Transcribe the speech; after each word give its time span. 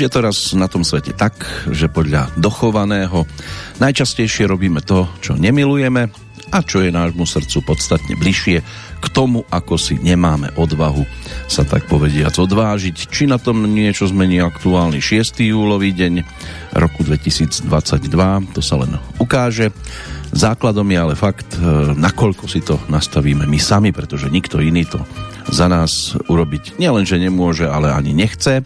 Je 0.00 0.08
to 0.08 0.24
raz 0.24 0.56
na 0.56 0.64
tom 0.64 0.80
svete 0.80 1.12
tak, 1.12 1.44
že 1.68 1.92
podľa 1.92 2.32
dochovaného 2.40 3.28
najčastejšie 3.84 4.48
robíme 4.48 4.80
to, 4.80 5.04
čo 5.20 5.36
nemilujeme 5.36 6.08
a 6.48 6.58
čo 6.64 6.80
je 6.80 6.88
nášmu 6.88 7.28
srdcu 7.28 7.60
podstatne 7.68 8.16
bližšie 8.16 8.64
k 8.96 9.06
tomu, 9.12 9.44
ako 9.52 9.76
si 9.76 10.00
nemáme 10.00 10.56
odvahu 10.56 11.04
sa 11.52 11.68
tak 11.68 11.84
povediac 11.84 12.32
odvážiť. 12.32 13.12
Či 13.12 13.28
na 13.28 13.36
tom 13.36 13.60
niečo 13.68 14.08
zmení 14.08 14.40
aktuálny 14.40 15.04
6. 15.04 15.36
júlový 15.44 15.92
deň 15.92 16.24
roku 16.80 17.04
2022, 17.04 17.68
to 18.56 18.64
sa 18.64 18.80
len 18.80 18.96
ukáže. 19.20 19.68
Základom 20.32 20.88
je 20.88 20.96
ale 20.96 21.12
fakt, 21.12 21.60
e, 21.60 21.92
nakoľko 21.92 22.48
si 22.48 22.64
to 22.64 22.80
nastavíme 22.88 23.44
my 23.44 23.60
sami, 23.60 23.92
pretože 23.92 24.32
nikto 24.32 24.64
iný 24.64 24.88
to 24.88 25.04
za 25.52 25.68
nás 25.68 26.16
urobiť 26.24 26.80
nielenže 26.80 27.20
nemôže, 27.20 27.68
ale 27.68 27.92
ani 27.92 28.16
nechce. 28.16 28.64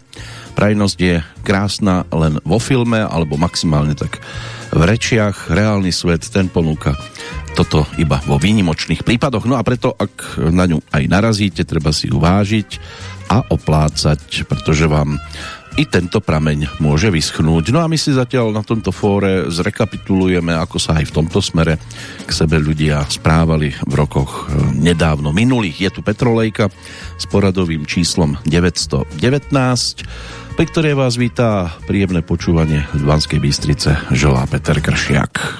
Prajnosť 0.55 0.97
je 0.97 1.19
krásna 1.43 2.07
len 2.15 2.39
vo 2.47 2.57
filme 2.57 3.03
alebo 3.03 3.35
maximálne 3.35 3.93
tak 3.93 4.23
v 4.71 4.81
rečiach. 4.81 5.51
Reálny 5.51 5.91
svet 5.91 6.25
ten 6.31 6.47
ponúka 6.47 6.95
toto 7.55 7.87
iba 7.95 8.19
vo 8.27 8.35
výnimočných 8.35 9.07
prípadoch. 9.07 9.47
No 9.47 9.55
a 9.55 9.63
preto, 9.63 9.95
ak 9.95 10.39
na 10.51 10.67
ňu 10.67 10.83
aj 10.91 11.03
narazíte, 11.07 11.63
treba 11.63 11.95
si 11.95 12.11
uvážiť 12.11 12.69
a 13.31 13.47
oplácať, 13.47 14.45
pretože 14.45 14.85
vám 14.85 15.17
i 15.75 15.83
tento 15.83 16.23
prameň 16.23 16.79
môže 16.79 17.11
vyschnúť. 17.11 17.75
No 17.75 17.83
a 17.83 17.91
my 17.91 17.99
si 17.99 18.15
zatiaľ 18.15 18.55
na 18.55 18.63
tomto 18.63 18.95
fóre 18.95 19.51
zrekapitulujeme, 19.51 20.55
ako 20.55 20.79
sa 20.79 20.99
aj 20.99 21.11
v 21.11 21.15
tomto 21.21 21.43
smere 21.43 21.75
k 22.23 22.31
sebe 22.31 22.55
ľudia 22.55 23.03
správali 23.11 23.75
v 23.83 23.93
rokoch 23.93 24.47
e, 24.47 24.71
nedávno 24.79 25.35
minulých. 25.35 25.87
Je 25.87 25.91
tu 25.91 25.99
Petrolejka 25.99 26.71
s 27.19 27.25
poradovým 27.27 27.83
číslom 27.83 28.39
919, 28.47 29.11
pri 30.55 30.65
ktorej 30.71 30.95
vás 30.95 31.19
vítá 31.19 31.75
príjemné 31.83 32.23
počúvanie 32.23 32.87
z 32.95 33.03
Banskej 33.03 33.43
Bystrice 33.43 33.99
želá 34.15 34.47
Peter 34.47 34.79
Kršiak. 34.79 35.59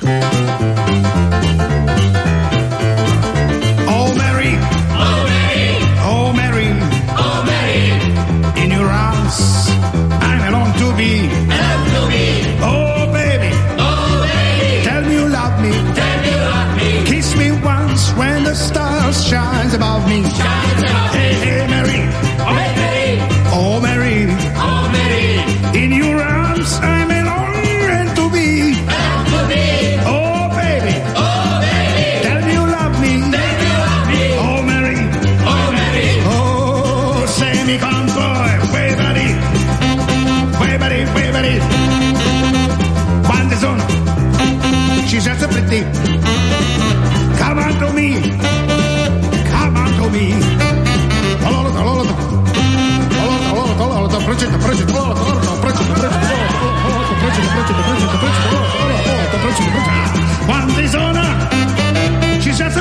Above 19.74 20.08
me. 20.08 20.22
Shines 20.22 20.84
above 20.84 21.05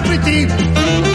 everything. 0.05 1.14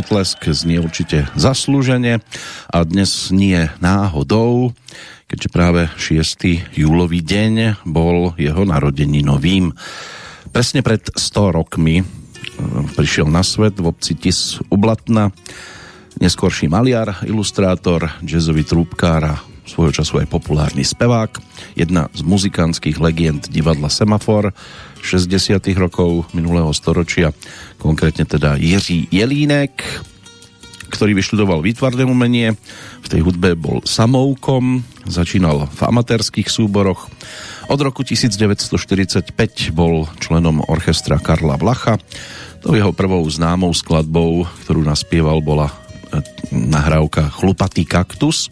Potlesk 0.00 0.48
znie 0.48 0.80
určite 0.80 1.28
zaslúžene 1.36 2.24
a 2.72 2.78
dnes 2.88 3.28
nie 3.28 3.68
náhodou, 3.84 4.72
keďže 5.28 5.48
práve 5.52 5.92
6. 6.00 6.72
júlový 6.72 7.20
deň 7.20 7.84
bol 7.84 8.32
jeho 8.40 8.64
narodení 8.64 9.20
novým. 9.20 9.76
Presne 10.56 10.80
pred 10.80 11.04
100 11.12 11.52
rokmi 11.52 12.00
e, 12.00 12.04
prišiel 12.96 13.28
na 13.28 13.44
svet 13.44 13.76
v 13.76 13.92
obci 13.92 14.16
Tis 14.16 14.56
u 14.72 14.76
Blatna 14.80 15.36
neskorší 16.16 16.72
maliar, 16.72 17.20
ilustrátor, 17.28 18.08
jazzový 18.24 18.64
trúbkár 18.64 19.22
a 19.28 19.36
svojho 19.70 19.94
času 19.94 20.18
aj 20.18 20.26
populárny 20.26 20.82
spevák, 20.82 21.38
jedna 21.78 22.10
z 22.10 22.26
muzikánskych 22.26 22.98
legend 22.98 23.46
divadla 23.46 23.86
Semafor 23.86 24.50
60. 24.98 25.62
rokov 25.78 26.26
minulého 26.34 26.74
storočia, 26.74 27.30
konkrétne 27.78 28.26
teda 28.26 28.58
Jiří 28.58 29.08
Jelínek, 29.14 29.78
ktorý 30.90 31.14
vyštudoval 31.14 31.62
výtvarné 31.62 32.02
umenie, 32.02 32.58
v 33.00 33.06
tej 33.06 33.22
hudbe 33.22 33.54
bol 33.54 33.78
samoukom, 33.86 34.82
začínal 35.06 35.70
v 35.70 35.80
amatérských 35.86 36.50
súboroch. 36.50 37.06
Od 37.70 37.78
roku 37.78 38.02
1945 38.02 39.30
bol 39.70 40.10
členom 40.18 40.66
orchestra 40.66 41.22
Karla 41.22 41.54
Vlacha. 41.54 42.02
To 42.66 42.74
jeho 42.74 42.90
prvou 42.90 43.22
známou 43.30 43.70
skladbou, 43.70 44.44
ktorú 44.66 44.82
naspieval, 44.82 45.38
bola 45.40 45.70
e, 45.70 45.74
nahrávka 46.52 47.30
Chlupatý 47.30 47.86
kaktus. 47.86 48.50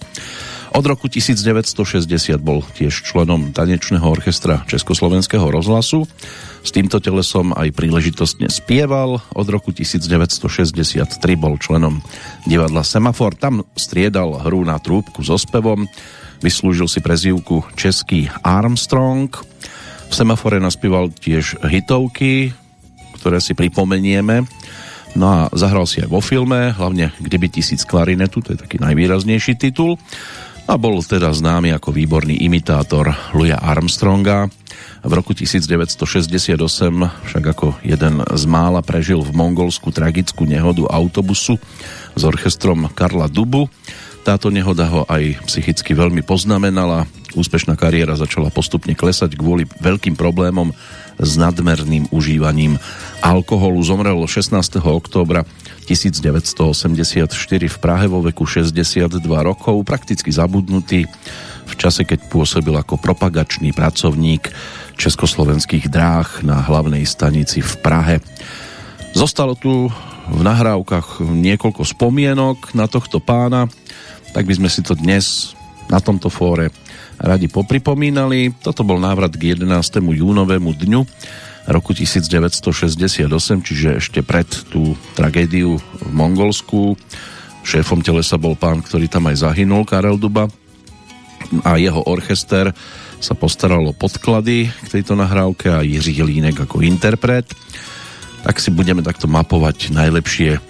Od 0.78 0.86
roku 0.86 1.10
1960 1.10 2.38
bol 2.38 2.62
tiež 2.62 3.02
členom 3.02 3.50
tanečného 3.50 4.06
orchestra 4.06 4.62
Československého 4.70 5.42
rozhlasu. 5.50 6.06
S 6.62 6.70
týmto 6.70 7.02
telesom 7.02 7.50
aj 7.50 7.74
príležitostne 7.74 8.46
spieval. 8.46 9.18
Od 9.34 9.46
roku 9.50 9.74
1963 9.74 11.18
bol 11.34 11.58
členom 11.58 11.98
divadla 12.46 12.86
Semafor. 12.86 13.34
Tam 13.34 13.66
striedal 13.74 14.38
hru 14.46 14.62
na 14.62 14.78
trúbku 14.78 15.26
so 15.26 15.34
spevom. 15.34 15.90
Vyslúžil 16.46 16.86
si 16.86 17.02
prezývku 17.02 17.66
Český 17.74 18.30
Armstrong. 18.46 19.34
V 20.06 20.12
Semafore 20.14 20.62
naspieval 20.62 21.10
tiež 21.10 21.58
hitovky, 21.58 22.54
ktoré 23.18 23.42
si 23.42 23.58
pripomenieme. 23.58 24.46
No 25.18 25.26
a 25.26 25.38
zahral 25.58 25.90
si 25.90 25.98
aj 25.98 26.06
vo 26.06 26.22
filme, 26.22 26.70
hlavne 26.70 27.10
Kdyby 27.18 27.50
tisíc 27.50 27.82
klarinetu, 27.82 28.46
to 28.46 28.54
je 28.54 28.62
taký 28.62 28.78
najvýraznejší 28.78 29.58
titul. 29.58 29.98
A 30.68 30.76
bol 30.76 31.00
teda 31.00 31.32
známy 31.32 31.72
ako 31.72 31.96
výborný 31.96 32.44
imitátor 32.44 33.08
Louis 33.32 33.56
Armstronga. 33.56 34.52
V 35.00 35.12
roku 35.16 35.32
1968 35.32 36.60
však 37.24 37.44
ako 37.56 37.80
jeden 37.80 38.20
z 38.20 38.44
mála 38.44 38.84
prežil 38.84 39.24
v 39.24 39.32
Mongolsku 39.32 39.88
tragickú 39.88 40.44
nehodu 40.44 40.84
autobusu 40.92 41.56
s 42.12 42.22
orchestrom 42.22 42.92
Karla 42.92 43.32
Dubu. 43.32 43.72
Táto 44.28 44.52
nehoda 44.52 44.84
ho 44.92 45.08
aj 45.08 45.40
psychicky 45.48 45.96
veľmi 45.96 46.20
poznamenala. 46.20 47.08
Úspešná 47.32 47.72
kariéra 47.72 48.12
začala 48.20 48.52
postupne 48.52 48.92
klesať 48.92 49.40
kvôli 49.40 49.64
veľkým 49.80 50.20
problémom 50.20 50.76
s 51.18 51.34
nadmerným 51.36 52.08
užívaním 52.14 52.78
alkoholu. 53.20 53.82
Zomrel 53.82 54.18
16. 54.22 54.54
októbra 54.82 55.42
1984 55.90 57.28
v 57.68 57.76
Prahe 57.82 58.06
vo 58.06 58.22
veku 58.22 58.46
62 58.46 59.18
rokov, 59.22 59.76
prakticky 59.82 60.30
zabudnutý 60.30 61.10
v 61.68 61.74
čase, 61.76 62.08
keď 62.08 62.32
pôsobil 62.32 62.72
ako 62.72 62.96
propagačný 62.96 63.76
pracovník 63.76 64.48
československých 64.96 65.92
dráh 65.92 66.42
na 66.46 66.64
hlavnej 66.64 67.04
stanici 67.04 67.60
v 67.60 67.72
Prahe. 67.84 68.16
Zostalo 69.12 69.56
tu 69.56 69.92
v 70.28 70.40
nahrávkach 70.44 71.24
niekoľko 71.24 71.82
spomienok 71.84 72.76
na 72.76 72.84
tohto 72.84 73.20
pána, 73.20 73.68
tak 74.36 74.44
by 74.44 74.54
sme 74.60 74.68
si 74.68 74.84
to 74.84 74.92
dnes 74.92 75.56
na 75.88 76.00
tomto 76.04 76.28
fóre 76.28 76.68
radi 77.18 77.50
popripomínali. 77.50 78.54
Toto 78.62 78.86
bol 78.86 79.02
návrat 79.02 79.34
k 79.34 79.58
11. 79.58 79.68
júnovému 80.00 80.70
dňu 80.74 81.00
roku 81.68 81.92
1968, 81.92 83.28
čiže 83.60 83.88
ešte 84.00 84.20
pred 84.24 84.48
tú 84.72 84.96
tragédiu 85.12 85.76
v 85.76 86.10
Mongolsku. 86.14 86.96
Šéfom 87.66 88.00
telesa 88.00 88.40
bol 88.40 88.56
pán, 88.56 88.80
ktorý 88.80 89.10
tam 89.10 89.28
aj 89.28 89.44
zahynul, 89.44 89.84
Karel 89.84 90.16
Duba 90.16 90.48
a 91.64 91.76
jeho 91.76 92.02
orchester 92.08 92.72
sa 93.18 93.34
postaral 93.34 93.82
o 93.82 93.96
podklady 93.96 94.70
k 94.70 94.86
tejto 94.88 95.18
nahrávke 95.18 95.68
a 95.68 95.82
Jiří 95.82 96.22
Línek 96.22 96.64
ako 96.64 96.86
interpret. 96.86 97.50
Tak 98.46 98.62
si 98.62 98.70
budeme 98.70 99.02
takto 99.02 99.26
mapovať 99.26 99.90
najlepšie 99.90 100.62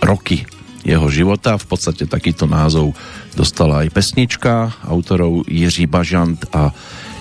roky 0.00 0.46
jeho 0.86 1.10
života. 1.10 1.58
V 1.58 1.66
podstate 1.66 2.06
takýto 2.06 2.46
názov 2.46 2.94
dostala 3.34 3.82
aj 3.82 3.90
pesnička 3.90 4.78
autorov 4.86 5.50
Jiří 5.50 5.90
Bažant 5.90 6.46
a 6.54 6.70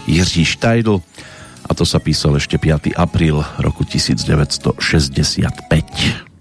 Jiří 0.06 0.46
Štajdl 0.46 1.02
a 1.66 1.72
to 1.74 1.82
sa 1.82 1.98
písal 1.98 2.38
ešte 2.38 2.62
5. 2.62 2.94
apríl 2.94 3.42
roku 3.58 3.82
1965. 3.82 6.35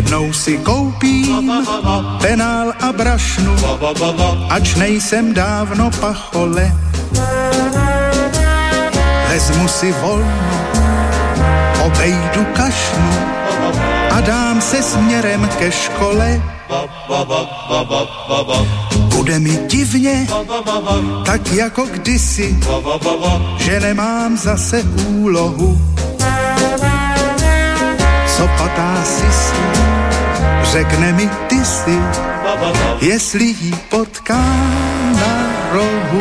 Jednou 0.00 0.32
si 0.32 0.56
koupím 0.58 1.52
penál 2.20 2.72
a 2.80 2.92
brašnu, 2.92 3.52
ač 4.48 4.74
nejsem 4.74 5.34
dávno 5.36 5.90
pachole. 6.00 6.72
Vezmu 9.28 9.68
si 9.68 9.92
volno, 9.92 10.56
obejdu 11.84 12.44
kašnu 12.56 13.12
a 14.10 14.20
dám 14.20 14.60
se 14.60 14.82
směrem 14.82 15.48
ke 15.58 15.72
škole. 15.72 16.42
Bude 19.12 19.38
mi 19.38 19.58
divně, 19.68 20.26
tak 21.24 21.52
jako 21.52 21.84
kdysi, 21.92 22.56
že 23.58 23.80
nemám 23.80 24.36
zase 24.36 24.82
úlohu 25.12 25.90
co 28.40 28.48
patá 28.56 29.04
si 29.04 29.79
řekne 30.72 31.12
mi 31.12 31.30
ty 31.48 31.64
si, 31.64 31.98
jestli 33.00 33.44
jí 33.44 33.74
potká 33.88 34.44
na 35.20 35.50
rohu. 35.72 36.20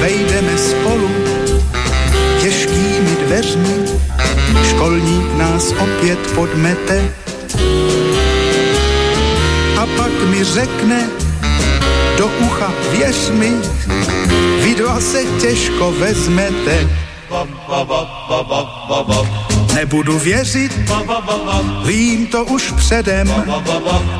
Vejdeme 0.00 0.58
spolu 0.58 1.10
těžkými 2.42 3.16
dveřmi, 3.26 3.74
školník 4.68 5.36
nás 5.36 5.72
opět 5.78 6.18
podmete. 6.34 7.14
A 9.80 9.86
pak 9.96 10.12
mi 10.30 10.44
řekne 10.44 11.06
do 12.18 12.26
ucha, 12.26 12.72
věř 12.90 13.30
mi, 13.30 13.52
vy 14.62 14.74
dva 14.74 15.00
se 15.00 15.24
těžko 15.40 15.92
vezmete. 15.92 16.88
Nebudu 19.78 20.18
věřit, 20.18 20.90
vím 21.84 22.26
to 22.26 22.44
už 22.44 22.72
předem, 22.76 23.44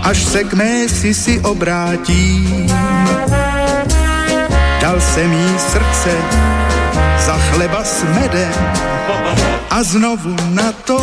až 0.03 0.25
se 0.25 0.45
k 0.45 0.55
mé 0.55 0.89
si 0.89 1.41
obrátím. 1.41 2.67
Dal 4.81 5.01
jsem 5.01 5.33
jí 5.33 5.59
srdce 5.59 6.11
za 7.27 7.39
chleba 7.39 7.85
s 7.85 8.05
medem 8.05 8.55
a 9.71 9.83
znovu 9.83 10.37
na 10.49 10.73
to 10.73 11.03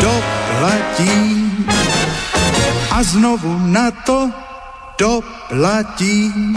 doplatím. 0.00 1.66
A 2.90 3.02
znovu 3.02 3.58
na 3.58 3.90
to 3.90 4.30
doplatím. 4.98 6.56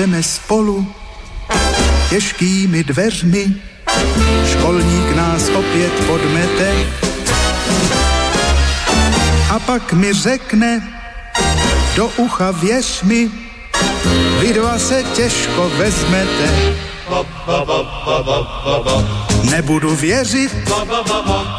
Jdeme 0.00 0.22
spolu 0.22 0.86
těžkými 2.10 2.84
dveřmi, 2.84 3.46
školník 4.52 5.16
nás 5.16 5.48
opět 5.48 5.92
podmete. 6.06 6.72
A 9.50 9.58
pak 9.58 9.92
mi 9.92 10.12
řekne 10.12 10.88
do 11.96 12.06
ucha 12.16 12.50
věř 12.50 13.02
mi, 13.02 13.30
vy 14.40 14.52
dva 14.52 14.78
se 14.78 15.02
těžko 15.02 15.70
vezmete. 15.76 16.76
Nebudu 19.50 19.96
věřit, 19.96 20.52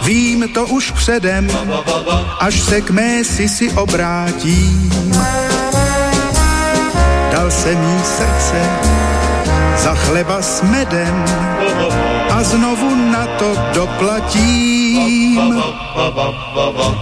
vím 0.02 0.50
to 0.54 0.66
už 0.66 0.92
předem, 0.92 1.48
až 2.40 2.60
se 2.60 2.82
k 2.82 2.90
mé 2.90 3.24
si 3.24 3.72
obrátím 3.72 4.92
jí 7.70 8.04
srdce 8.04 8.62
za 9.78 9.96
chleba 9.96 10.42
s 10.42 10.62
medem 10.62 11.26
a 12.30 12.44
znovu 12.44 12.96
na 12.96 13.26
to 13.40 13.56
doplatím. 13.74 15.64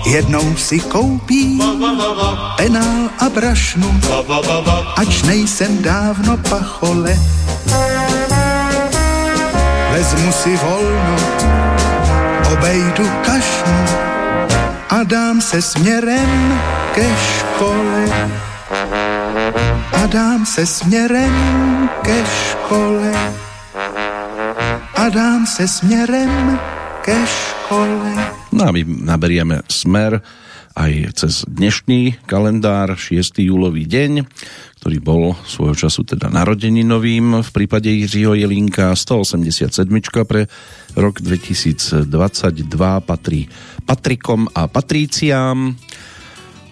Jednou 0.05 0.55
si 0.55 0.79
koupím 0.79 1.63
penál 2.57 3.09
a 3.19 3.29
brašnu, 3.29 3.99
ač 4.95 5.23
nejsem 5.23 5.83
dávno 5.83 6.37
pachole. 6.37 7.19
Vezmu 9.91 10.31
si 10.31 10.57
volno, 10.57 11.15
obejdu 12.51 13.09
kašnu 13.25 13.79
a 14.89 15.03
dám 15.03 15.41
se 15.41 15.61
směrem 15.61 16.61
ke 16.93 17.07
škole 17.07 18.05
dám 20.07 20.45
se 20.45 20.65
směrem 20.65 21.33
ke 22.01 22.25
škole. 22.25 23.11
A 24.95 25.09
dám 25.09 25.47
se 25.47 25.67
směrem 25.67 26.59
ke 27.01 27.17
škole. 27.25 28.11
No 28.51 28.63
a 28.67 28.71
my 28.71 28.85
naberieme 28.85 29.61
smer 29.67 30.21
aj 30.79 30.93
cez 31.15 31.43
dnešný 31.47 32.23
kalendár 32.23 32.95
6. 32.95 33.43
júlový 33.43 33.83
deň, 33.83 34.23
ktorý 34.79 34.97
bol 35.03 35.23
svojho 35.43 35.75
času 35.75 36.07
teda 36.07 36.31
narodeninovým 36.31 37.43
v 37.43 37.49
prípade 37.51 37.91
Jiřího 37.91 38.37
Jelinka 38.39 38.95
187 38.95 39.67
pre 40.23 40.47
rok 40.95 41.19
2022 41.19 42.07
patrí 43.03 43.51
Patrikom 43.83 44.47
a 44.55 44.71
Patriciám 44.71 45.75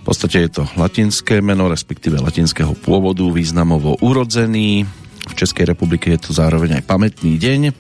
v 0.08 0.16
podstate 0.16 0.48
je 0.48 0.64
to 0.64 0.64
latinské 0.80 1.44
meno, 1.44 1.68
respektíve 1.68 2.16
latinského 2.24 2.72
pôvodu, 2.80 3.28
významovo 3.28 4.00
urodzený. 4.00 4.88
V 5.28 5.34
Českej 5.36 5.68
republike 5.68 6.08
je 6.16 6.24
to 6.24 6.32
zároveň 6.32 6.80
aj 6.80 6.88
pamätný 6.88 7.36
deň. 7.36 7.76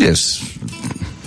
Dnes 0.00 0.40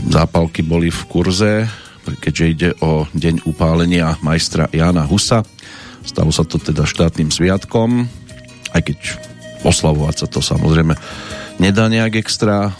zápalky 0.09 0.65
boli 0.65 0.89
v 0.89 1.01
kurze 1.05 1.69
keďže 2.17 2.45
ide 2.49 2.69
o 2.81 3.05
deň 3.13 3.45
upálenia 3.45 4.17
majstra 4.25 4.65
Jana 4.73 5.05
Husa. 5.05 5.45
Stalo 6.01 6.33
sa 6.33 6.41
to 6.41 6.57
teda 6.57 6.89
štátnym 6.89 7.29
sviatkom, 7.29 8.09
aj 8.73 8.81
keď 8.81 8.97
oslavovať 9.61 10.25
sa 10.25 10.27
to 10.31 10.41
samozrejme 10.41 10.97
nedá 11.61 11.85
nejak 11.85 12.17
extra. 12.17 12.73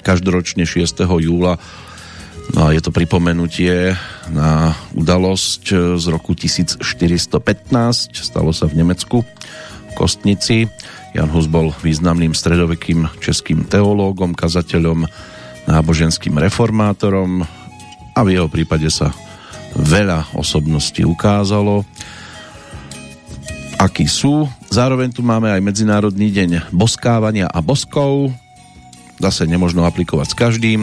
Každoročne 0.00 0.64
6. 0.64 1.04
júla 1.04 1.60
No 2.54 2.70
a 2.70 2.72
je 2.72 2.78
to 2.78 2.94
pripomenutie 2.94 3.98
na 4.30 4.78
udalosť 4.94 5.98
z 5.98 6.04
roku 6.06 6.38
1415. 6.38 6.78
Stalo 8.14 8.54
sa 8.54 8.70
v 8.70 8.78
Nemecku, 8.78 9.26
v 9.90 9.92
Kostnici. 9.98 10.70
Jan 11.18 11.34
Hus 11.34 11.50
bol 11.50 11.74
významným 11.82 12.30
stredovekým 12.30 13.10
českým 13.18 13.66
teológom, 13.66 14.38
kazateľom, 14.38 15.06
náboženským 15.66 16.38
reformátorom, 16.38 17.42
a 18.14 18.20
v 18.22 18.38
jeho 18.38 18.46
prípade 18.46 18.86
sa 18.94 19.10
veľa 19.74 20.38
osobností 20.38 21.02
ukázalo, 21.02 21.82
akí 23.82 24.06
sú. 24.06 24.46
Zároveň 24.70 25.10
tu 25.10 25.26
máme 25.26 25.50
aj 25.50 25.58
Medzinárodný 25.58 26.30
deň 26.30 26.70
boskávania 26.70 27.50
a 27.50 27.58
boskov. 27.58 28.30
Zase 29.18 29.50
nemožno 29.50 29.82
aplikovať 29.82 30.30
s 30.30 30.38
každým. 30.38 30.80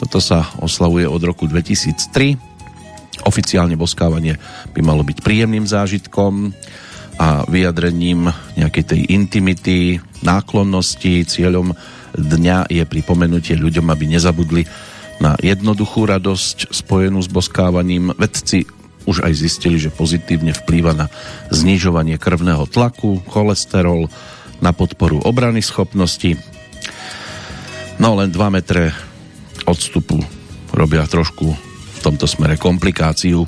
Toto 0.00 0.16
sa 0.16 0.48
oslavuje 0.64 1.04
od 1.04 1.20
roku 1.20 1.44
2003. 1.44 2.40
Oficiálne 3.28 3.76
boskávanie 3.76 4.40
by 4.72 4.80
malo 4.80 5.04
byť 5.04 5.20
príjemným 5.20 5.68
zážitkom 5.68 6.56
a 7.20 7.44
vyjadrením 7.44 8.32
nejakej 8.56 8.84
tej 8.96 9.00
intimity, 9.12 10.00
náklonnosti. 10.24 11.28
Cieľom 11.28 11.76
dňa 12.16 12.72
je 12.72 12.80
pripomenutie 12.88 13.60
ľuďom, 13.60 13.92
aby 13.92 14.08
nezabudli 14.08 14.64
na 15.20 15.36
jednoduchú 15.36 16.08
radosť 16.08 16.72
spojenú 16.72 17.20
s 17.20 17.28
boskávaním. 17.28 18.16
Vedci 18.16 18.64
už 19.04 19.20
aj 19.20 19.36
zistili, 19.36 19.76
že 19.76 19.92
pozitívne 19.92 20.56
vplýva 20.56 20.96
na 20.96 21.06
znižovanie 21.52 22.16
krvného 22.16 22.64
tlaku, 22.72 23.20
cholesterol, 23.28 24.08
na 24.64 24.72
podporu 24.72 25.20
obrany 25.24 25.60
schopnosti. 25.60 26.40
No 28.00 28.16
len 28.16 28.32
2 28.32 28.48
metre 28.48 28.96
odstupu 29.66 30.20
robia 30.70 31.04
trošku 31.08 31.50
v 31.50 31.98
tomto 32.00 32.24
smere 32.24 32.56
komplikáciu. 32.56 33.44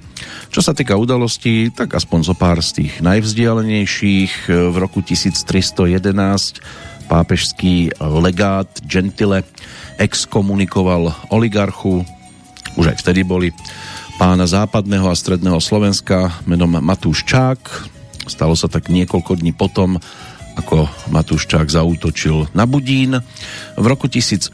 Čo 0.52 0.60
sa 0.60 0.76
týka 0.76 0.98
udalostí, 0.98 1.72
tak 1.72 1.96
aspoň 1.96 2.20
zo 2.20 2.34
pár 2.36 2.60
z 2.60 2.84
tých 2.84 2.92
najvzdialenejších. 3.00 4.52
V 4.52 4.76
roku 4.76 5.00
1311 5.00 6.60
pápežský 7.08 7.96
legát 8.00 8.68
Gentile 8.84 9.44
exkomunikoval 9.96 11.32
oligarchu, 11.32 12.04
už 12.76 12.92
aj 12.92 12.96
vtedy 13.04 13.24
boli 13.24 13.52
pána 14.20 14.44
západného 14.44 15.08
a 15.08 15.16
stredného 15.16 15.60
Slovenska 15.60 16.40
menom 16.44 16.76
Matúš 16.80 17.24
Čák. 17.24 17.60
Stalo 18.28 18.52
sa 18.56 18.68
tak 18.68 18.92
niekoľko 18.92 19.40
dní 19.40 19.56
potom, 19.56 19.96
ako 20.56 20.88
Matúš 21.08 21.48
Čák 21.48 21.68
zautočil 21.68 22.48
na 22.52 22.68
Budín. 22.68 23.16
V 23.76 23.84
roku 23.84 24.08
1415 24.08 24.52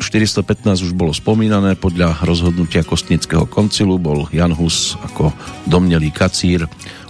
už 0.87 0.93
bolo 0.95 1.11
spomínané, 1.11 1.75
podľa 1.75 2.23
rozhodnutia 2.23 2.87
Kostnického 2.87 3.47
koncilu 3.50 3.99
bol 3.99 4.31
Jan 4.31 4.55
Hus 4.55 4.95
ako 5.02 5.35
domnelý 5.67 6.14
kacír 6.14 6.67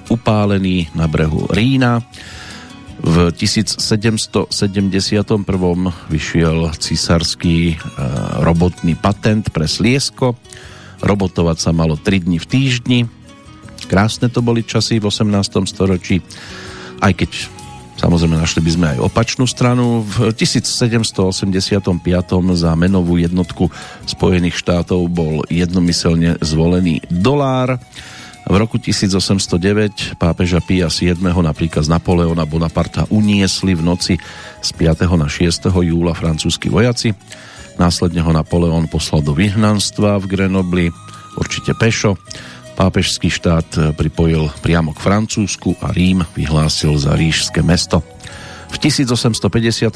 upálený 0.08 0.88
na 0.96 1.04
brehu 1.04 1.46
Rína. 1.52 2.00
V 2.98 3.30
1771 3.30 4.50
vyšiel 6.10 6.58
císarský 6.74 7.58
e, 7.70 7.76
robotný 8.42 8.98
patent 8.98 9.54
pre 9.54 9.70
sliesko. 9.70 10.34
Robotovať 10.98 11.56
sa 11.62 11.70
malo 11.70 11.94
3 11.94 12.26
dní 12.26 12.42
v 12.42 12.46
týždni. 12.50 13.00
Krásne 13.86 14.26
to 14.26 14.42
boli 14.42 14.66
časy 14.66 14.98
v 14.98 15.06
18. 15.14 15.30
storočí, 15.70 16.18
aj 16.98 17.12
keď 17.14 17.30
samozrejme 17.98 18.38
našli 18.38 18.62
by 18.62 18.70
sme 18.70 18.86
aj 18.94 18.98
opačnú 19.02 19.44
stranu. 19.44 20.06
V 20.06 20.32
1785. 20.32 21.84
za 22.54 22.70
menovú 22.78 23.18
jednotku 23.18 23.68
Spojených 24.06 24.56
štátov 24.56 25.10
bol 25.10 25.42
jednomyselne 25.50 26.38
zvolený 26.40 27.02
dolár. 27.10 27.76
V 28.48 28.56
roku 28.56 28.80
1809 28.80 30.16
pápeža 30.16 30.64
Pia 30.64 30.88
VII 30.88 31.20
na 31.20 31.52
príkaz 31.52 31.84
Napoleona 31.84 32.48
Bonaparta 32.48 33.04
uniesli 33.12 33.76
v 33.76 33.84
noci 33.84 34.14
z 34.64 34.68
5. 34.72 35.04
na 35.20 35.28
6. 35.28 35.68
júla 35.68 36.16
francúzski 36.16 36.72
vojaci. 36.72 37.12
Následne 37.76 38.24
ho 38.24 38.32
Napoleon 38.32 38.88
poslal 38.88 39.20
do 39.20 39.36
vyhnanstva 39.36 40.16
v 40.18 40.26
Grenobli, 40.32 40.88
určite 41.36 41.76
pešo. 41.76 42.16
Pápežský 42.78 43.26
štát 43.26 43.98
pripojil 43.98 44.54
priamo 44.62 44.94
k 44.94 45.02
Francúzsku 45.02 45.82
a 45.82 45.90
Rím 45.90 46.22
vyhlásil 46.38 46.94
za 46.94 47.18
ríšské 47.18 47.58
mesto. 47.58 48.06
V 48.70 48.78
1851 48.78 49.90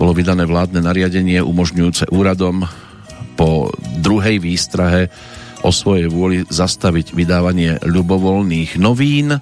bolo 0.00 0.12
vydané 0.16 0.48
vládne 0.48 0.80
nariadenie 0.80 1.44
umožňujúce 1.44 2.08
úradom 2.08 2.64
po 3.36 3.68
druhej 4.00 4.40
výstrahe 4.40 5.12
o 5.60 5.68
svojej 5.68 6.08
vôli 6.08 6.40
zastaviť 6.48 7.12
vydávanie 7.12 7.84
ľubovoľných 7.84 8.80
novín. 8.80 9.36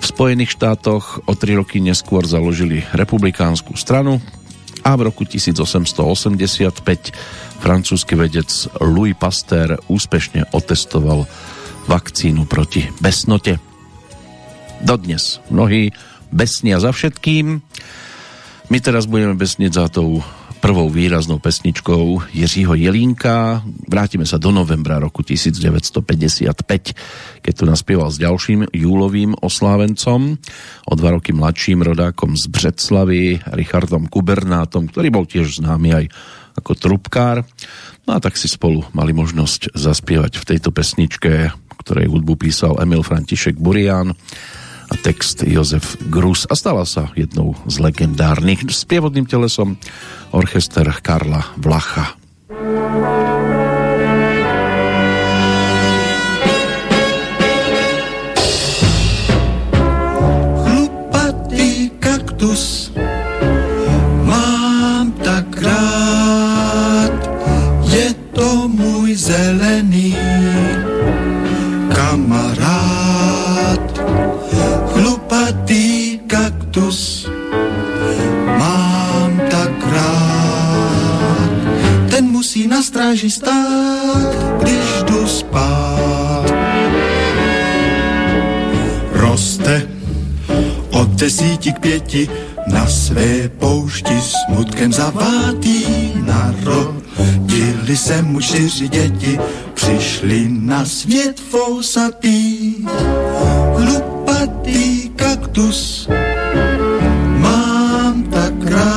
V 0.00 0.04
Spojených 0.04 0.56
štátoch 0.56 1.28
o 1.28 1.36
tri 1.36 1.60
roky 1.60 1.76
neskôr 1.84 2.24
založili 2.24 2.88
republikánsku 2.96 3.76
stranu 3.76 4.16
a 4.84 4.92
v 4.94 5.08
roku 5.08 5.24
1885 5.24 7.16
francúzsky 7.64 8.14
vedec 8.14 8.68
Louis 8.84 9.16
Pasteur 9.16 9.80
úspešne 9.88 10.52
otestoval 10.52 11.24
vakcínu 11.88 12.44
proti 12.44 12.84
besnote. 13.00 13.56
Dodnes 14.84 15.40
mnohí 15.48 15.96
besnia 16.28 16.76
za 16.76 16.92
všetkým. 16.92 17.64
My 18.68 18.78
teraz 18.84 19.08
budeme 19.08 19.32
besnieť 19.32 19.72
za 19.72 19.86
tou 19.88 20.20
prvou 20.64 20.88
výraznou 20.88 21.36
pesničkou 21.44 22.32
Jiřího 22.32 22.72
Jelínka. 22.72 23.60
Vrátime 23.84 24.24
sa 24.24 24.40
do 24.40 24.48
novembra 24.48 24.96
roku 24.96 25.20
1955, 25.20 27.44
keď 27.44 27.52
tu 27.52 27.64
naspieval 27.68 28.08
s 28.08 28.16
ďalším 28.16 28.72
júlovým 28.72 29.36
oslávencom, 29.44 30.40
o 30.88 30.94
dva 30.96 31.20
roky 31.20 31.36
mladším 31.36 31.84
rodákom 31.84 32.32
z 32.32 32.48
Břeclavy, 32.48 33.44
Richardom 33.52 34.08
Kubernátom, 34.08 34.88
ktorý 34.88 35.12
bol 35.12 35.28
tiež 35.28 35.60
známy 35.60 36.00
aj 36.00 36.04
ako 36.56 36.72
trubkár. 36.80 37.44
No 38.08 38.16
a 38.16 38.18
tak 38.24 38.40
si 38.40 38.48
spolu 38.48 38.88
mali 38.96 39.12
možnosť 39.12 39.76
zaspievať 39.76 40.40
v 40.40 40.48
tejto 40.48 40.72
pesničke, 40.72 41.52
ktorej 41.84 42.08
hudbu 42.08 42.40
písal 42.40 42.80
Emil 42.80 43.04
František 43.04 43.60
Burian 43.60 44.16
a 44.94 44.96
text 45.02 45.42
Jozef 45.42 45.98
Grus 46.06 46.46
a 46.46 46.54
stala 46.54 46.86
sa 46.86 47.10
jednou 47.18 47.58
z 47.66 47.82
legendárnych 47.82 48.62
s 48.70 48.86
prievodným 48.86 49.26
telesom 49.26 49.74
orchester 50.30 50.86
Karla 51.02 51.42
Vlacha. 51.58 52.14
Chlupatý 60.62 61.90
kaktus 61.98 62.94
mám 64.22 65.10
tak 65.26 65.50
rád, 65.58 67.18
je 67.90 68.14
to 68.30 68.70
môj 68.70 69.18
zelený 69.18 69.73
stráži 83.14 83.30
stát, 83.30 84.34
když 84.62 85.02
jdu 85.06 85.26
spát. 85.26 86.52
Roste 89.12 89.88
od 90.90 91.08
desíti 91.08 91.72
k 91.72 91.78
pěti 91.78 92.28
Na 92.66 92.86
své 92.86 93.48
poušti 93.48 94.20
smutkem 94.20 94.92
zavátý 94.92 95.84
Narodili 96.26 97.96
se 97.96 98.22
mu 98.22 98.40
čtyři 98.40 98.88
děti, 98.88 99.38
přišli 99.74 100.48
na 100.48 100.84
svět 100.84 101.40
fousatý. 101.40 102.74
Lupatý 103.78 105.08
kaktus, 105.16 106.08
mám 107.38 108.22
tak 108.22 108.54
rád, 108.70 108.93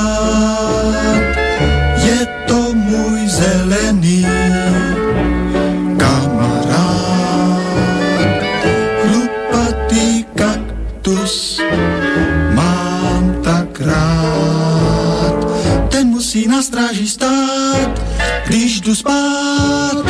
stráži 16.67 17.07
stát, 17.07 18.01
když 18.47 18.81
jdu 18.81 18.95
spát. 18.95 20.06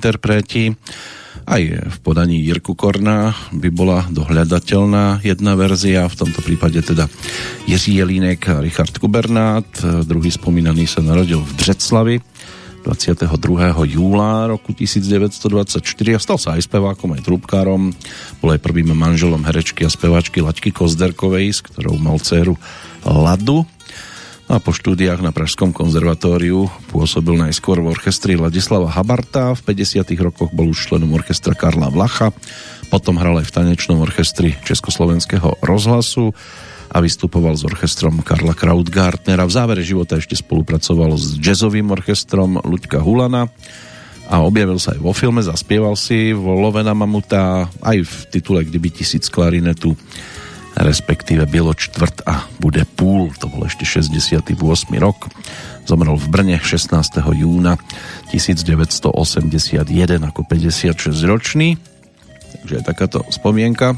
Interpreti. 0.00 0.72
Aj 1.44 1.60
v 1.60 1.96
podaní 2.00 2.40
Jirku 2.40 2.72
Korna 2.72 3.36
by 3.52 3.68
bola 3.68 4.08
dohľadateľná 4.08 5.20
jedna 5.20 5.52
verzia, 5.60 6.08
v 6.08 6.16
tomto 6.24 6.40
prípade 6.40 6.80
teda 6.80 7.04
Jiří 7.68 8.00
Jelínek 8.00 8.40
a 8.48 8.64
Richard 8.64 8.96
Kubernát. 8.96 9.68
Druhý 10.08 10.32
spomínaný 10.32 10.88
sa 10.88 11.04
narodil 11.04 11.44
v 11.44 11.52
Břeclavi 11.60 12.16
22. 12.80 13.28
júla 13.92 14.48
roku 14.48 14.72
1924 14.72 15.84
a 16.16 16.20
stal 16.20 16.38
sa 16.40 16.56
aj 16.56 16.64
spevákom, 16.64 17.12
aj 17.12 17.28
trúbkárom. 17.28 17.92
Bol 18.40 18.56
aj 18.56 18.60
prvým 18.64 18.96
manželom 18.96 19.44
herečky 19.44 19.84
a 19.84 19.92
speváčky 19.92 20.40
Laďky 20.40 20.72
Kozderkovej, 20.72 21.52
s 21.52 21.60
ktorou 21.60 22.00
mal 22.00 22.16
dceru 22.16 22.56
Ladu. 23.04 23.68
A 24.50 24.58
po 24.58 24.74
štúdiách 24.74 25.22
na 25.22 25.30
Pražskom 25.30 25.70
konzervatóriu 25.70 26.66
pôsobil 26.90 27.38
najskôr 27.38 27.78
v 27.78 27.94
orchestri 27.94 28.34
Ladislava 28.34 28.90
Habarta. 28.90 29.54
V 29.54 29.62
50. 29.62 30.02
rokoch 30.18 30.50
bol 30.50 30.74
už 30.74 30.90
členom 30.90 31.14
orchestra 31.14 31.54
Karla 31.54 31.86
Vlacha. 31.86 32.34
Potom 32.90 33.14
hral 33.14 33.38
aj 33.38 33.46
v 33.46 33.54
tanečnom 33.54 34.02
orchestri 34.02 34.58
Československého 34.66 35.62
rozhlasu 35.62 36.34
a 36.90 36.98
vystupoval 36.98 37.54
s 37.54 37.62
orchestrom 37.62 38.26
Karla 38.26 38.58
Krautgartnera. 38.58 39.46
V 39.46 39.54
závere 39.54 39.86
života 39.86 40.18
ešte 40.18 40.34
spolupracoval 40.34 41.14
s 41.14 41.38
jazzovým 41.38 41.86
orchestrom 41.94 42.58
Luďka 42.66 42.98
Hulana 42.98 43.46
a 44.26 44.42
objavil 44.42 44.82
sa 44.82 44.98
aj 44.98 45.00
vo 45.06 45.14
filme, 45.14 45.46
zaspieval 45.46 45.94
si 45.94 46.34
vo 46.34 46.58
Love 46.58 46.82
na 46.82 46.98
mamuta, 46.98 47.70
aj 47.86 48.02
v 48.02 48.14
titule 48.34 48.66
Kdyby 48.66 48.98
tisíc 48.98 49.30
klarinetu 49.30 49.94
respektíve 50.78 51.44
Bielo 51.50 51.74
čtvrt 51.74 52.22
a 52.24 52.46
bude 52.62 52.86
púl, 52.86 53.34
to 53.36 53.49
ešte 53.70 53.86
68. 53.86 54.58
rok. 54.98 55.30
Zomrel 55.86 56.18
v 56.18 56.26
Brne 56.26 56.58
16. 56.58 56.90
júna 57.38 57.78
1981 58.34 59.86
ako 60.26 60.40
56 60.42 61.14
ročný. 61.30 61.78
Takže 62.60 62.82
aj 62.82 62.84
takáto 62.84 63.22
spomienka 63.30 63.94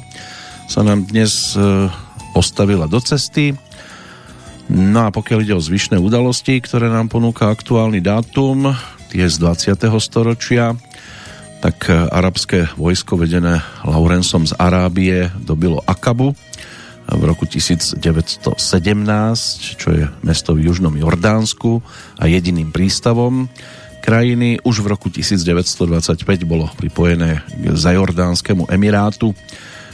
sa 0.68 0.85
nám 0.85 1.08
dnes 1.08 1.56
e, 1.56 1.88
postavila 2.37 2.85
do 2.85 3.00
cesty. 3.00 3.56
No 4.68 5.08
a 5.08 5.11
pokiaľ 5.11 5.38
ide 5.42 5.54
o 5.56 5.64
zvyšné 5.64 5.96
udalosti, 5.98 6.61
ktoré 6.61 6.92
nám 6.92 7.08
ponúka 7.11 7.48
aktuálny 7.50 7.98
dátum, 8.04 8.72
tie 9.12 9.28
z 9.28 9.37
20. 9.40 9.88
storočia, 10.00 10.76
tak 11.64 11.88
e, 11.88 11.96
arabské 12.12 12.68
vojsko 12.76 13.20
vedené 13.20 13.64
Laurencom 13.88 14.44
z 14.44 14.52
Arábie 14.61 15.32
dobilo 15.40 15.80
Akabu 15.88 16.37
v 17.12 17.22
roku 17.29 17.44
1917, 17.44 18.01
čo 19.77 19.88
je 19.92 20.05
mesto 20.25 20.57
v 20.57 20.64
južnom 20.68 20.94
Jordánsku 20.96 21.85
a 22.16 22.25
jediným 22.25 22.72
prístavom 22.72 23.53
krajiny. 24.01 24.59
Už 24.64 24.81
v 24.81 24.90
roku 24.90 25.12
1925 25.12 26.25
bolo 26.48 26.66
pripojené 26.75 27.44
k 27.46 27.64
Zajordánskému 27.77 28.66
emirátu. 28.72 29.37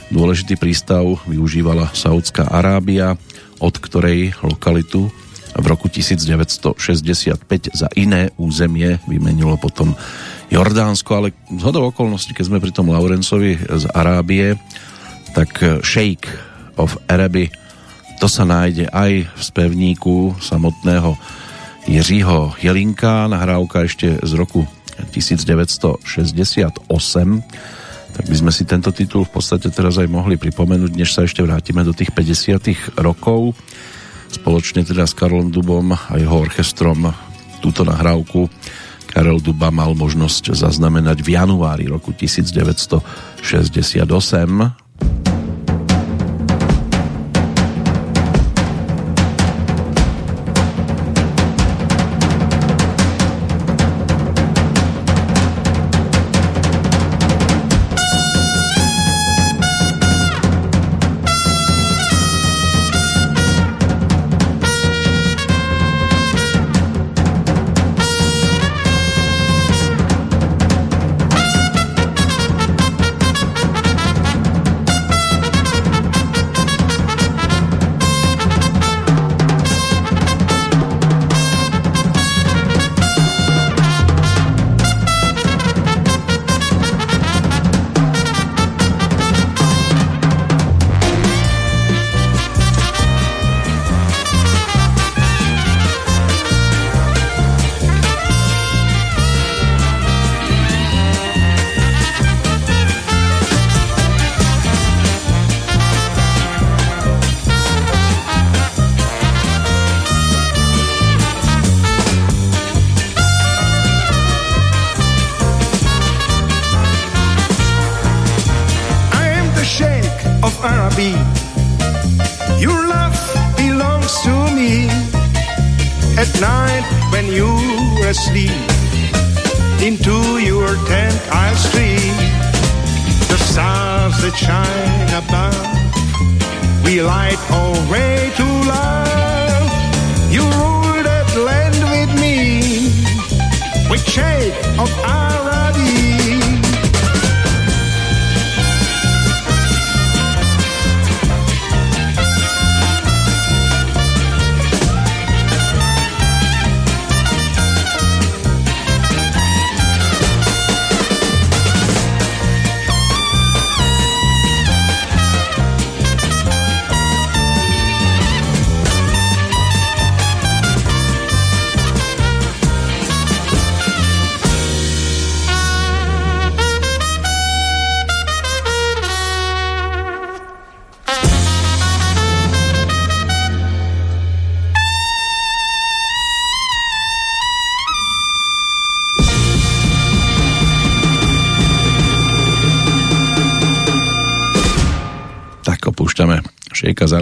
Dôležitý 0.09 0.57
prístav 0.57 1.05
využívala 1.29 1.93
Saudská 1.93 2.49
Arábia, 2.49 3.13
od 3.61 3.75
ktorej 3.77 4.33
lokalitu 4.41 5.11
v 5.53 5.65
roku 5.65 5.89
1965 5.89 6.79
za 7.73 7.87
iné 7.97 8.31
územie 8.37 9.01
vymenilo 9.09 9.57
potom 9.57 9.93
Jordánsko, 10.49 11.11
ale 11.13 11.27
z 11.49 11.61
hodou 11.61 11.89
okolností, 11.93 12.33
keď 12.33 12.45
sme 12.49 12.63
pri 12.63 12.73
tom 12.73 12.89
Laurencovi 12.89 13.57
z 13.57 13.85
Arábie, 13.93 14.57
tak 15.37 15.61
šejk 15.85 16.48
of 16.79 16.95
Araby. 17.11 17.51
To 18.23 18.31
sa 18.31 18.47
nájde 18.47 18.87
aj 18.87 19.27
v 19.27 19.41
spevníku 19.43 20.39
samotného 20.39 21.19
Jiřího 21.87 22.55
Jelinka, 22.63 23.27
nahrávka 23.27 23.83
ešte 23.83 24.15
z 24.23 24.31
roku 24.39 24.63
1968. 25.11 26.87
Tak 28.09 28.25
by 28.25 28.35
sme 28.35 28.51
si 28.51 28.63
tento 28.67 28.91
titul 28.91 29.23
v 29.27 29.31
podstate 29.35 29.71
teraz 29.71 29.99
aj 29.99 30.07
mohli 30.07 30.35
pripomenúť, 30.35 30.91
než 30.95 31.15
sa 31.15 31.23
ešte 31.23 31.43
vrátime 31.43 31.83
do 31.83 31.91
tých 31.95 32.11
50 32.11 32.99
rokov. 32.99 33.55
Spoločne 34.31 34.83
teda 34.87 35.07
s 35.07 35.15
Karlom 35.15 35.51
Dubom 35.51 35.95
a 35.95 36.13
jeho 36.15 36.35
orchestrom 36.39 37.11
túto 37.59 37.83
nahrávku 37.83 38.47
Karel 39.09 39.41
Duba 39.41 39.73
mal 39.73 39.97
možnosť 39.97 40.53
zaznamenať 40.53 41.25
v 41.25 41.33
januári 41.33 41.89
roku 41.89 42.13
1968 42.13 43.01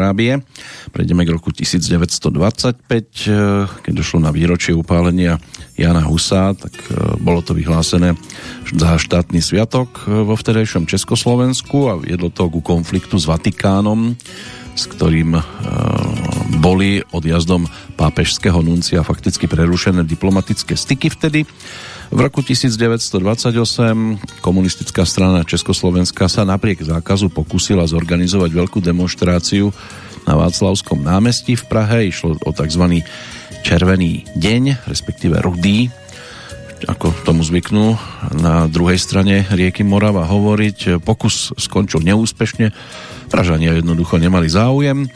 Arábie. 0.07 0.39
Prejdeme 0.95 1.27
k 1.27 1.35
roku 1.35 1.51
1925, 1.51 3.27
eh, 3.27 3.67
keď 3.67 3.91
došlo 3.91 4.23
na 4.23 4.31
výročie 4.31 4.71
upálenia 4.71 5.35
Jana 5.75 5.99
Husa, 6.07 6.55
tak 6.55 6.71
eh, 6.87 7.19
bolo 7.19 7.43
to 7.43 7.51
vyhlásené 7.51 8.15
za 8.71 8.95
štátny 8.95 9.43
sviatok 9.43 10.07
eh, 10.07 10.23
vo 10.23 10.39
vtedajšom 10.39 10.87
Československu 10.87 11.91
a 11.91 11.99
viedlo 11.99 12.31
to 12.31 12.47
ku 12.47 12.63
konfliktu 12.63 13.19
s 13.19 13.27
Vatikánom, 13.27 14.15
s 14.77 14.87
ktorým 14.87 15.41
boli 16.61 17.01
odjazdom 17.09 17.65
pápežského 17.97 18.61
nuncia 18.61 19.01
fakticky 19.01 19.49
prerušené 19.49 20.05
diplomatické 20.05 20.77
styky 20.77 21.09
vtedy. 21.09 21.49
V 22.07 22.19
roku 22.23 22.39
1928 22.39 23.51
komunistická 24.39 25.03
strana 25.03 25.43
Československa 25.43 26.31
sa 26.31 26.47
napriek 26.47 26.79
zákazu 26.79 27.27
pokusila 27.27 27.83
zorganizovať 27.83 28.47
veľkú 28.55 28.79
demonstráciu 28.79 29.75
na 30.23 30.39
Václavskom 30.39 31.03
námestí 31.03 31.59
v 31.59 31.67
Prahe. 31.67 32.07
Išlo 32.07 32.39
o 32.47 32.51
tzv. 32.55 33.03
červený 33.67 34.23
deň, 34.39 34.87
respektíve 34.87 35.35
rudý, 35.43 35.91
ako 36.87 37.11
tomu 37.27 37.43
zvyknú 37.43 37.99
na 38.39 38.71
druhej 38.71 39.03
strane 39.03 39.43
rieky 39.51 39.83
Morava 39.83 40.23
hovoriť. 40.23 41.03
Pokus 41.03 41.51
skončil 41.59 42.07
neúspešne, 42.07 42.71
Pražania 43.27 43.75
jednoducho 43.75 44.15
nemali 44.15 44.47
záujem 44.47 45.11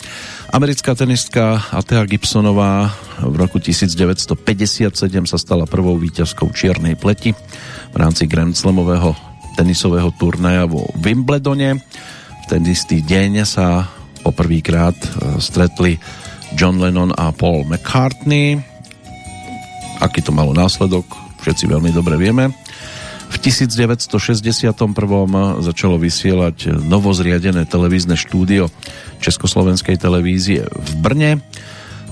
Americká 0.52 0.92
tenistka 0.92 1.64
Atea 1.72 2.04
Gibsonová 2.04 2.92
v 3.24 3.36
roku 3.40 3.56
1957 3.56 4.92
sa 5.24 5.38
stala 5.40 5.64
prvou 5.64 5.96
víťazkou 5.96 6.52
čiernej 6.52 7.00
pleti 7.00 7.32
v 7.92 7.96
rámci 7.96 8.28
Grand 8.28 8.52
Slamového 8.52 9.16
tenisového 9.56 10.12
turnaja 10.20 10.68
vo 10.68 10.92
Wimbledone. 11.00 11.80
V 11.80 12.46
ten 12.52 12.68
istý 12.68 13.00
deň 13.00 13.48
sa 13.48 13.88
poprvýkrát 14.28 14.92
e, 15.00 15.08
stretli 15.40 15.96
John 16.60 16.84
Lennon 16.84 17.16
a 17.16 17.32
Paul 17.32 17.64
McCartney. 17.72 18.60
Aký 20.04 20.20
to 20.20 20.36
malo 20.36 20.52
následok, 20.52 21.08
všetci 21.48 21.64
veľmi 21.72 21.96
dobre 21.96 22.20
vieme. 22.20 22.52
V 23.42 23.50
1961. 23.50 24.70
začalo 25.66 25.98
vysielať 25.98 26.78
novozriadené 26.78 27.66
televízne 27.66 28.14
štúdio 28.14 28.70
Československej 29.18 29.98
televízie 29.98 30.70
v 30.70 30.92
Brne. 31.02 31.42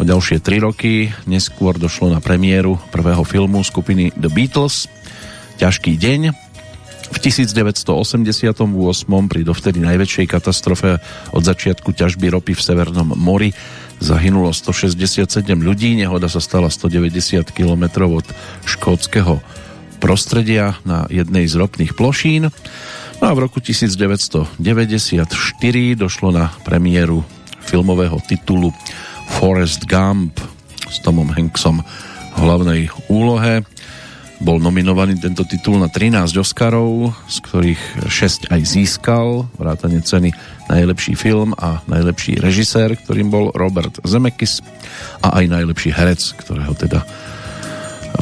O 0.01 0.03
ďalšie 0.09 0.41
tri 0.41 0.57
roky 0.57 1.13
neskôr 1.29 1.77
došlo 1.77 2.09
na 2.09 2.17
premiéru 2.17 2.81
prvého 2.89 3.21
filmu 3.21 3.61
skupiny 3.61 4.09
The 4.17 4.25
Beatles 4.25 4.89
Ťažký 5.61 6.01
deň. 6.01 6.33
V 7.13 7.17
1988 7.21 8.49
pri 9.29 9.41
dovtedy 9.45 9.85
najväčšej 9.85 10.25
katastrofe 10.25 10.97
od 11.29 11.45
začiatku 11.45 11.93
ťažby 11.93 12.33
ropy 12.33 12.57
v 12.57 12.61
Severnom 12.65 13.13
mori 13.13 13.53
zahynulo 14.01 14.49
167 14.49 15.45
ľudí, 15.45 15.93
nehoda 15.93 16.25
sa 16.25 16.41
stala 16.41 16.73
190 16.73 17.53
km 17.53 18.09
od 18.17 18.25
škótskeho 18.65 19.68
prostredia 19.99 20.79
na 20.87 21.05
jednej 21.11 21.45
z 21.45 21.59
ropných 21.59 21.93
plošín. 21.93 22.49
No 23.19 23.23
a 23.27 23.35
v 23.35 23.43
roku 23.43 23.59
1994 23.59 24.57
došlo 25.99 26.31
na 26.31 26.55
premiéru 26.63 27.21
filmového 27.59 28.17
titulu 28.23 28.71
Forrest 29.37 29.85
Gump 29.85 30.39
s 30.89 30.97
Tomom 31.03 31.29
Hanksom 31.29 31.83
v 32.33 32.37
hlavnej 32.39 32.81
úlohe. 33.11 33.61
Bol 34.39 34.63
nominovaný 34.63 35.19
tento 35.19 35.43
titul 35.43 35.83
na 35.83 35.91
13 35.91 36.31
Oscarov, 36.39 37.11
z 37.27 37.37
ktorých 37.43 38.07
6 38.07 38.55
aj 38.55 38.61
získal, 38.63 39.51
vrátane 39.59 39.99
ceny 39.99 40.31
najlepší 40.71 41.19
film 41.19 41.51
a 41.59 41.83
najlepší 41.91 42.39
režisér, 42.39 42.95
ktorým 42.95 43.27
bol 43.27 43.51
Robert 43.51 43.99
Zemeckis 44.07 44.63
a 45.19 45.43
aj 45.43 45.45
najlepší 45.51 45.91
herec, 45.91 46.39
ktorého 46.39 46.71
teda 46.71 47.03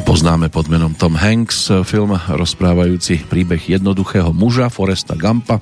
poznáme 0.04 0.46
pod 0.52 0.70
menom 0.70 0.94
Tom 0.94 1.18
Hanks, 1.18 1.72
film 1.82 2.14
rozprávajúci 2.14 3.26
príbeh 3.26 3.58
jednoduchého 3.78 4.30
muža 4.30 4.70
Foresta 4.70 5.18
Gampa, 5.18 5.58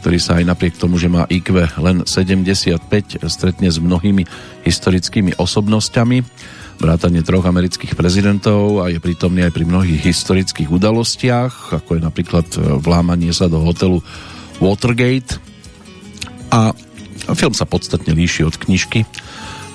ktorý 0.00 0.18
sa 0.22 0.38
aj 0.38 0.44
napriek 0.48 0.78
tomu, 0.78 0.96
že 0.96 1.10
má 1.10 1.26
IQ 1.26 1.66
len 1.82 2.06
75, 2.06 2.78
stretne 3.26 3.68
s 3.68 3.76
mnohými 3.82 4.22
historickými 4.62 5.34
osobnosťami, 5.36 6.22
vrátane 6.78 7.20
troch 7.26 7.42
amerických 7.42 7.98
prezidentov 7.98 8.86
a 8.86 8.92
je 8.92 9.02
prítomný 9.02 9.42
aj 9.44 9.52
pri 9.52 9.64
mnohých 9.66 10.00
historických 10.04 10.70
udalostiach, 10.70 11.80
ako 11.82 11.98
je 11.98 12.02
napríklad 12.06 12.46
vlámanie 12.80 13.34
sa 13.34 13.50
do 13.50 13.60
hotelu 13.60 13.98
Watergate. 14.62 15.42
A 16.54 16.70
film 17.34 17.52
sa 17.52 17.66
podstatne 17.66 18.14
líši 18.14 18.46
od 18.46 18.54
knižky, 18.56 19.02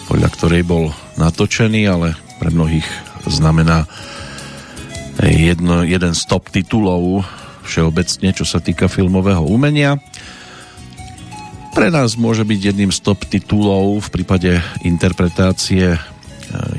podľa 0.07 0.29
ktorej 0.31 0.63
bol 0.63 0.95
natočený, 1.19 1.91
ale 1.91 2.15
pre 2.39 2.49
mnohých 2.49 2.87
znamená 3.29 3.85
jedno, 5.21 5.85
jeden 5.85 6.13
z 6.17 6.21
top 6.25 6.49
titulov 6.49 7.21
všeobecne, 7.67 8.33
čo 8.33 8.45
sa 8.47 8.57
týka 8.57 8.89
filmového 8.89 9.45
umenia. 9.45 10.01
Pre 11.71 11.87
nás 11.87 12.19
môže 12.19 12.43
byť 12.43 12.59
jedným 12.73 12.91
z 12.91 12.99
top 12.99 13.23
titulov 13.29 14.09
v 14.09 14.09
prípade 14.11 14.59
interpretácie 14.83 15.95
e, 15.95 15.99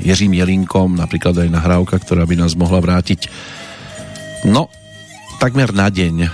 Jiřím 0.05 0.37
Jelinkom, 0.37 0.99
napríklad 0.99 1.39
aj 1.39 1.49
nahrávka, 1.49 1.97
ktorá 1.97 2.29
by 2.29 2.45
nás 2.45 2.53
mohla 2.53 2.83
vrátiť 2.83 3.31
no, 4.45 4.69
takmer 5.41 5.73
na 5.73 5.89
deň 5.89 6.29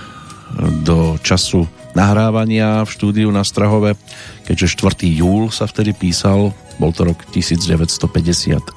do 0.83 1.15
času 1.23 1.69
nahrávania 1.95 2.83
v 2.83 2.89
štúdiu 2.89 3.29
na 3.31 3.47
Strahove, 3.47 3.95
keďže 4.45 4.75
4. 4.75 5.07
júl 5.07 5.49
sa 5.55 5.65
vtedy 5.65 5.95
písal, 5.95 6.51
bol 6.81 6.91
to 6.91 7.07
rok 7.07 7.23
1957 7.31 8.75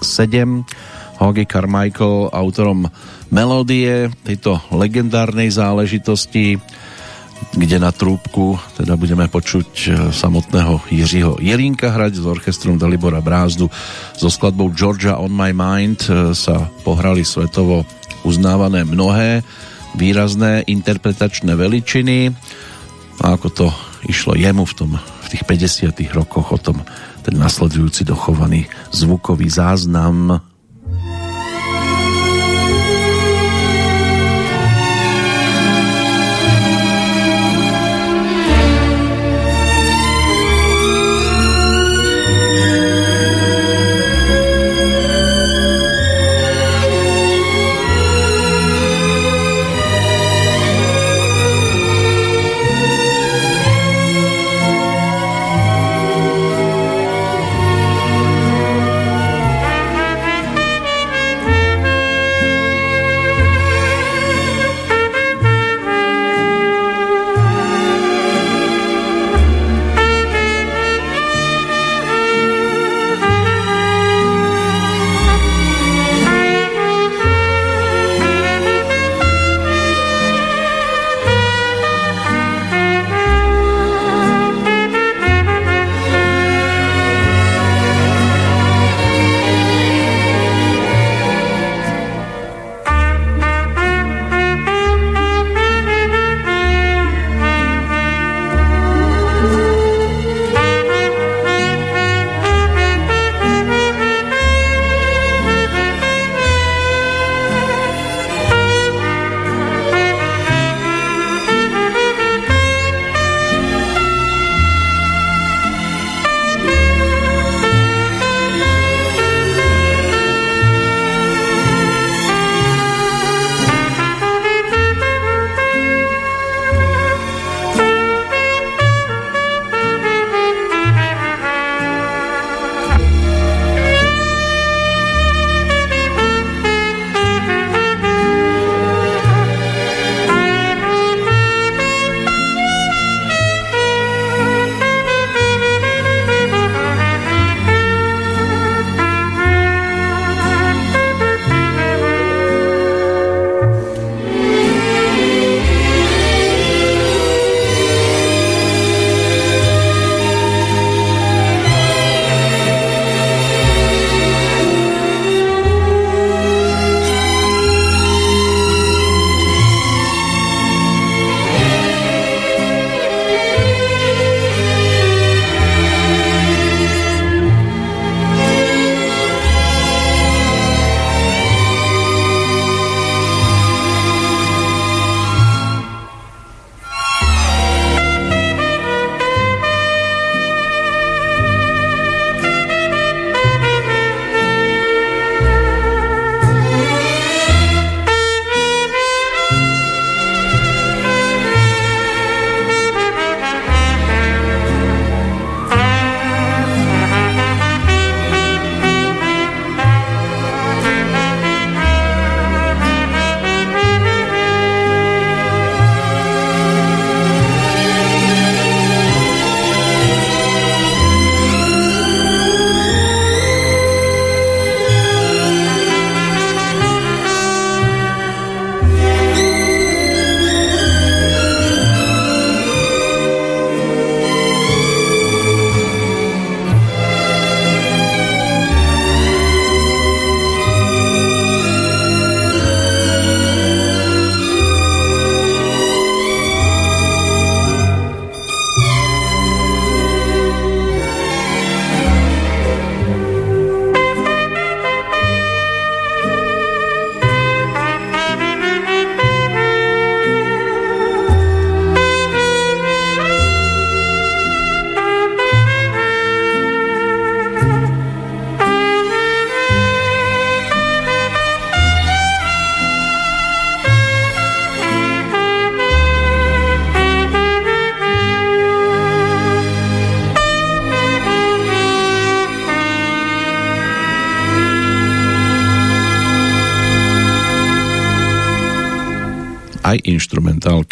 Hoagy 1.22 1.46
Carmichael, 1.46 2.34
autorom 2.34 2.90
melódie 3.30 4.10
tejto 4.26 4.58
legendárnej 4.74 5.54
záležitosti, 5.54 6.58
kde 7.54 7.78
na 7.78 7.94
trúbku 7.94 8.58
teda 8.74 8.98
budeme 8.98 9.30
počuť 9.30 9.70
e, 9.70 9.88
samotného 10.10 10.82
Jiřího 10.90 11.38
Jelínka 11.38 11.94
hrať 11.94 12.18
s 12.18 12.24
orchestrom 12.26 12.74
Dalibora 12.74 13.22
Brázdu. 13.22 13.70
So 14.18 14.34
skladbou 14.34 14.74
Georgia 14.74 15.22
on 15.22 15.30
my 15.30 15.54
mind 15.54 16.10
e, 16.10 16.34
sa 16.34 16.66
pohrali 16.82 17.22
svetovo 17.22 17.86
uznávané 18.26 18.82
mnohé 18.82 19.46
výrazné 19.94 20.66
interpretačné 20.66 21.54
veličiny 21.54 22.34
a 23.22 23.38
ako 23.38 23.48
to 23.54 23.66
išlo 24.10 24.34
jemu 24.34 24.66
v, 24.66 24.74
tom, 24.74 24.90
v 24.98 25.26
tých 25.30 25.46
50 25.46 26.18
rokoch 26.18 26.50
o 26.50 26.58
tom 26.58 26.82
ten 27.22 27.38
nasledujúci 27.38 28.02
dochovaný 28.02 28.66
zvukový 28.90 29.46
záznam 29.46 30.42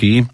instrumentálky. 0.00 0.24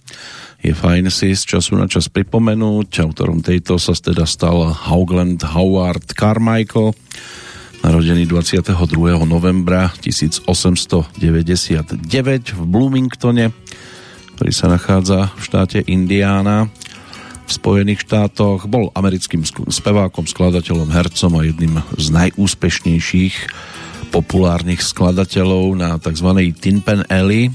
Je 0.65 0.73
fajn 0.75 1.13
si 1.15 1.31
z 1.37 1.45
času 1.47 1.79
na 1.79 1.87
čas 1.87 2.11
pripomenúť. 2.11 2.99
Autorom 3.05 3.39
tejto 3.39 3.79
sa 3.79 3.95
teda 3.95 4.27
stal 4.27 4.75
Haugland 4.75 5.47
Howard 5.47 6.11
Carmichael, 6.17 6.91
narodený 7.87 8.27
22. 8.27 8.75
novembra 9.29 9.95
1899 10.03 12.03
v 12.57 12.63
Bloomingtone, 12.67 13.55
ktorý 14.35 14.51
sa 14.51 14.67
nachádza 14.67 15.31
v 15.39 15.41
štáte 15.45 15.79
Indiana 15.87 16.67
v 17.47 17.51
Spojených 17.53 18.03
štátoch. 18.03 18.67
Bol 18.67 18.91
americkým 18.91 19.47
spevákom, 19.71 20.27
skladateľom, 20.27 20.91
hercom 20.91 21.31
a 21.39 21.47
jedným 21.47 21.79
z 21.95 22.07
najúspešnejších 22.11 23.37
populárnych 24.11 24.83
skladateľov 24.83 25.79
na 25.79 25.95
tzv. 26.03 26.27
Tin 26.59 26.83
Pan 26.83 27.07
Alley, 27.07 27.55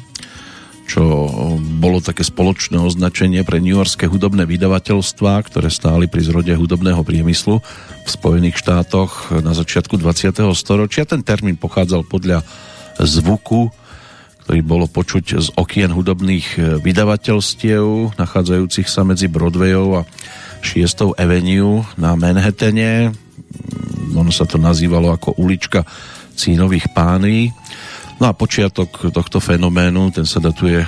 čo 0.91 1.31
bolo 1.79 2.03
také 2.03 2.27
spoločné 2.27 2.75
označenie 2.75 3.47
pre 3.47 3.63
New 3.63 3.79
Yorkské 3.79 4.11
hudobné 4.11 4.43
vydavateľstva, 4.43 5.39
ktoré 5.47 5.71
stáli 5.71 6.11
pri 6.11 6.19
zrode 6.27 6.51
hudobného 6.51 6.99
priemyslu 7.07 7.63
v 8.03 8.09
Spojených 8.11 8.59
štátoch 8.59 9.31
na 9.39 9.55
začiatku 9.55 9.95
20. 9.95 10.43
storočia. 10.51 11.07
Ten 11.07 11.23
termín 11.23 11.55
pochádzal 11.55 12.03
podľa 12.03 12.43
zvuku, 12.99 13.71
ktorý 14.43 14.59
bolo 14.67 14.91
počuť 14.91 15.25
z 15.39 15.47
okien 15.55 15.95
hudobných 15.95 16.59
vydavateľstiev, 16.83 18.19
nachádzajúcich 18.19 18.91
sa 18.91 19.07
medzi 19.07 19.31
Broadwayou 19.31 20.03
a 20.03 20.07
6. 20.59 21.15
Avenue 21.15 21.87
na 21.95 22.19
Manhattane. 22.19 23.15
Ono 24.11 24.31
sa 24.35 24.43
to 24.43 24.59
nazývalo 24.59 25.15
ako 25.15 25.39
ulička 25.39 25.87
Cínových 26.35 26.91
pánví. 26.91 27.47
No 28.21 28.29
a 28.29 28.37
počiatok 28.37 29.09
tohto 29.09 29.41
fenoménu, 29.41 30.13
ten 30.13 30.29
sa 30.29 30.37
datuje 30.37 30.85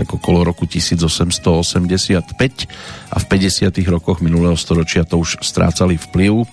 tak 0.00 0.08
okolo 0.16 0.48
roku 0.48 0.64
1885 0.64 2.24
a 3.12 3.16
v 3.20 3.24
50. 3.28 3.68
rokoch 3.84 4.24
minulého 4.24 4.56
storočia 4.56 5.04
to 5.04 5.20
už 5.20 5.44
strácali 5.44 6.00
vplyv 6.00 6.48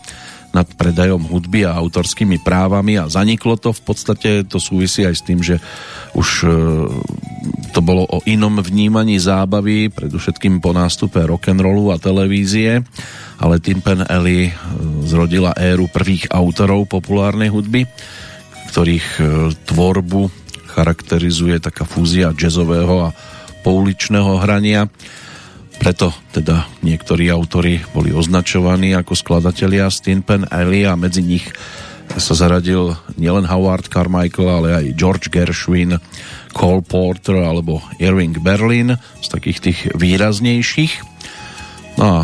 nad 0.51 0.67
predajom 0.67 1.23
hudby 1.31 1.63
a 1.63 1.79
autorskými 1.79 2.43
právami 2.43 2.99
a 2.99 3.07
zaniklo 3.07 3.55
to 3.55 3.71
v 3.71 3.81
podstate, 3.87 4.43
to 4.43 4.59
súvisí 4.59 5.07
aj 5.07 5.15
s 5.15 5.23
tým, 5.23 5.39
že 5.39 5.63
už 6.11 6.27
e, 6.43 6.47
to 7.71 7.79
bolo 7.79 8.03
o 8.03 8.19
inom 8.27 8.59
vnímaní 8.59 9.23
zábavy, 9.23 9.87
predovšetkým 9.95 10.59
po 10.59 10.75
nástupe 10.75 11.23
rock'n'rollu 11.23 11.95
a 11.95 12.03
televízie, 12.03 12.83
ale 13.39 13.63
Tim 13.63 13.79
Pen 13.79 14.03
Alley 14.03 14.51
e, 14.51 14.53
zrodila 15.07 15.55
éru 15.55 15.87
prvých 15.87 16.27
autorov 16.35 16.91
populárnej 16.91 17.47
hudby, 17.47 17.87
ktorých 18.77 19.09
e, 19.17 19.21
tvorbu 19.73 20.29
charakterizuje 20.69 21.57
taká 21.57 21.81
fúzia 21.81 22.29
jazzového 22.37 23.09
a 23.09 23.15
pouličného 23.65 24.37
hrania 24.37 24.85
preto 25.81 26.13
teda 26.29 26.69
niektorí 26.85 27.25
autory 27.33 27.81
boli 27.89 28.13
označovaní 28.13 28.93
ako 28.93 29.17
skladatelia 29.17 29.89
Pen 30.21 30.45
Alley 30.53 30.85
a 30.85 30.93
medzi 30.93 31.25
nich 31.25 31.49
sa 32.21 32.37
zaradil 32.37 32.93
nielen 33.17 33.49
Howard 33.49 33.89
Carmichael, 33.89 34.45
ale 34.45 34.69
aj 34.77 34.85
George 34.93 35.33
Gershwin, 35.33 35.97
Cole 36.53 36.85
Porter 36.85 37.41
alebo 37.41 37.81
Irving 37.97 38.37
Berlin 38.45 38.93
z 39.25 39.27
takých 39.27 39.57
tých 39.57 39.79
výraznejších. 39.97 41.01
No 41.97 42.05
a 42.05 42.19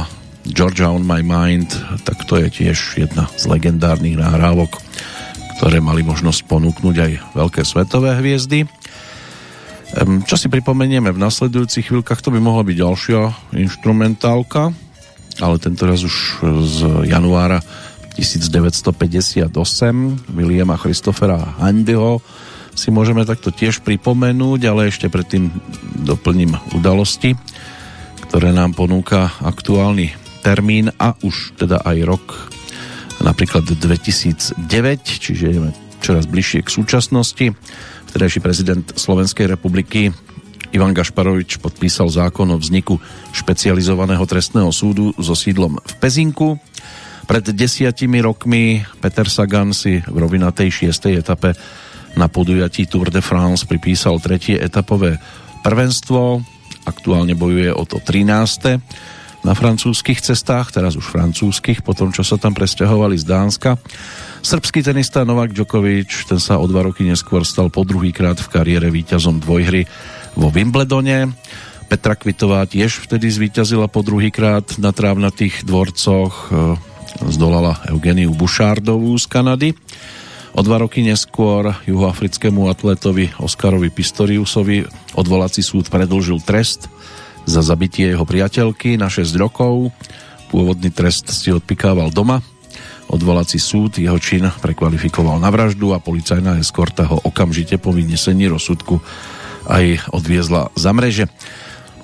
Georgia 0.46 0.94
on 0.94 1.02
my 1.02 1.26
mind, 1.26 1.74
tak 2.06 2.30
to 2.30 2.38
je 2.38 2.54
tiež 2.54 2.78
jedna 3.02 3.26
z 3.42 3.50
legendárnych 3.50 4.22
nahrávok, 4.22 4.84
ktoré 5.64 5.80
mali 5.80 6.04
možnosť 6.04 6.44
ponúknuť 6.44 6.96
aj 7.00 7.12
veľké 7.40 7.64
svetové 7.64 8.20
hviezdy. 8.20 8.68
Čo 10.28 10.36
si 10.36 10.52
pripomenieme 10.52 11.08
v 11.16 11.24
nasledujúcich 11.24 11.88
chvíľkach, 11.88 12.20
to 12.20 12.36
by 12.36 12.44
mohla 12.44 12.68
byť 12.68 12.84
ďalšia 12.84 13.20
instrumentálka, 13.64 14.76
ale 15.40 15.56
tento 15.64 15.88
raz 15.88 16.04
už 16.04 16.44
z 16.68 17.08
januára 17.08 17.64
1958 18.20 19.48
Williama 20.36 20.76
Christophera 20.76 21.56
Handyho 21.64 22.20
si 22.76 22.92
môžeme 22.92 23.24
takto 23.24 23.48
tiež 23.56 23.88
pripomenúť, 23.88 24.68
ale 24.68 24.92
ešte 24.92 25.08
predtým 25.08 25.48
doplním 26.04 26.60
udalosti, 26.76 27.40
ktoré 28.28 28.52
nám 28.52 28.76
ponúka 28.76 29.32
aktuálny 29.40 30.12
termín 30.44 30.92
a 31.00 31.16
už 31.24 31.56
teda 31.56 31.88
aj 31.88 31.98
rok 32.04 32.52
napríklad 33.24 33.64
2009, 33.64 34.60
čiže 35.02 35.50
ideme 35.50 35.72
čoraz 36.04 36.28
bližšie 36.28 36.68
k 36.68 36.70
súčasnosti. 36.70 37.46
Vtedajší 38.12 38.40
prezident 38.44 38.86
Slovenskej 38.94 39.48
republiky 39.48 40.12
Ivan 40.76 40.92
Gašparovič 40.92 41.64
podpísal 41.64 42.12
zákon 42.12 42.52
o 42.52 42.60
vzniku 42.60 43.00
špecializovaného 43.32 44.22
trestného 44.28 44.70
súdu 44.76 45.16
so 45.16 45.34
sídlom 45.34 45.80
v 45.80 45.94
Pezinku. 46.04 46.60
Pred 47.24 47.56
desiatimi 47.56 48.20
rokmi 48.20 48.84
Peter 49.00 49.32
Sagan 49.32 49.72
si 49.72 50.04
v 50.04 50.18
rovinatej 50.20 50.68
šiestej 50.68 51.24
etape 51.24 51.56
na 52.20 52.28
podujatí 52.28 52.86
Tour 52.86 53.10
de 53.10 53.24
France 53.24 53.64
pripísal 53.64 54.20
tretie 54.20 54.60
etapové 54.60 55.18
prvenstvo. 55.64 56.44
Aktuálne 56.84 57.34
bojuje 57.34 57.72
o 57.72 57.88
to 57.88 58.04
13 58.04 59.13
na 59.44 59.52
francúzskych 59.52 60.24
cestách, 60.24 60.72
teraz 60.72 60.96
už 60.96 61.04
francúzskych, 61.04 61.84
po 61.84 61.92
tom, 61.92 62.16
čo 62.16 62.24
sa 62.24 62.40
tam 62.40 62.56
presťahovali 62.56 63.20
z 63.20 63.26
Dánska. 63.28 63.76
Srbský 64.40 64.80
tenista 64.84 65.28
Novak 65.28 65.52
Djokovic, 65.52 66.32
ten 66.32 66.40
sa 66.40 66.60
o 66.60 66.66
dva 66.68 66.88
roky 66.88 67.04
neskôr 67.04 67.44
stal 67.44 67.68
po 67.68 67.84
druhýkrát 67.84 68.40
v 68.40 68.52
kariére 68.52 68.88
víťazom 68.88 69.44
dvojhry 69.44 69.84
vo 70.40 70.48
Wimbledone. 70.48 71.36
Petra 71.92 72.16
Kvitová 72.16 72.64
tiež 72.64 73.04
vtedy 73.04 73.28
zvíťazila 73.28 73.92
po 73.92 74.00
druhýkrát 74.00 74.80
na 74.80 74.96
trávnatých 74.96 75.68
dvorcoch, 75.68 76.34
e, 76.50 76.80
zdolala 77.28 77.84
Eugeniu 77.92 78.32
Bušárdovú 78.32 79.12
z 79.20 79.26
Kanady. 79.28 79.70
O 80.54 80.62
dva 80.62 80.86
roky 80.86 81.02
neskôr 81.02 81.74
juhoafrickému 81.90 82.70
atletovi 82.70 83.34
Oskarovi 83.42 83.90
Pistoriusovi 83.90 84.86
odvolací 85.18 85.66
súd 85.66 85.90
predlžil 85.90 86.40
trest 86.46 86.93
za 87.44 87.62
zabitie 87.62 88.14
jeho 88.14 88.24
priateľky 88.24 88.96
na 88.96 89.12
6 89.12 89.36
rokov. 89.36 89.92
Pôvodný 90.54 90.94
trest 90.94 91.30
si 91.34 91.50
odpikával 91.50 92.14
doma 92.14 92.42
Odvolací 93.14 93.60
súd 93.60 94.00
jeho 94.02 94.16
čin 94.18 94.48
prekvalifikoval 94.64 95.38
na 95.38 95.52
vraždu 95.52 95.92
a 95.92 96.02
policajná 96.02 96.58
eskorta 96.58 97.06
ho 97.06 97.20
okamžite 97.22 97.76
po 97.78 97.92
vynesení 97.92 98.48
rozsudku 98.48 99.04
aj 99.68 100.10
odviezla 100.16 100.72
za 100.74 100.92
mreže. 100.96 101.30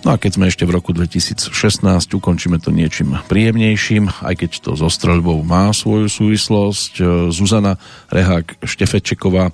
No 0.05 0.15
a 0.15 0.21
keď 0.21 0.31
sme 0.39 0.47
ešte 0.47 0.63
v 0.63 0.79
roku 0.79 0.95
2016, 0.95 1.51
ukončíme 2.13 2.61
to 2.61 2.71
niečím 2.71 3.19
príjemnejším, 3.27 4.07
aj 4.23 4.35
keď 4.37 4.51
to 4.63 4.71
so 4.79 4.87
streľbou 4.87 5.43
má 5.43 5.73
svoju 5.75 6.07
súvislosť. 6.07 7.03
Zuzana 7.33 7.75
Rehák 8.07 8.63
Štefečeková 8.63 9.51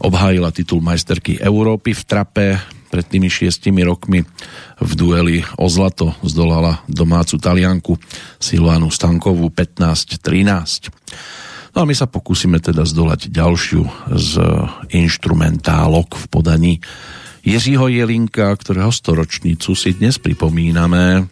obhájila 0.00 0.54
titul 0.56 0.80
majsterky 0.80 1.36
Európy 1.36 1.92
v 1.92 2.02
trape 2.06 2.46
pred 2.94 3.10
tými 3.10 3.26
šiestimi 3.26 3.82
rokmi 3.82 4.22
v 4.78 4.92
dueli 4.94 5.42
o 5.58 5.66
zlato 5.66 6.14
zdolala 6.22 6.86
domácu 6.86 7.42
Talianku 7.42 7.98
Silvánu 8.38 8.86
Stankovú 8.86 9.50
15-13. 9.50 10.94
No 11.74 11.82
a 11.82 11.84
my 11.90 11.94
sa 11.98 12.06
pokúsime 12.06 12.62
teda 12.62 12.86
zdolať 12.86 13.34
ďalšiu 13.34 13.82
z 14.14 14.32
instrumentálok 14.94 16.14
v 16.14 16.24
podaní 16.30 16.72
Jiřího 17.42 17.90
Jelinka, 17.90 18.54
ktorého 18.54 18.94
storočnicu 18.94 19.74
si 19.74 19.90
dnes 19.98 20.22
pripomíname. 20.22 21.26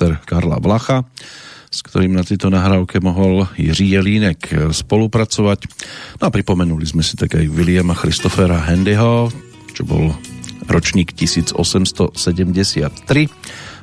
Orchester 0.00 0.16
Karla 0.24 0.56
Blacha, 0.56 1.04
s 1.68 1.84
ktorým 1.84 2.16
na 2.16 2.24
tejto 2.24 2.48
nahrávke 2.48 3.04
mohol 3.04 3.44
Jiří 3.60 4.00
Jelínek 4.00 4.72
spolupracovať. 4.72 5.68
No 6.16 6.22
a 6.24 6.30
pripomenuli 6.32 6.88
sme 6.88 7.04
si 7.04 7.20
tak 7.20 7.36
aj 7.36 7.44
Williama 7.52 7.92
Christophera 7.92 8.64
Handyho, 8.64 9.28
čo 9.76 9.84
bol 9.84 10.16
ročník 10.64 11.12
1873 11.12 12.16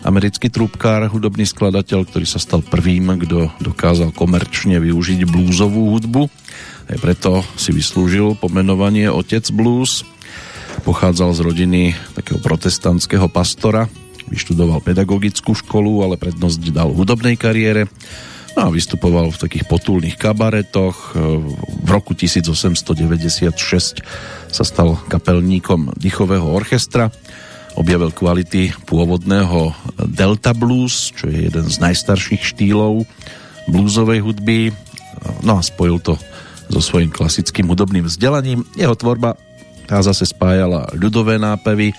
americký 0.09 0.49
trúbkár, 0.49 1.05
hudobný 1.05 1.45
skladateľ, 1.45 2.09
ktorý 2.09 2.25
sa 2.25 2.41
stal 2.41 2.65
prvým, 2.65 3.13
kto 3.21 3.53
dokázal 3.61 4.09
komerčne 4.09 4.81
využiť 4.81 5.21
blúzovú 5.29 5.93
hudbu. 5.97 6.25
Aj 6.87 6.97
preto 6.97 7.45
si 7.59 7.69
vyslúžil 7.75 8.33
pomenovanie 8.41 9.05
Otec 9.13 9.53
blues. 9.53 10.01
Pochádzal 10.81 11.29
z 11.33 11.39
rodiny 11.45 11.81
takého 12.13 12.41
protestantského 12.41 13.27
pastora, 13.27 13.89
vyštudoval 14.37 14.85
pedagogickú 14.85 15.57
školu, 15.57 16.05
ale 16.05 16.21
prednosť 16.21 16.69
dal 16.69 16.93
hudobnej 16.93 17.33
kariére 17.41 17.89
no 18.53 18.69
a 18.69 18.73
vystupoval 18.73 19.33
v 19.33 19.41
takých 19.41 19.65
potulných 19.65 20.13
kabaretoch. 20.13 21.17
V 21.65 21.89
roku 21.89 22.13
1896 22.13 23.49
sa 24.53 24.63
stal 24.63 24.93
kapelníkom 25.09 25.97
dýchového 25.97 26.45
orchestra, 26.45 27.09
objavil 27.73 28.13
kvality 28.13 28.77
pôvodného 28.85 29.73
Delta 30.05 30.53
Blues, 30.53 31.09
čo 31.17 31.29
je 31.29 31.49
jeden 31.49 31.65
z 31.65 31.77
najstarších 31.81 32.53
štýlov 32.53 33.09
bluesovej 33.69 34.21
hudby, 34.21 34.69
no 35.41 35.57
a 35.57 35.61
spojil 35.65 35.97
to 35.97 36.13
so 36.69 36.81
svojím 36.81 37.09
klasickým 37.09 37.65
hudobným 37.69 38.05
vzdelaním. 38.05 38.61
Jeho 38.77 38.93
tvorba 38.93 39.33
tá 39.87 40.03
zase 40.03 40.27
spájala 40.27 40.91
ľudové 40.97 41.39
nápevy, 41.39 41.93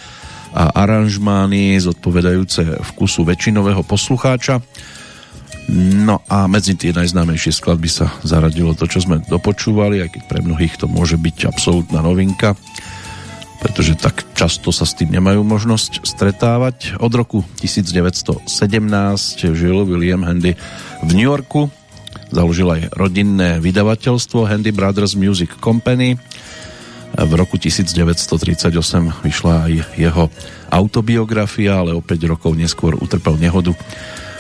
a 0.58 0.74
aranžmány 0.74 1.78
zodpovedajúce 1.78 2.82
vkusu 2.82 3.22
väčšinového 3.22 3.86
poslucháča. 3.86 4.58
No 5.70 6.24
a 6.26 6.50
medzi 6.50 6.74
tie 6.74 6.90
najznámejšie 6.90 7.54
skladby 7.54 7.86
sa 7.86 8.10
zaradilo 8.26 8.74
to, 8.74 8.90
čo 8.90 9.04
sme 9.04 9.22
dopočúvali, 9.22 10.02
aj 10.02 10.18
keď 10.18 10.22
pre 10.26 10.40
mnohých 10.42 10.80
to 10.80 10.90
môže 10.90 11.14
byť 11.14 11.46
absolútna 11.46 12.02
novinka, 12.02 12.58
pretože 13.62 13.94
tak 14.00 14.26
často 14.34 14.74
sa 14.74 14.82
s 14.82 14.98
tým 14.98 15.14
nemajú 15.14 15.46
možnosť 15.46 16.02
stretávať. 16.02 16.98
Od 16.98 17.12
roku 17.14 17.46
1917 17.62 18.48
žil 19.54 19.78
William 19.86 20.26
Handy 20.26 20.58
v 21.04 21.10
New 21.14 21.28
Yorku, 21.28 21.70
založil 22.34 22.66
aj 22.72 22.96
rodinné 22.96 23.60
vydavateľstvo 23.62 24.48
Handy 24.48 24.74
Brothers 24.74 25.14
Music 25.14 25.54
Company, 25.60 26.18
v 27.18 27.32
roku 27.34 27.58
1938 27.58 28.70
vyšla 29.26 29.54
aj 29.66 29.72
jeho 29.98 30.30
autobiografia, 30.70 31.82
ale 31.82 31.96
o 31.96 32.04
5 32.04 32.30
rokov 32.30 32.54
neskôr 32.54 32.94
utrpel 32.94 33.34
nehodu, 33.34 33.74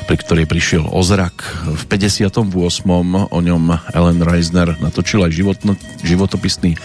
pri 0.06 0.16
ktorej 0.16 0.46
prišiel 0.46 0.86
o 0.86 1.00
zrak. 1.02 1.42
V 1.74 1.82
58. 1.90 2.38
o 3.28 3.38
ňom 3.42 3.64
Ellen 3.90 4.20
Reisner 4.22 4.78
natočil 4.78 5.26
aj 5.26 5.32
životno, 5.34 5.72
životopisný 6.06 6.78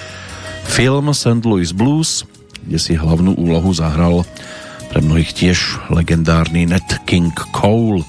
film 0.65 1.13
St. 1.13 1.43
Louis 1.45 1.69
Blues, 1.75 2.25
kde 2.63 2.79
si 2.79 2.93
hlavnú 2.95 3.35
úlohu 3.37 3.69
zahral 3.75 4.25
pre 4.89 5.01
mnohých 5.01 5.33
tiež 5.35 5.89
legendárny 5.93 6.69
Nat 6.69 7.05
King 7.05 7.33
Cole. 7.53 8.05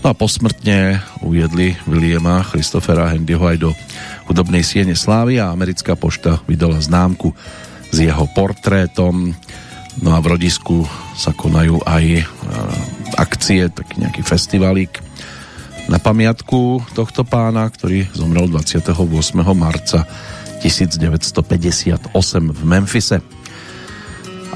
No 0.00 0.08
a 0.08 0.16
posmrtne 0.16 0.96
uviedli 1.20 1.76
Williama 1.84 2.40
Christophera 2.40 3.12
Handyho 3.12 3.44
aj 3.44 3.58
do 3.60 3.70
hudobnej 4.32 4.64
siene 4.64 4.96
slávy 4.96 5.36
a 5.36 5.52
americká 5.52 5.92
pošta 5.92 6.40
vydala 6.48 6.80
známku 6.80 7.36
s 7.92 7.96
jeho 8.00 8.24
portrétom. 8.32 9.36
No 10.00 10.08
a 10.16 10.18
v 10.24 10.26
rodisku 10.32 10.88
sa 11.12 11.36
konajú 11.36 11.84
aj 11.84 12.04
e, 12.16 12.22
akcie, 13.20 13.68
taký 13.68 14.00
nejaký 14.00 14.24
festivalík 14.24 15.04
na 15.92 16.00
pamiatku 16.00 16.80
tohto 16.96 17.20
pána, 17.28 17.68
ktorý 17.68 18.08
zomrel 18.16 18.48
28. 18.48 18.96
marca 19.52 20.08
1958 20.64 22.08
v 22.56 22.60
Memphise. 22.64 23.20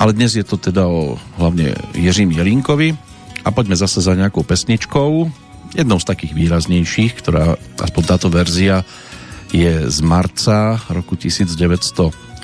Ale 0.00 0.16
dnes 0.16 0.40
je 0.40 0.44
to 0.46 0.56
teda 0.56 0.88
o 0.88 1.20
hlavne 1.36 1.76
Jeřím 1.92 2.32
Jelínkovi 2.32 3.03
a 3.44 3.52
poďme 3.52 3.76
zase 3.76 4.00
za 4.00 4.16
nejakou 4.16 4.42
pesničkou, 4.42 5.28
jednou 5.76 5.98
z 6.00 6.08
takých 6.08 6.32
výraznejších, 6.32 7.12
ktorá, 7.20 7.60
aspoň 7.78 8.02
táto 8.08 8.32
verzia, 8.32 8.82
je 9.54 9.86
z 9.86 9.98
marca 10.02 10.82
roku 10.90 11.14
1900 11.14 12.34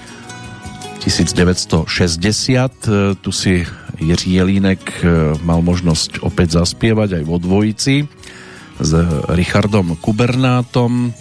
1960. 1.01 3.25
Tu 3.25 3.31
si 3.33 3.65
Jiří 3.97 4.31
Jelínek 4.37 5.01
e, 5.01 5.33
mal 5.41 5.65
možnosť 5.65 6.21
opäť 6.21 6.61
zaspievať 6.61 7.17
aj 7.21 7.25
vo 7.25 7.41
dvojici 7.41 8.05
s 8.81 8.91
Richardom 9.33 9.97
Kubernátom. 9.97 11.13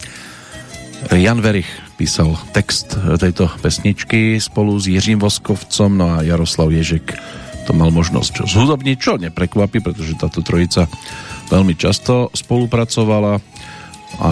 Jan 1.16 1.40
Verich 1.40 1.68
písal 1.96 2.36
text 2.52 2.96
tejto 3.20 3.48
pesničky 3.64 4.36
spolu 4.36 4.76
s 4.76 4.84
Jiřím 4.84 5.20
Voskovcom, 5.20 5.96
no 5.96 6.12
a 6.12 6.24
Jaroslav 6.24 6.72
Ježek 6.72 7.16
to 7.66 7.72
mal 7.76 7.92
možnosť 7.92 8.48
zhudobniť, 8.48 8.96
čo 8.96 9.20
neprekvapí, 9.20 9.84
pretože 9.84 10.18
táto 10.18 10.40
trojica 10.40 10.88
veľmi 11.52 11.74
často 11.76 12.30
spolupracovala 12.32 13.34
a 14.20 14.28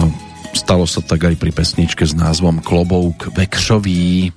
Stalo 0.53 0.89
sa 0.89 1.05
tak 1.05 1.29
aj 1.29 1.35
pri 1.37 1.51
pesničke 1.53 2.03
s 2.09 2.17
názvom 2.17 2.65
Klobouk 2.65 3.29
vekřový. 3.37 4.33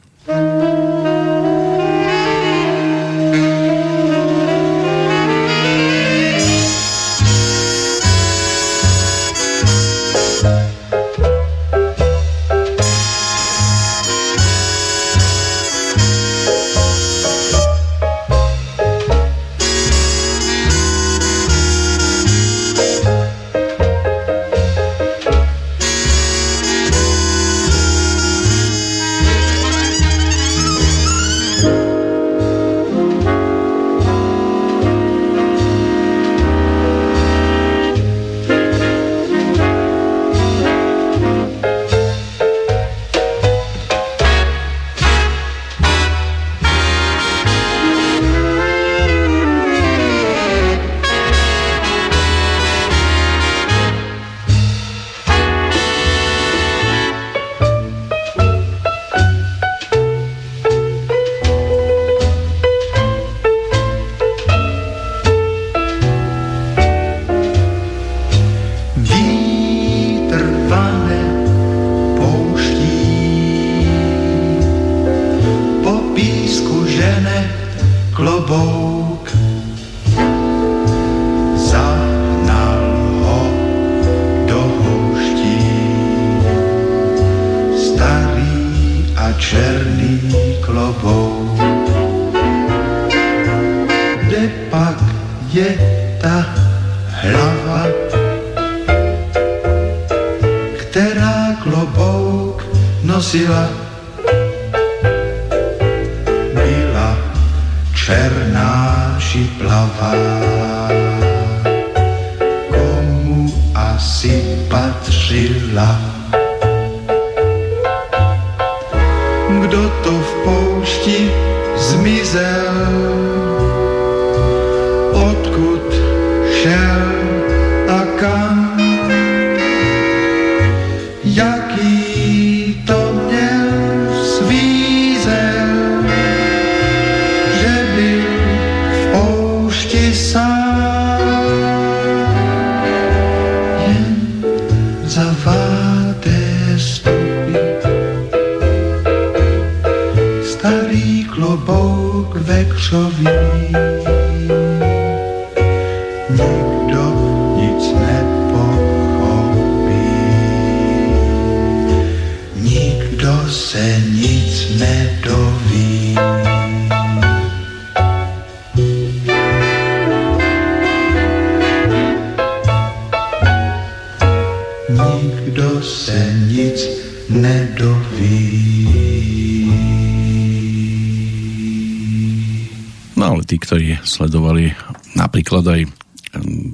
Napríklad 185.32 185.64
aj 185.64 185.88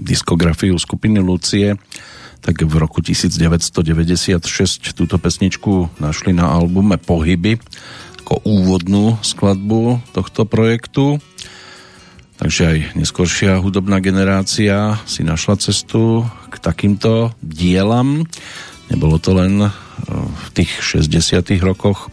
diskografiu 0.03 0.75
skupiny 0.75 1.23
Lucie, 1.23 1.79
tak 2.43 2.59
v 2.59 2.75
roku 2.75 2.99
1996 2.99 4.99
túto 4.99 5.15
pesničku 5.15 6.03
našli 6.03 6.35
na 6.35 6.51
albume 6.51 6.99
Pohyby 6.99 7.63
ako 8.27 8.43
úvodnú 8.43 9.15
skladbu 9.23 10.03
tohto 10.11 10.43
projektu. 10.43 11.23
Takže 12.43 12.63
aj 12.67 12.79
neskoršia 12.99 13.63
hudobná 13.63 14.03
generácia 14.03 14.99
si 15.07 15.23
našla 15.23 15.63
cestu 15.63 16.27
k 16.51 16.59
takýmto 16.59 17.31
dielam. 17.39 18.27
Nebolo 18.91 19.23
to 19.23 19.39
len 19.39 19.55
e, 19.63 19.71
v 20.35 20.49
tých 20.51 20.83
60 20.83 21.63
rokoch 21.63 22.11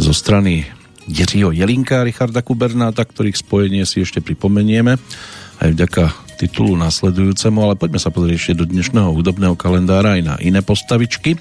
zo 0.00 0.16
strany 0.16 0.64
Jiřího 1.04 1.52
Jelinka 1.52 2.00
a 2.00 2.06
Richarda 2.08 2.40
Kubernáta, 2.40 3.04
ktorých 3.04 3.44
spojenie 3.44 3.84
si 3.84 4.00
ešte 4.00 4.24
pripomenieme 4.24 4.96
aj 5.60 5.70
vďaka 5.72 6.04
titulu 6.36 6.76
nasledujúcemu, 6.76 7.58
ale 7.64 7.74
poďme 7.80 7.96
sa 7.96 8.12
pozrieť 8.12 8.36
ešte 8.36 8.60
do 8.60 8.68
dnešného 8.68 9.08
hudobného 9.08 9.56
kalendára 9.56 10.20
aj 10.20 10.22
na 10.22 10.34
iné 10.44 10.60
postavičky. 10.60 11.40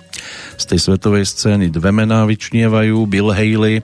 Z 0.55 0.63
tej 0.71 0.79
svetovej 0.79 1.27
scény 1.27 1.67
dve 1.67 1.91
mená 1.91 2.23
vyčnievajú. 2.23 3.03
Bill 3.03 3.35
Haley, 3.35 3.83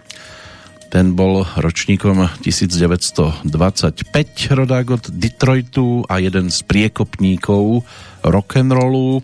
ten 0.88 1.15
bol 1.15 1.43
ročníkom 1.43 2.32
1925, 2.43 3.47
rodák 4.55 4.88
od 4.91 5.03
Detroitu 5.11 6.07
a 6.07 6.19
jeden 6.23 6.47
z 6.47 6.59
priekopníkov 6.63 7.84
rock'n'rollu. 8.23 9.23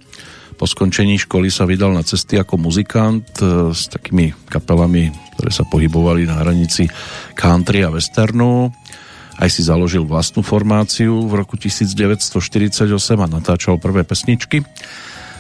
Po 0.58 0.66
skončení 0.66 1.22
školy 1.22 1.54
sa 1.54 1.70
vydal 1.70 1.94
na 1.94 2.02
cesty 2.02 2.40
ako 2.42 2.58
muzikant 2.58 3.30
e, 3.40 3.70
s 3.78 3.94
takými 3.94 4.34
kapelami, 4.50 5.14
ktoré 5.38 5.52
sa 5.54 5.62
pohybovali 5.70 6.26
na 6.26 6.42
hranici 6.42 6.90
country 7.38 7.86
a 7.86 7.94
westernu. 7.94 8.74
Aj 9.38 9.50
si 9.54 9.62
založil 9.62 10.02
vlastnú 10.02 10.42
formáciu 10.42 11.30
v 11.30 11.34
roku 11.46 11.62
1948 11.62 12.90
a 13.22 13.28
natáčal 13.30 13.78
prvé 13.78 14.02
pesničky. 14.02 14.66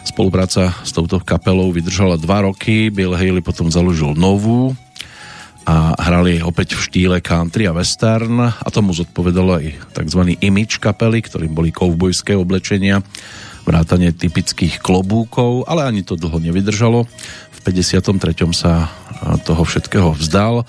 Spolupráca 0.06 0.72
s 0.86 0.94
touto 0.94 1.18
kapelou 1.20 1.74
vydržala 1.74 2.16
dva 2.22 2.46
roky, 2.46 2.94
Bill 2.94 3.18
Haley 3.18 3.42
potom 3.42 3.68
založil 3.74 4.14
novú 4.14 4.78
a 5.68 5.92
hrali 6.00 6.40
opäť 6.40 6.80
v 6.80 6.86
štýle 6.88 7.18
country 7.20 7.68
a 7.68 7.76
western 7.76 8.40
a 8.40 8.68
tomu 8.72 8.96
zodpovedalo 8.96 9.60
aj 9.60 9.66
tzv. 10.00 10.40
image 10.40 10.80
kapely, 10.80 11.20
ktorým 11.20 11.52
boli 11.52 11.76
kovbojské 11.76 12.40
oblečenia, 12.40 13.04
vrátanie 13.68 14.16
typických 14.16 14.80
klobúkov, 14.80 15.68
ale 15.68 15.84
ani 15.84 16.08
to 16.08 16.16
dlho 16.16 16.40
nevydržalo. 16.40 17.04
V 17.52 17.60
53. 17.68 18.16
sa 18.56 18.88
toho 19.44 19.68
všetkého 19.68 20.16
vzdal 20.16 20.64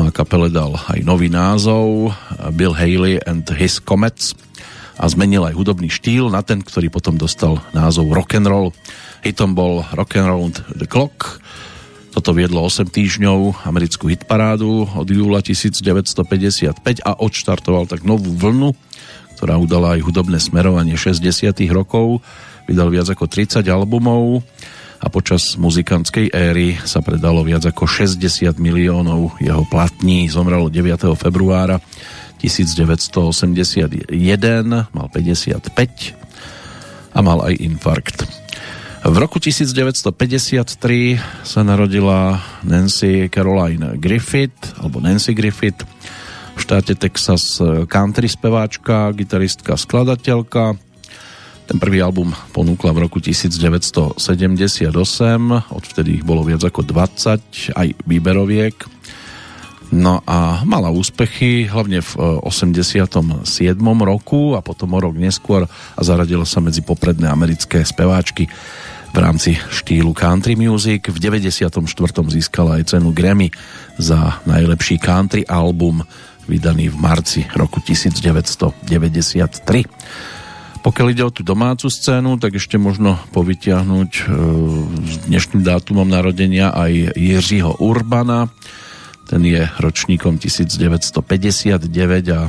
No 0.00 0.08
a 0.08 0.16
kapele 0.16 0.48
dal 0.48 0.80
aj 0.88 1.04
nový 1.04 1.28
názov 1.28 2.16
Bill 2.56 2.72
Haley 2.72 3.20
and 3.20 3.44
His 3.52 3.84
Comets 3.84 4.32
a 4.96 5.04
zmenil 5.04 5.44
aj 5.44 5.52
hudobný 5.52 5.92
štýl 5.92 6.32
na 6.32 6.40
ten, 6.40 6.64
ktorý 6.64 6.88
potom 6.88 7.20
dostal 7.20 7.60
názov 7.76 8.08
rock'n'roll. 8.08 8.72
Hitom 9.20 9.52
bol 9.52 9.84
Rock'n'Roll 9.92 10.56
the 10.72 10.88
Clock. 10.88 11.44
Toto 12.16 12.32
viedlo 12.32 12.64
8 12.64 12.88
týždňov 12.88 13.68
americkú 13.68 14.08
hitparádu 14.08 14.88
od 14.88 15.04
júla 15.04 15.44
1955 15.44 16.80
a 17.04 17.12
odštartoval 17.20 17.84
tak 17.84 18.00
novú 18.00 18.32
vlnu, 18.32 18.72
ktorá 19.36 19.60
udala 19.60 20.00
aj 20.00 20.00
hudobné 20.00 20.40
smerovanie 20.40 20.96
60 20.96 21.52
rokov. 21.76 22.24
Vydal 22.64 22.88
viac 22.88 23.12
ako 23.12 23.28
30 23.28 23.68
albumov 23.68 24.40
a 25.00 25.08
počas 25.08 25.56
muzikantskej 25.56 26.28
éry 26.30 26.76
sa 26.84 27.00
predalo 27.00 27.40
viac 27.40 27.64
ako 27.64 27.88
60 27.88 28.60
miliónov 28.60 29.40
jeho 29.40 29.64
platní. 29.64 30.28
Zomrel 30.28 30.68
9. 30.68 31.16
februára 31.16 31.80
1981, 32.44 34.12
mal 34.92 35.08
55 35.08 36.12
a 37.10 37.18
mal 37.24 37.40
aj 37.48 37.54
infarkt. 37.58 38.28
V 39.00 39.16
roku 39.16 39.40
1953 39.40 40.04
sa 41.40 41.64
narodila 41.64 42.36
Nancy 42.60 43.32
Caroline 43.32 43.96
Griffith, 43.96 44.76
alebo 44.76 45.00
Nancy 45.00 45.32
Griffith, 45.32 45.88
v 46.52 46.60
štáte 46.60 46.92
Texas 46.92 47.56
country 47.88 48.28
speváčka, 48.28 49.08
gitaristka, 49.16 49.80
skladateľka, 49.80 50.76
ten 51.70 51.78
prvý 51.78 52.02
album 52.02 52.34
ponúkla 52.50 52.90
v 52.90 53.06
roku 53.06 53.22
1978, 53.22 54.18
odvtedy 55.70 56.18
ich 56.18 56.26
bolo 56.26 56.42
viac 56.42 56.66
ako 56.66 56.82
20, 56.82 57.78
aj 57.78 57.94
výberoviek. 58.10 58.74
No 59.94 60.18
a 60.26 60.66
mala 60.66 60.90
úspechy, 60.90 61.70
hlavne 61.70 62.02
v 62.02 62.42
87. 62.42 62.90
E, 62.90 63.70
roku 64.02 64.58
a 64.58 64.66
potom 64.66 64.90
o 64.94 64.98
rok 64.98 65.14
neskôr 65.14 65.70
a 65.70 66.00
zaradila 66.02 66.42
sa 66.42 66.58
medzi 66.58 66.82
popredné 66.82 67.30
americké 67.30 67.86
speváčky 67.86 68.50
v 69.14 69.18
rámci 69.22 69.54
štýlu 69.54 70.10
country 70.10 70.58
music. 70.58 71.06
V 71.06 71.22
94. 71.22 71.70
získala 72.34 72.82
aj 72.82 72.98
cenu 72.98 73.14
Grammy 73.14 73.46
za 73.94 74.42
najlepší 74.42 74.98
country 74.98 75.46
album 75.46 76.02
vydaný 76.50 76.90
v 76.90 76.98
marci 76.98 77.46
roku 77.54 77.78
1993. 77.78 79.86
Pokiaľ 80.80 81.06
ide 81.12 81.24
o 81.28 81.34
tú 81.34 81.44
domácu 81.44 81.92
scénu, 81.92 82.40
tak 82.40 82.56
ešte 82.56 82.80
možno 82.80 83.20
povytiahnuť 83.36 84.10
e, 84.16 84.22
s 85.04 85.14
dnešným 85.28 85.60
dátumom 85.60 86.08
narodenia 86.08 86.72
aj 86.72 87.20
Jiřího 87.20 87.84
Urbana. 87.84 88.48
Ten 89.28 89.44
je 89.44 89.68
ročníkom 89.76 90.40
1959 90.40 91.84
a 92.32 92.48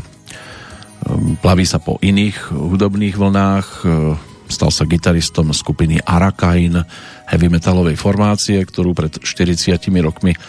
plaví 1.43 1.67
sa 1.67 1.83
po 1.83 1.99
iných 1.99 2.55
hudobných 2.55 3.19
vlnách. 3.19 3.67
E, 3.83 4.15
stal 4.47 4.71
sa 4.71 4.87
gitaristom 4.87 5.51
skupiny 5.51 5.99
Arakain, 5.99 6.87
heavy 7.27 7.47
metalovej 7.51 7.99
formácie, 7.99 8.63
ktorú 8.63 8.95
pred 8.95 9.11
40 9.11 9.75
rokmi 9.99 10.39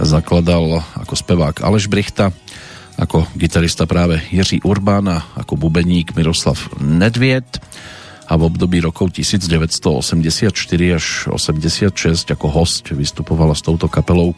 zakladal 0.00 0.84
ako 1.04 1.12
spevák 1.12 1.64
Aleš 1.64 1.88
Brichta 1.88 2.32
ako 2.96 3.28
gitarista 3.36 3.84
práve 3.84 4.24
Jiří 4.32 4.64
Urbán 4.64 5.08
a 5.12 5.18
ako 5.36 5.60
bubeník 5.60 6.16
Miroslav 6.16 6.56
Nedviet 6.80 7.60
a 8.26 8.32
v 8.34 8.42
období 8.48 8.80
rokov 8.80 9.12
1984 9.14 10.50
až 10.96 11.06
86 11.28 11.92
ako 12.32 12.46
host 12.48 12.90
vystupovala 12.90 13.54
s 13.54 13.62
touto 13.62 13.86
kapelou 13.86 14.32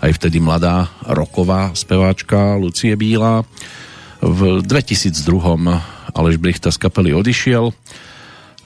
aj 0.00 0.10
vtedy 0.16 0.40
mladá 0.40 0.88
roková 1.04 1.70
speváčka 1.76 2.56
Lucie 2.56 2.96
Bílá. 2.96 3.44
V 4.18 4.64
2002 4.64 5.22
Aleš 6.16 6.36
Brichta 6.40 6.74
z 6.74 6.78
kapely 6.80 7.14
odišiel. 7.14 7.70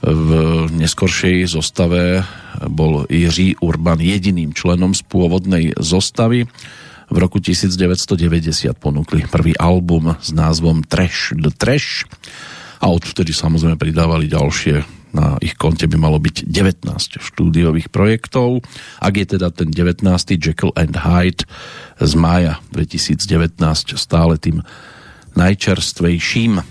V 0.02 0.28
neskoršej 0.72 1.50
zostave 1.52 2.24
bol 2.70 3.04
Jiří 3.10 3.60
Urban 3.60 4.00
jediným 4.00 4.54
členom 4.56 4.96
z 4.96 5.02
pôvodnej 5.04 5.76
zostavy 5.76 6.48
v 7.12 7.16
roku 7.20 7.36
1990 7.36 8.72
ponúkli 8.80 9.28
prvý 9.28 9.52
album 9.60 10.16
s 10.16 10.32
názvom 10.32 10.80
Trash 10.80 11.36
the 11.36 11.52
Trash 11.52 12.08
a 12.80 12.88
odvtedy 12.88 13.36
samozrejme 13.36 13.76
pridávali 13.76 14.32
ďalšie 14.32 15.04
na 15.12 15.36
ich 15.44 15.60
konte 15.60 15.84
by 15.84 16.00
malo 16.00 16.16
byť 16.16 16.48
19 16.48 16.88
štúdiových 17.20 17.92
projektov. 17.92 18.64
Ak 18.96 19.20
je 19.20 19.36
teda 19.36 19.52
ten 19.52 19.68
19. 19.68 20.08
Jekyll 20.40 20.72
and 20.72 20.96
Hyde 20.96 21.44
z 22.00 22.12
mája 22.16 22.64
2019 22.72 23.60
stále 24.00 24.40
tým 24.40 24.64
najčerstvejším. 25.36 26.64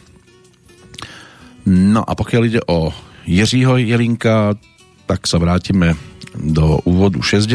No 1.70 2.02
a 2.02 2.12
pokiaľ 2.18 2.44
ide 2.50 2.62
o 2.66 2.90
Jiřího 3.30 3.78
Jelinka, 3.78 4.58
tak 5.06 5.30
sa 5.30 5.38
vrátime 5.38 5.94
do 6.34 6.82
úvodu 6.90 7.22
60 7.22 7.46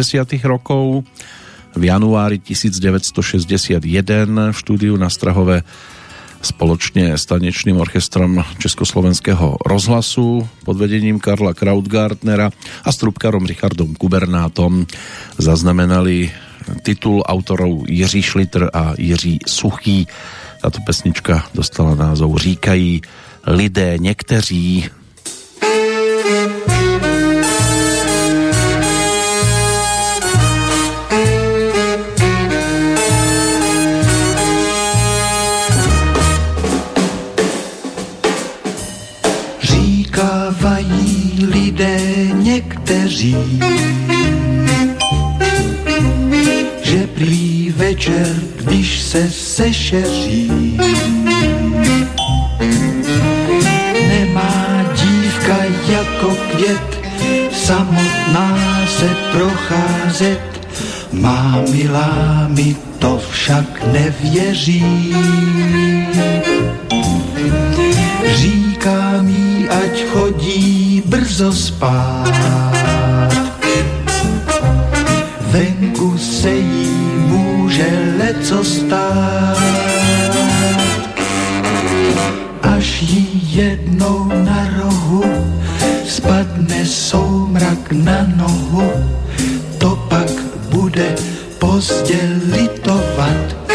rokov. 0.47 1.03
V 1.77 1.85
januári 1.85 2.41
1961 2.41 3.85
v 4.53 4.57
štúdiu 4.57 4.97
na 4.97 5.13
Strahove 5.13 5.61
spoločne 6.41 7.13
s 7.13 7.29
tanečným 7.29 7.77
orchestrom 7.77 8.41
Československého 8.57 9.61
rozhlasu 9.61 10.49
pod 10.65 10.77
vedením 10.81 11.21
Karla 11.21 11.53
Krautgartnera 11.53 12.49
a 12.81 12.89
s 12.89 12.97
trubkarom 12.97 13.45
Richardom 13.45 13.93
Kubernátom 13.93 14.89
zaznamenali 15.37 16.33
titul 16.81 17.21
autorov 17.21 17.85
Jiří 17.93 18.23
Šlitr 18.23 18.73
a 18.73 18.97
Jiří 18.97 19.45
Suchý. 19.45 20.09
Táto 20.65 20.81
pesnička 20.81 21.45
dostala 21.53 21.95
názov 21.95 22.41
Říkají 22.41 23.03
lidé 23.47 23.99
někteří 23.99 24.89
někteří, 43.25 43.37
že 46.83 47.07
prý 47.07 47.73
večer, 47.77 48.37
když 48.65 49.01
se 49.01 49.31
sešeří, 49.31 50.77
jako 55.89 56.37
květ, 56.51 57.01
samotná 57.53 58.59
se 58.87 59.17
procházet. 59.33 60.41
Má 61.13 61.63
milá 61.71 62.47
mi 62.49 62.77
to 62.99 63.21
však 63.31 63.87
nevěří. 63.93 65.15
Říká 68.35 68.76
mi, 69.23 69.69
ať 69.69 70.05
chodí 70.15 71.03
brzo 71.07 71.53
spát. 71.53 72.31
Venku 75.51 76.19
se 76.19 76.51
jí 76.51 76.91
může 77.27 77.89
leco 78.19 78.65
stát. 78.65 79.59
Až 82.63 83.03
jí 83.03 83.27
jednou 83.53 84.31
na 84.45 84.69
rohu 84.79 85.25
spadne 86.07 86.87
soumrak 86.87 87.93
na 87.93 88.27
nohu, 88.37 88.91
to 89.79 89.97
pak 90.09 90.31
bude 90.71 91.15
pozdě 91.59 92.21
litovat. 92.53 93.66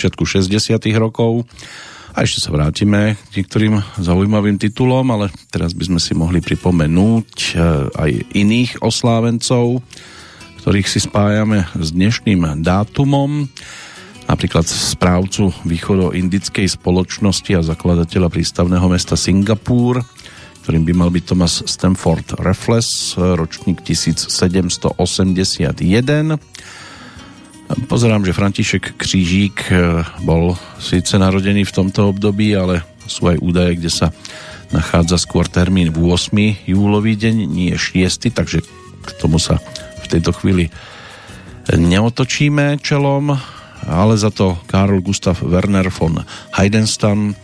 Začiatku 0.00 0.24
60 0.24 0.80
rokov. 0.96 1.44
A 2.16 2.24
ešte 2.24 2.40
sa 2.40 2.50
vrátime 2.50 3.20
k 3.30 3.44
niektorým 3.44 3.78
zaujímavým 4.00 4.56
titulom, 4.56 5.04
ale 5.12 5.28
teraz 5.52 5.76
by 5.76 5.92
sme 5.92 6.00
si 6.02 6.16
mohli 6.16 6.42
pripomenúť 6.42 7.30
e, 7.30 7.52
aj 7.94 8.10
iných 8.34 8.70
oslávencov, 8.82 9.84
ktorých 10.60 10.88
si 10.88 11.00
spájame 11.00 11.64
s 11.72 11.90
dnešným 11.96 12.60
dátumom. 12.60 13.48
Napríklad 14.28 14.68
správcu 14.68 15.50
východo-indickej 15.64 16.68
spoločnosti 16.68 17.50
a 17.56 17.66
zakladateľa 17.66 18.28
prístavného 18.28 18.86
mesta 18.92 19.16
Singapur, 19.16 20.04
ktorým 20.62 20.84
by 20.84 20.92
mal 20.92 21.10
byť 21.10 21.24
Thomas 21.24 21.64
Stamford 21.64 22.36
Raffles, 22.38 23.16
ročník 23.16 23.80
1781 23.82 25.00
Pozerám, 27.86 28.26
že 28.26 28.34
František 28.34 28.98
Křížík 28.98 29.70
eh, 29.70 30.02
bol 30.26 30.58
síce 30.82 31.14
narodený 31.14 31.62
v 31.62 31.74
tomto 31.74 32.10
období, 32.10 32.50
ale 32.58 32.82
sú 33.06 33.30
aj 33.30 33.38
údaje, 33.38 33.78
kde 33.78 33.90
sa 33.90 34.06
nachádza 34.74 35.18
skôr 35.22 35.46
termín 35.46 35.94
v 35.94 36.10
8. 36.10 36.66
júlový 36.66 37.14
deň, 37.14 37.46
nie 37.46 37.70
6. 37.74 38.30
Takže 38.34 38.62
k 39.00 39.08
tomu 39.22 39.38
sa 39.38 39.62
tejto 40.18 40.34
chvíli 40.34 40.66
neotočíme 41.70 42.82
čelom, 42.82 43.30
ale 43.86 44.14
za 44.18 44.34
to 44.34 44.58
Karl 44.66 44.98
Gustav 45.00 45.38
Werner 45.42 45.88
von 45.88 46.26
Heidenstam 46.58 47.38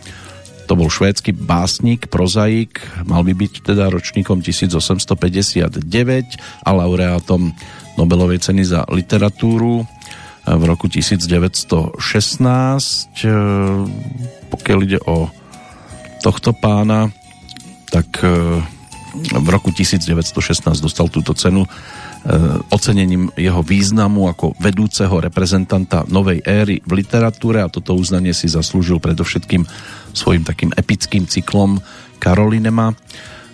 to 0.67 0.75
bol 0.75 0.91
švédsky 0.91 1.31
básnik, 1.31 2.11
prozaik, 2.11 2.83
mal 3.07 3.23
by 3.23 3.31
byť 3.31 3.71
teda 3.71 3.87
ročníkom 3.87 4.43
1859 4.43 5.79
a 6.67 6.69
laureátom 6.75 7.55
Nobelovej 7.95 8.43
ceny 8.43 8.67
za 8.67 8.83
literatúru 8.91 9.87
v 10.43 10.63
roku 10.67 10.91
1916. 10.91 11.95
E, 11.99 13.31
pokiaľ 14.51 14.79
ide 14.83 14.99
o 15.07 15.31
tohto 16.19 16.51
pána, 16.51 17.15
tak 17.87 18.19
e, 18.27 18.59
v 19.39 19.47
roku 19.47 19.71
1916 19.71 20.67
dostal 20.83 21.07
túto 21.07 21.31
cenu 21.31 21.63
ocenením 22.73 23.31
jeho 23.39 23.63
významu 23.63 24.27
ako 24.27 24.51
vedúceho 24.59 25.23
reprezentanta 25.23 26.03
novej 26.11 26.43
éry 26.43 26.83
v 26.83 26.99
literatúre 26.99 27.63
a 27.63 27.71
toto 27.71 27.95
uznanie 27.95 28.35
si 28.35 28.51
zaslúžil 28.51 28.99
predovšetkým 28.99 29.63
svojim 30.11 30.43
takým 30.43 30.75
epickým 30.75 31.23
cyklom 31.23 31.79
Karolinema 32.19 32.91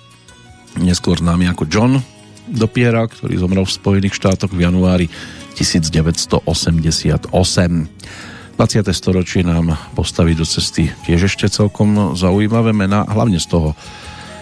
neskôr 0.78 1.18
známy 1.18 1.50
ako 1.50 1.66
John 1.66 1.98
Dopiera, 2.46 3.10
ktorý 3.10 3.42
zomrel 3.42 3.66
v 3.66 3.74
Spojených 3.74 4.14
štátoch 4.14 4.54
v 4.54 4.70
januári 4.70 5.10
1988. 5.58 7.26
20. 8.56 8.88
storočie 8.88 9.44
nám 9.44 9.76
postaví 9.92 10.32
do 10.32 10.48
cesty 10.48 10.88
tiež 11.04 11.28
ešte 11.28 11.44
celkom 11.52 12.16
zaujímavé 12.16 12.72
mená, 12.72 13.04
hlavne 13.04 13.36
z 13.36 13.52
toho 13.52 13.76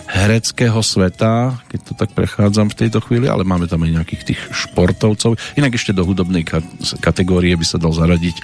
hereckého 0.06 0.78
sveta, 0.86 1.58
keď 1.66 1.80
to 1.82 1.92
tak 1.98 2.14
prechádzam 2.14 2.70
v 2.70 2.78
tejto 2.78 3.02
chvíli, 3.02 3.26
ale 3.26 3.42
máme 3.42 3.66
tam 3.66 3.82
aj 3.82 3.90
nejakých 3.90 4.22
tých 4.22 4.40
športovcov. 4.54 5.34
Inak 5.58 5.74
ešte 5.74 5.90
do 5.90 6.06
hudobnej 6.06 6.46
kategórie 7.02 7.58
by 7.58 7.66
sa 7.66 7.82
dal 7.82 7.90
zaradiť 7.90 8.38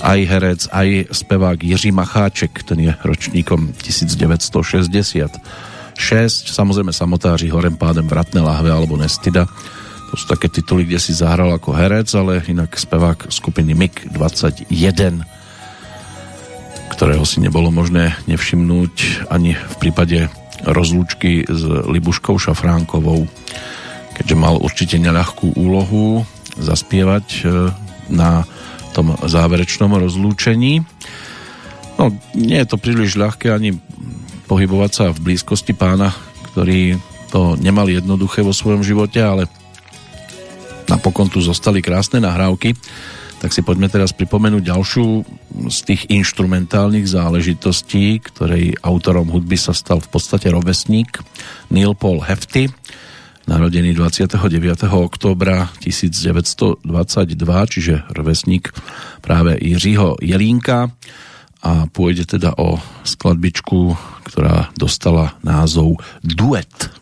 aj 0.00 0.18
herec, 0.24 0.60
aj 0.72 1.12
spevák 1.12 1.60
Jiří 1.60 1.92
Macháček, 1.92 2.64
ten 2.64 2.88
je 2.88 2.92
ročníkom 3.04 3.76
1966. 3.84 5.36
Samozrejme 6.48 6.96
samotáři 6.96 7.52
horem 7.52 7.76
pádem 7.76 8.08
Vratné 8.08 8.40
lahve 8.40 8.72
alebo 8.72 8.96
Nestida 8.96 9.44
to 10.08 10.16
sú 10.16 10.24
také 10.24 10.48
tituly, 10.48 10.88
kde 10.88 10.96
si 10.96 11.12
zahral 11.12 11.52
ako 11.52 11.76
herec, 11.76 12.08
ale 12.16 12.40
inak 12.48 12.74
spevák 12.74 13.28
skupiny 13.28 13.76
MIG 13.76 14.08
21 14.12 15.38
ktorého 16.98 17.22
si 17.22 17.38
nebolo 17.38 17.70
možné 17.70 18.18
nevšimnúť 18.26 19.30
ani 19.30 19.54
v 19.54 19.74
prípade 19.78 20.26
rozlúčky 20.66 21.46
s 21.46 21.62
Libuškou 21.86 22.34
Šafránkovou, 22.42 23.22
keďže 24.18 24.34
mal 24.34 24.58
určite 24.58 24.98
neľahkú 24.98 25.54
úlohu 25.54 26.26
zaspievať 26.58 27.26
e, 27.38 27.40
na 28.10 28.42
tom 28.98 29.14
záverečnom 29.14 29.94
rozlúčení. 29.94 30.82
No, 32.02 32.10
nie 32.34 32.58
je 32.58 32.66
to 32.66 32.82
príliš 32.82 33.14
ľahké 33.14 33.54
ani 33.54 33.78
pohybovať 34.50 34.90
sa 34.90 35.04
v 35.14 35.22
blízkosti 35.22 35.78
pána, 35.78 36.10
ktorý 36.50 36.98
to 37.30 37.54
nemal 37.62 37.86
jednoduché 37.86 38.42
vo 38.42 38.50
svojom 38.50 38.82
živote, 38.82 39.22
ale 39.22 39.46
napokon 40.88 41.28
tu 41.28 41.38
zostali 41.44 41.84
krásne 41.84 42.18
nahrávky, 42.20 42.74
tak 43.38 43.54
si 43.54 43.62
poďme 43.62 43.86
teraz 43.86 44.10
pripomenúť 44.10 44.62
ďalšiu 44.66 45.06
z 45.70 45.78
tých 45.86 46.02
instrumentálnych 46.10 47.06
záležitostí, 47.06 48.18
ktorej 48.18 48.74
autorom 48.82 49.30
hudby 49.30 49.54
sa 49.54 49.70
stal 49.70 50.02
v 50.02 50.10
podstate 50.10 50.50
rovesník 50.50 51.22
Neil 51.70 51.94
Paul 51.94 52.18
Hefty, 52.26 52.66
narodený 53.46 53.94
29. 53.94 54.90
októbra 54.90 55.70
1922, 55.80 56.82
čiže 57.70 57.94
rovesník 58.10 58.74
práve 59.22 59.54
Jiřího 59.62 60.18
Jelínka 60.18 60.90
a 61.62 61.86
pôjde 61.90 62.26
teda 62.38 62.58
o 62.58 62.78
skladbičku, 63.06 63.94
ktorá 64.26 64.70
dostala 64.74 65.38
názov 65.46 66.02
Duet. 66.22 66.97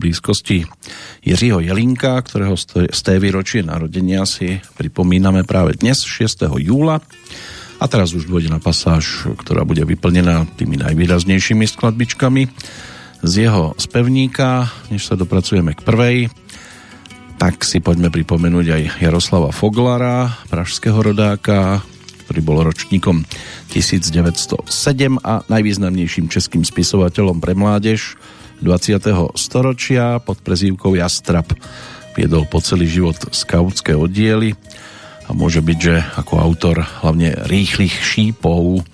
Blízkosti 0.00 0.64
Jiřího 1.20 1.60
Jelinka, 1.60 2.16
ktorého 2.24 2.56
z 2.88 3.00
té 3.04 3.20
výročie 3.20 3.60
narodenia 3.60 4.24
si 4.24 4.64
pripomíname 4.80 5.44
práve 5.44 5.76
dnes, 5.76 6.00
6. 6.00 6.48
júla. 6.56 7.04
A 7.80 7.84
teraz 7.88 8.16
už 8.16 8.28
dôjde 8.28 8.48
na 8.48 8.60
pasáž, 8.60 9.28
ktorá 9.40 9.68
bude 9.68 9.84
vyplnená 9.84 10.48
tými 10.56 10.80
najvýraznejšími 10.80 11.64
skladbičkami 11.68 12.48
z 13.20 13.32
jeho 13.48 13.76
spevníka, 13.76 14.72
než 14.88 15.04
sa 15.04 15.16
dopracujeme 15.16 15.76
k 15.76 15.84
prvej. 15.84 16.16
Tak 17.40 17.64
si 17.64 17.80
poďme 17.80 18.12
pripomenúť 18.12 18.66
aj 18.68 18.82
Jaroslava 19.00 19.48
Foglara, 19.48 20.28
pražského 20.52 21.00
rodáka, 21.00 21.80
ktorý 22.28 22.40
bol 22.44 22.62
ročníkom 22.62 23.24
1907 23.72 24.70
a 25.24 25.40
najvýznamnejším 25.48 26.28
českým 26.28 26.62
spisovateľom 26.68 27.40
pre 27.40 27.56
mládež 27.56 28.20
20. 28.60 29.36
storočia 29.40 30.20
pod 30.20 30.44
prezývkou 30.44 30.92
Jastrap. 30.92 31.48
Viedol 32.12 32.44
po 32.44 32.60
celý 32.60 32.84
život 32.84 33.16
skautské 33.32 33.96
oddiely 33.96 34.52
a 35.24 35.32
môže 35.32 35.64
byť, 35.64 35.78
že 35.80 35.96
ako 36.20 36.34
autor 36.36 36.76
hlavne 37.00 37.48
rýchlych 37.48 37.96
šípov 37.96 38.84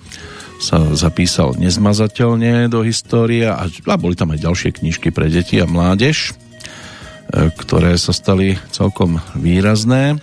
sa 0.57 0.81
zapísal 0.95 1.53
nezmazateľne 1.59 2.71
do 2.71 2.81
histórie 2.81 3.45
a, 3.45 3.67
a 3.67 3.95
boli 3.99 4.15
tam 4.17 4.33
aj 4.33 4.41
ďalšie 4.41 4.69
knižky 4.79 5.11
pre 5.11 5.29
deti 5.29 5.61
a 5.61 5.69
mládež, 5.69 6.31
e, 6.31 7.51
ktoré 7.53 7.99
sa 7.99 8.15
stali 8.15 8.57
celkom 8.73 9.21
výrazné. 9.37 10.17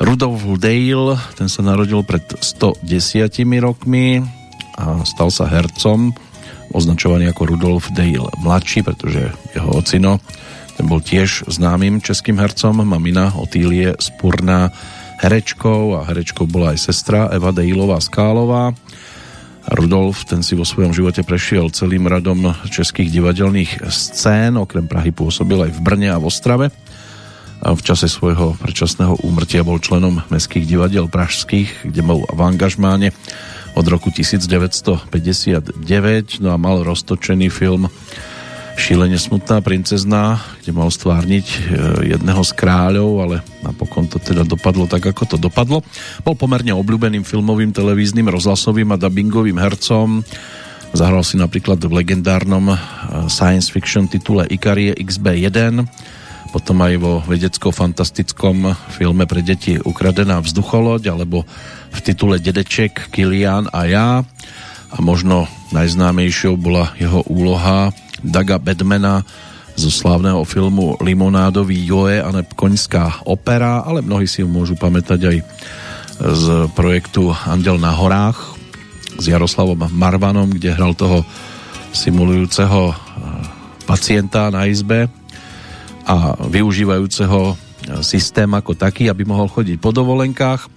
Rudolf 0.00 0.46
Dale, 0.62 1.18
ten 1.36 1.50
sa 1.50 1.60
narodil 1.66 2.00
pred 2.06 2.24
110 2.38 2.82
rokmi 3.60 4.22
a 4.78 5.04
stal 5.04 5.28
sa 5.28 5.50
hercom 5.50 6.16
označovaný 6.72 7.30
ako 7.30 7.54
Rudolf 7.54 7.92
Dale 7.92 8.32
mladší, 8.40 8.82
pretože 8.82 9.32
jeho 9.52 9.70
ocino 9.72 10.18
ten 10.76 10.88
bol 10.88 11.04
tiež 11.04 11.46
známym 11.52 12.00
českým 12.00 12.40
hercom, 12.40 12.80
mamina 12.80 13.36
Otýlie 13.36 13.92
Spurná 14.00 14.72
herečkou 15.20 16.00
a 16.00 16.08
herečkou 16.08 16.48
bola 16.48 16.74
aj 16.74 16.90
sestra 16.90 17.30
Eva 17.30 17.54
Dejlová 17.54 18.00
Skálová. 18.02 18.74
Rudolf 19.70 20.26
ten 20.26 20.42
si 20.42 20.58
vo 20.58 20.66
svojom 20.66 20.90
živote 20.90 21.22
prešiel 21.22 21.70
celým 21.70 22.10
radom 22.10 22.50
českých 22.66 23.14
divadelných 23.14 23.86
scén, 23.86 24.58
okrem 24.58 24.90
Prahy 24.90 25.14
pôsobil 25.14 25.70
aj 25.70 25.70
v 25.78 25.80
Brne 25.86 26.08
a 26.10 26.18
v 26.18 26.26
Ostrave. 26.26 26.66
A 27.62 27.70
v 27.70 27.82
čase 27.86 28.10
svojho 28.10 28.58
predčasného 28.58 29.22
úmrtia 29.22 29.62
bol 29.62 29.78
členom 29.78 30.26
mestských 30.34 30.66
divadiel 30.66 31.06
pražských, 31.06 31.86
kde 31.86 32.02
bol 32.02 32.26
v 32.26 32.40
angažmáne 32.42 33.14
od 33.72 33.86
roku 33.88 34.12
1959, 34.12 35.08
no 36.44 36.48
a 36.52 36.56
mal 36.60 36.84
roztočený 36.84 37.48
film 37.48 37.88
Šílene 38.72 39.20
smutná 39.20 39.60
princezná, 39.60 40.40
kde 40.64 40.72
mal 40.72 40.88
stvárniť 40.88 41.46
e, 41.46 41.58
jedného 42.16 42.40
z 42.40 42.52
kráľov, 42.56 43.10
ale 43.20 43.36
napokon 43.60 44.08
to 44.08 44.16
teda 44.16 44.48
dopadlo 44.48 44.88
tak, 44.88 45.12
ako 45.12 45.28
to 45.28 45.36
dopadlo. 45.36 45.84
Bol 46.24 46.34
pomerne 46.34 46.72
obľúbeným 46.72 47.20
filmovým, 47.20 47.68
televíznym, 47.76 48.32
rozhlasovým 48.32 48.88
a 48.90 48.96
dubbingovým 48.96 49.60
hercom. 49.60 50.24
Zahral 50.96 51.20
si 51.20 51.36
napríklad 51.36 51.84
v 51.84 52.00
legendárnom 52.00 52.72
e, 52.72 52.76
science 53.28 53.68
fiction 53.68 54.08
titule 54.08 54.48
Ikarie 54.48 54.96
XB1, 54.96 55.84
potom 56.48 56.80
aj 56.80 56.94
vo 56.96 57.20
vedecko-fantastickom 57.28 58.72
filme 58.92 59.24
pre 59.28 59.44
deti 59.44 59.76
Ukradená 59.76 60.40
vzducholoď, 60.40 61.12
alebo 61.12 61.44
v 61.92 61.98
titule 62.00 62.40
Dedeček, 62.40 63.12
Kilian 63.12 63.68
a 63.70 63.84
ja. 63.84 64.08
A 64.92 64.96
možno 65.00 65.48
najznámejšou 65.72 66.56
bola 66.56 66.92
jeho 67.00 67.24
úloha 67.28 67.92
Daga 68.20 68.60
Bedmana 68.60 69.24
zo 69.72 69.88
slávneho 69.88 70.44
filmu 70.44 71.00
Limonádový 71.00 71.80
Joe 71.80 72.20
a 72.20 72.28
Koňská 72.44 73.24
opera, 73.24 73.80
ale 73.84 74.04
mnohí 74.04 74.28
si 74.28 74.44
ho 74.44 74.48
môžu 74.48 74.76
pamätať 74.76 75.20
aj 75.32 75.36
z 76.22 76.44
projektu 76.76 77.32
Andel 77.48 77.80
na 77.80 77.96
horách 77.96 78.36
s 79.16 79.24
Jaroslavom 79.28 79.88
Marvanom, 79.90 80.52
kde 80.52 80.76
hral 80.76 80.92
toho 80.92 81.24
simulujúceho 81.92 82.92
eh, 82.92 82.96
pacienta 83.88 84.52
na 84.52 84.68
izbe 84.68 85.08
a 86.04 86.36
využívajúceho 86.36 87.72
systém 88.02 88.46
ako 88.54 88.78
taký, 88.78 89.10
aby 89.10 89.26
mohol 89.26 89.50
chodiť 89.50 89.82
po 89.82 89.90
dovolenkách. 89.90 90.70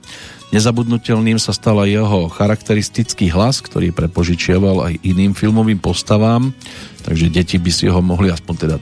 Nezabudnutelným 0.54 1.42
sa 1.42 1.52
stal 1.52 1.82
aj 1.82 1.90
jeho 1.90 2.20
charakteristický 2.30 3.34
hlas, 3.34 3.66
ktorý 3.66 3.90
prepožičiaval 3.92 4.92
aj 4.92 4.94
iným 5.02 5.34
filmovým 5.34 5.82
postavám, 5.82 6.54
takže 7.02 7.34
deti 7.34 7.58
by 7.58 7.72
si 7.74 7.90
ho 7.90 8.00
mohli, 8.00 8.30
aspoň 8.30 8.56
teda 8.56 8.78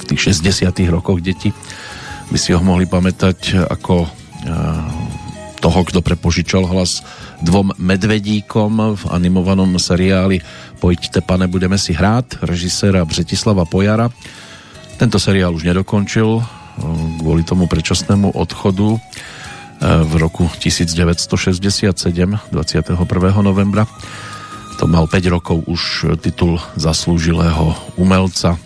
v 0.00 0.04
tých 0.08 0.32
60 0.32 0.74
rokoch 0.88 1.20
deti, 1.20 1.52
by 2.32 2.38
si 2.40 2.56
ho 2.56 2.60
mohli 2.64 2.88
pamätať 2.88 3.68
ako 3.68 4.08
toho, 5.60 5.80
kto 5.88 6.04
prepožičal 6.04 6.68
hlas 6.68 7.00
dvom 7.40 7.72
medvedíkom 7.80 9.00
v 9.00 9.04
animovanom 9.08 9.80
seriáli 9.80 10.44
Pojďte 10.84 11.24
pane, 11.24 11.48
budeme 11.48 11.80
si 11.80 11.96
hrát, 11.96 12.28
režiséra 12.44 13.00
Břetislava 13.08 13.64
Pojara. 13.64 14.12
Tento 15.00 15.16
seriál 15.16 15.56
už 15.56 15.64
nedokončil 15.64 16.44
kvôli 17.24 17.40
tomu 17.40 17.64
predčasnému 17.64 18.36
odchodu 18.36 19.00
v 19.80 20.12
roku 20.20 20.46
1967, 20.60 21.94
21. 22.50 22.94
novembra. 23.42 23.86
To 24.78 24.90
mal 24.90 25.06
5 25.06 25.34
rokov 25.34 25.62
už 25.70 26.14
titul 26.18 26.58
zaslúžilého 26.74 27.94
umelca. 27.98 28.58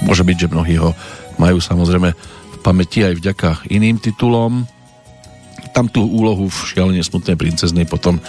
Môže 0.00 0.22
byť, 0.22 0.36
že 0.36 0.52
mnohí 0.52 0.74
ho 0.78 0.94
majú 1.36 1.58
samozrejme 1.58 2.10
v 2.14 2.56
pamäti 2.62 3.02
aj 3.04 3.18
vďaka 3.18 3.48
iným 3.72 3.98
titulom. 3.98 4.64
Tam 5.72 5.86
tú 5.86 6.04
úlohu 6.06 6.50
v 6.50 6.58
šialene 6.70 7.02
smutnej 7.02 7.36
princeznej 7.36 7.86
potom 7.86 8.20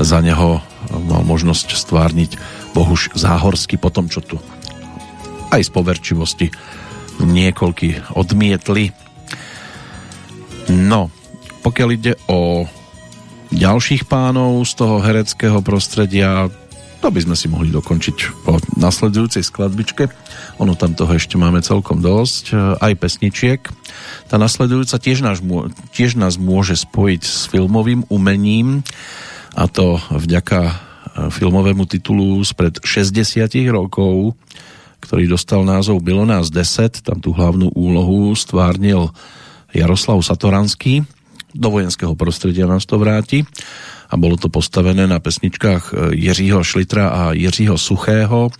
za 0.00 0.18
neho 0.24 0.60
mal 0.88 1.22
možnosť 1.22 1.76
stvárniť 1.76 2.36
Bohuš 2.72 3.12
Záhorský 3.12 3.76
potom, 3.76 4.08
čo 4.08 4.24
tu 4.24 4.40
aj 5.52 5.68
z 5.68 5.70
poverčivosti 5.70 6.46
niekoľky 7.20 8.16
odmietli 8.16 8.88
No, 10.70 11.10
pokiaľ 11.62 11.88
ide 11.94 12.14
o 12.30 12.66
ďalších 13.52 14.08
pánov 14.08 14.62
z 14.64 14.72
toho 14.78 15.02
hereckého 15.02 15.58
prostredia, 15.60 16.48
to 17.02 17.10
by 17.10 17.18
sme 17.18 17.34
si 17.34 17.50
mohli 17.50 17.74
dokončiť 17.74 18.46
po 18.46 18.62
nasledujúcej 18.78 19.42
skladbičke. 19.42 20.06
Ono 20.62 20.78
tam 20.78 20.94
toho 20.94 21.10
ešte 21.18 21.34
máme 21.34 21.58
celkom 21.58 21.98
dosť, 21.98 22.44
e, 22.50 22.54
aj 22.78 22.92
pesničiek. 22.94 23.60
Tá 24.30 24.38
nasledujúca 24.38 25.02
tiež 25.02 25.26
nás, 25.26 25.42
tiež 25.90 26.14
nás 26.14 26.38
môže 26.38 26.78
spojiť 26.78 27.22
s 27.26 27.50
filmovým 27.50 28.06
umením 28.06 28.86
a 29.58 29.66
to 29.66 29.98
vďaka 30.14 30.60
e, 30.70 30.74
filmovému 31.34 31.90
titulu 31.90 32.38
spred 32.46 32.78
60 32.86 33.50
rokov, 33.74 34.38
ktorý 35.02 35.26
dostal 35.26 35.66
názov 35.66 36.06
Bylo 36.06 36.22
nás 36.22 36.54
10, 36.54 37.02
tam 37.02 37.18
tú 37.18 37.34
hlavnú 37.34 37.74
úlohu 37.74 38.30
stvárnil 38.38 39.10
Jaroslav 39.74 40.20
Satoranský. 40.20 41.04
Do 41.52 41.68
vojenského 41.68 42.16
prostredia 42.16 42.64
nás 42.64 42.88
to 42.88 42.96
vráti 42.96 43.44
a 44.12 44.14
bolo 44.16 44.36
to 44.36 44.52
postavené 44.52 45.08
na 45.08 45.20
pesničkách 45.20 45.82
e, 45.92 45.94
Jiřího 46.16 46.64
Šlitra 46.64 47.08
a 47.08 47.22
Jiřího 47.32 47.76
Suchého, 47.76 48.52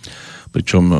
pričom 0.53 0.93
e, 0.93 0.97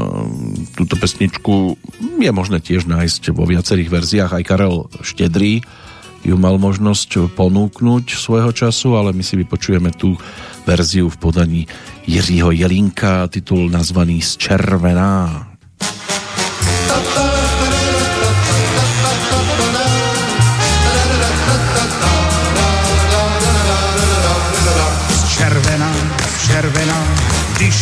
túto 0.77 0.97
pesničku 0.97 1.77
je 2.21 2.31
možné 2.33 2.61
tiež 2.61 2.85
nájsť 2.85 3.33
vo 3.33 3.45
viacerých 3.45 3.89
verziách. 3.89 4.31
Aj 4.33 4.43
Karel 4.45 4.89
Štedrý 5.01 5.61
ju 6.25 6.35
mal 6.37 6.57
možnosť 6.57 7.33
ponúknuť 7.37 8.13
svojho 8.13 8.53
času, 8.53 8.95
ale 8.95 9.13
my 9.13 9.21
si 9.25 9.37
vypočujeme 9.37 9.91
tú 9.93 10.17
verziu 10.63 11.09
v 11.09 11.17
podaní 11.19 11.61
Jiřího 12.07 12.53
Jelinka, 12.53 13.27
titul 13.27 13.69
nazvaný 13.69 14.21
Zčervená. 14.21 15.53
když 16.93 17.32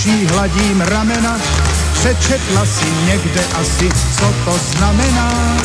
jí 0.06 0.26
hladím 0.26 0.82
ramena, 0.82 1.40
přečetla 1.94 2.66
si 2.66 2.86
někde 3.06 3.42
asi, 3.62 3.90
co 4.18 4.34
to 4.46 4.58
znamená. 4.58 5.58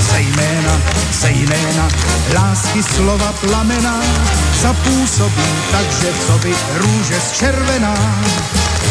Zejména, 0.00 0.80
zejména, 1.12 1.88
lásky 2.34 2.82
slova 2.82 3.32
plamena, 3.32 4.00
zapůsobí 4.62 5.44
takže 5.70 6.12
co 6.26 6.38
by 6.38 6.54
růže 6.74 7.20
zčervená. 7.20 8.22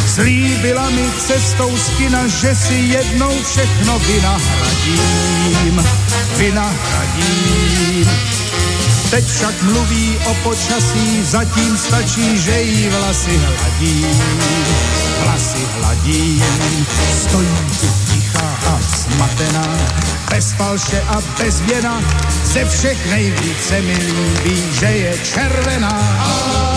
Slíbila 0.08 0.90
mi 0.90 1.10
cestou 1.18 1.78
z 1.78 1.90
kina, 1.98 2.28
že 2.28 2.56
si 2.56 2.74
jednou 2.74 3.44
všechno 3.44 4.00
vynahradím, 4.00 5.84
vynahradím. 6.38 8.35
Teď 9.10 9.26
však 9.26 9.62
mluví 9.62 10.18
o 10.26 10.34
počasí, 10.34 11.24
zatím 11.24 11.78
stačí, 11.78 12.38
že 12.38 12.62
jí 12.62 12.90
vlasy 12.90 13.38
hladí. 13.38 14.06
vlasy 15.24 15.68
hladím. 15.78 16.44
Stojí 17.22 17.58
tu 17.80 17.88
tichá 18.14 18.58
a 18.68 18.80
smatená, 18.82 19.78
bez 20.30 20.52
falše 20.52 21.02
a 21.08 21.22
bez 21.38 21.62
věna, 21.62 22.02
ze 22.44 22.66
všech 22.66 23.10
nejvíce 23.10 23.82
mi 23.82 23.96
líbí, 23.96 24.64
že 24.80 24.86
je 24.86 25.18
červená. 25.24 26.26
Zlíbila 26.26 26.75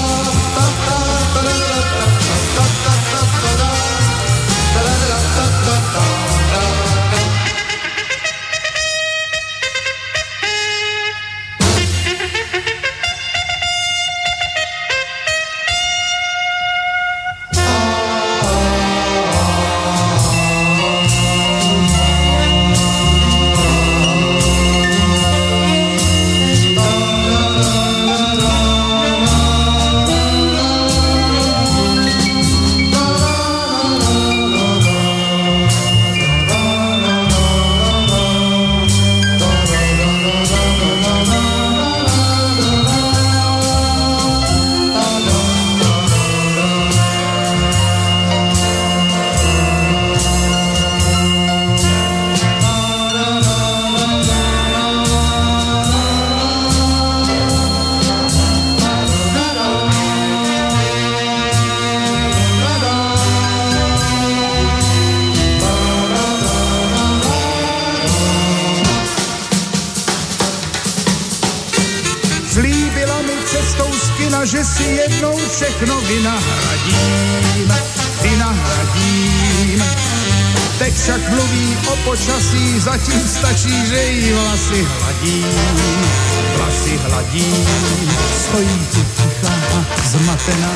zatím 82.91 83.29
stačí, 83.29 83.87
že 83.87 84.03
jí 84.03 84.33
vlasy 84.33 84.87
hladím, 85.01 85.45
vlasy 86.57 86.97
hladím. 86.97 87.67
Stojí 88.45 88.87
tu 88.93 89.01
tichá 89.17 89.55
a 89.77 90.09
zmatená, 90.09 90.73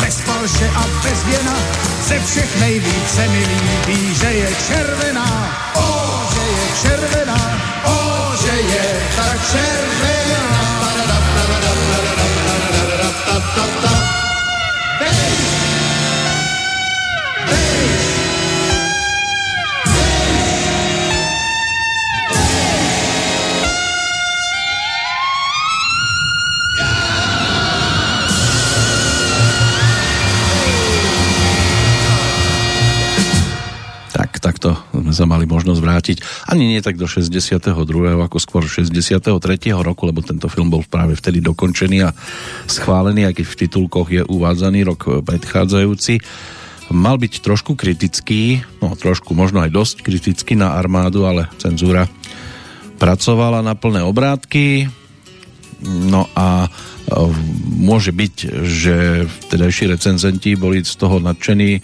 bez 0.00 0.20
falše 0.20 0.70
a 0.74 0.84
bez 1.02 1.24
věna, 1.24 1.56
ze 2.08 2.20
všech 2.20 2.60
nejvíce 2.60 3.28
mi 3.28 3.46
líbí, 3.46 4.14
že 4.14 4.26
je 4.26 4.48
červená, 4.68 5.28
o, 5.76 5.88
že 6.34 6.40
je 6.40 6.66
červená, 6.82 7.40
o, 7.84 7.96
že 8.42 8.54
je 8.72 8.84
tak 9.16 9.38
červená. 9.52 9.80
Možnosť 35.70 35.86
vrátiť. 35.86 36.16
Ani 36.50 36.66
nie 36.66 36.82
tak 36.82 36.98
do 36.98 37.06
62. 37.06 37.70
ako 38.26 38.36
skôr 38.42 38.66
63. 38.66 39.30
roku, 39.78 40.02
lebo 40.10 40.18
tento 40.18 40.50
film 40.50 40.66
bol 40.66 40.82
práve 40.82 41.14
vtedy 41.14 41.38
dokončený 41.38 41.98
a 42.02 42.10
schválený, 42.66 43.30
aj 43.30 43.38
keď 43.38 43.46
v 43.46 43.58
titulkoch 43.62 44.08
je 44.10 44.22
uvádzaný 44.26 44.82
rok 44.82 45.22
predchádzajúci. 45.22 46.18
Mal 46.90 47.22
byť 47.22 47.38
trošku 47.38 47.78
kritický, 47.78 48.66
no 48.82 48.98
trošku, 48.98 49.30
možno 49.30 49.62
aj 49.62 49.70
dosť 49.70 49.96
kritický 50.02 50.58
na 50.58 50.74
armádu, 50.74 51.22
ale 51.22 51.46
cenzúra 51.62 52.10
pracovala 52.98 53.62
na 53.62 53.78
plné 53.78 54.02
obrátky. 54.02 54.90
No 55.86 56.26
a 56.34 56.66
e, 56.66 56.68
môže 57.78 58.10
byť, 58.10 58.34
že 58.66 59.22
vtedajší 59.46 59.86
recenzenti 59.86 60.58
boli 60.58 60.82
z 60.82 60.98
toho 60.98 61.22
nadšení 61.22 61.78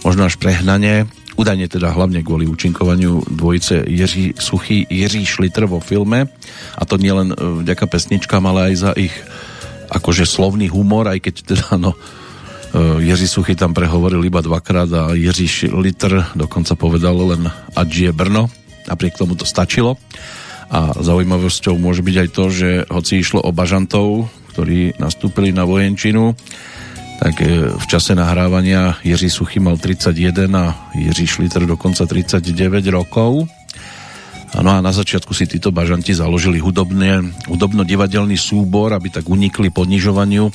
možno 0.00 0.24
až 0.24 0.40
prehnane, 0.40 1.12
údajne 1.38 1.70
teda 1.70 1.94
hlavne 1.94 2.26
kvôli 2.26 2.50
účinkovaniu 2.50 3.30
dvojice 3.30 3.86
Jiří 3.86 4.34
Suchý, 4.42 4.84
Jiří 4.90 5.22
Šlitr 5.22 5.70
vo 5.70 5.78
filme. 5.78 6.26
A 6.74 6.82
to 6.82 6.98
nielen 6.98 7.30
vďaka 7.62 7.86
pesničkám, 7.86 8.42
ale 8.42 8.68
aj 8.68 8.74
za 8.74 8.90
ich 8.98 9.14
akože 9.88 10.26
slovný 10.26 10.66
humor, 10.68 11.06
aj 11.06 11.22
keď 11.22 11.34
teda 11.46 11.68
no 11.78 11.94
Jiří 12.76 13.30
Suchý 13.30 13.54
tam 13.56 13.72
prehovoril 13.72 14.20
iba 14.20 14.44
dvakrát 14.44 14.90
a 14.92 15.02
Jiří 15.16 15.48
Šlitr 15.48 16.36
dokonca 16.36 16.76
povedal 16.76 17.16
len 17.16 17.48
Adžie 17.72 18.12
Brno, 18.12 18.52
napriek 18.84 19.16
tomu 19.16 19.38
to 19.38 19.48
stačilo. 19.48 19.96
A 20.68 20.92
zaujímavosťou 21.00 21.80
môže 21.80 22.04
byť 22.04 22.16
aj 22.20 22.28
to, 22.28 22.44
že 22.52 22.68
hoci 22.92 23.24
išlo 23.24 23.40
o 23.40 23.56
bažantov, 23.56 24.28
ktorí 24.52 25.00
nastúpili 25.00 25.48
na 25.48 25.64
vojenčinu, 25.64 26.36
tak 27.18 27.42
v 27.76 27.86
čase 27.90 28.14
nahrávania 28.14 28.94
Jiří 29.02 29.30
Suchý 29.30 29.58
mal 29.58 29.74
31 29.74 30.46
a 30.54 30.74
Jiří 30.94 31.26
Šliter 31.26 31.66
dokonca 31.66 32.06
39 32.06 32.86
rokov. 32.94 33.50
No 34.62 34.70
a 34.70 34.80
na 34.80 34.94
začiatku 34.94 35.34
si 35.36 35.44
títo 35.44 35.74
bažanti 35.74 36.16
založili 36.16 36.56
hudobne, 36.62 37.20
hudobno-divadelný 37.50 38.38
súbor, 38.40 38.96
aby 38.96 39.12
tak 39.12 39.28
unikli 39.28 39.68
ponižovaniu 39.68 40.48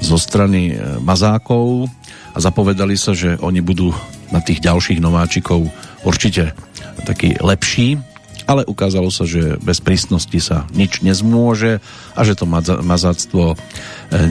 zo 0.00 0.16
strany 0.16 0.72
mazákov 1.04 1.90
a 2.32 2.38
zapovedali 2.40 2.96
sa, 2.96 3.12
že 3.12 3.36
oni 3.42 3.60
budú 3.60 3.92
na 4.32 4.40
tých 4.40 4.64
ďalších 4.64 5.04
nováčikov 5.04 5.68
určite 6.06 6.56
taký 7.04 7.36
lepší, 7.42 8.00
ale 8.46 8.64
ukázalo 8.64 9.10
sa, 9.10 9.28
že 9.28 9.58
bez 9.58 9.82
prísnosti 9.82 10.38
sa 10.38 10.64
nič 10.72 11.02
nezmôže 11.02 11.82
a 12.16 12.20
že 12.24 12.38
to 12.38 12.48
mazáctvo 12.80 13.58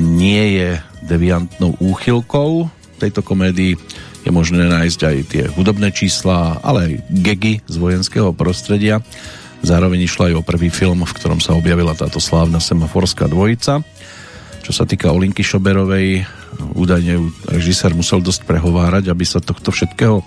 nie 0.01 0.55
je 0.55 0.69
deviantnou 1.05 1.77
úchylkou 1.79 2.69
tejto 2.97 3.21
komédii 3.21 3.75
je 4.25 4.31
možné 4.33 4.65
nájsť 4.65 4.99
aj 5.05 5.17
tie 5.29 5.43
hudobné 5.53 5.93
čísla, 5.93 6.57
ale 6.65 6.79
aj 6.81 6.91
gegy 7.13 7.61
z 7.69 7.75
vojenského 7.77 8.33
prostredia. 8.33 9.03
Zároveň 9.61 10.09
išlo 10.09 10.29
aj 10.29 10.33
o 10.41 10.45
prvý 10.45 10.73
film, 10.73 11.05
v 11.05 11.15
ktorom 11.15 11.37
sa 11.37 11.53
objavila 11.53 11.93
táto 11.93 12.17
slávna 12.17 12.57
semaforská 12.57 13.29
dvojica. 13.29 13.85
Čo 14.65 14.71
sa 14.73 14.89
týka 14.89 15.13
Olinky 15.13 15.45
Šoberovej, 15.45 16.25
údajne 16.73 17.21
režisér 17.53 17.93
musel 17.93 18.25
dosť 18.25 18.49
prehovárať, 18.49 19.13
aby 19.13 19.21
sa 19.21 19.37
tohto 19.37 19.69
všetkého 19.69 20.25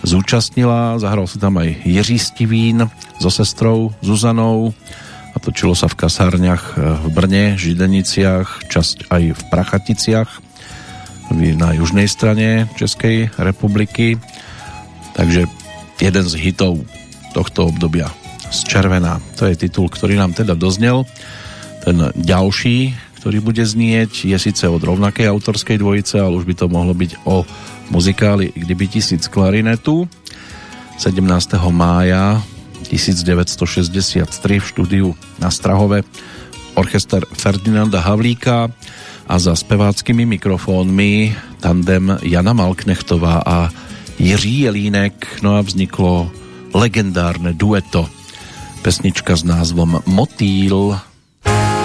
zúčastnila. 0.00 0.96
Zahral 0.96 1.28
sa 1.28 1.36
tam 1.36 1.60
aj 1.60 1.84
Jiří 1.84 2.16
Stivín 2.16 2.88
so 3.20 3.28
sestrou 3.28 3.92
Zuzanou 4.00 4.72
a 5.38 5.44
točilo 5.46 5.78
sa 5.78 5.86
v 5.86 6.02
kasárniach 6.02 6.74
v 6.74 7.06
Brne, 7.14 7.54
Žideniciach, 7.54 8.66
časť 8.66 9.06
aj 9.06 9.22
v 9.38 9.42
Prachaticiach 9.54 10.26
na 11.54 11.78
južnej 11.78 12.10
strane 12.10 12.66
Českej 12.74 13.30
republiky. 13.38 14.18
Takže 15.14 15.46
jeden 16.02 16.24
z 16.26 16.34
hitov 16.42 16.82
tohto 17.38 17.70
obdobia 17.70 18.10
z 18.50 18.66
Červená. 18.66 19.22
To 19.38 19.46
je 19.46 19.54
titul, 19.54 19.86
ktorý 19.86 20.18
nám 20.18 20.34
teda 20.34 20.58
doznel. 20.58 21.06
Ten 21.86 22.10
ďalší, 22.18 22.98
ktorý 23.22 23.38
bude 23.38 23.62
znieť, 23.62 24.26
je 24.26 24.34
síce 24.42 24.66
od 24.66 24.82
rovnakej 24.82 25.30
autorskej 25.30 25.78
dvojice, 25.78 26.18
ale 26.18 26.34
už 26.34 26.50
by 26.50 26.54
to 26.58 26.66
mohlo 26.66 26.98
byť 26.98 27.22
o 27.30 27.46
muzikáli 27.94 28.50
Kdyby 28.58 28.98
tisíc 28.98 29.30
klarinetu 29.30 30.10
17. 30.98 31.22
mája 31.70 32.42
1963 32.86 34.62
v 34.62 34.66
štúdiu 34.66 35.06
na 35.42 35.50
Strahove 35.50 36.06
orchester 36.78 37.26
Ferdinanda 37.34 37.98
Havlíka 37.98 38.70
a 39.26 39.34
za 39.36 39.52
speváckými 39.58 40.22
mikrofónmi 40.38 41.34
tandem 41.58 42.14
Jana 42.22 42.54
Malknechtová 42.54 43.42
a 43.42 43.68
Jiří 44.18 44.70
Jelínek. 44.70 45.42
No 45.42 45.58
a 45.58 45.60
vzniklo 45.60 46.30
legendárne 46.70 47.50
dueto. 47.50 48.06
Pesnička 48.86 49.34
s 49.34 49.42
názvom 49.42 50.00
Motýl. 50.06 50.94
však 51.48 51.77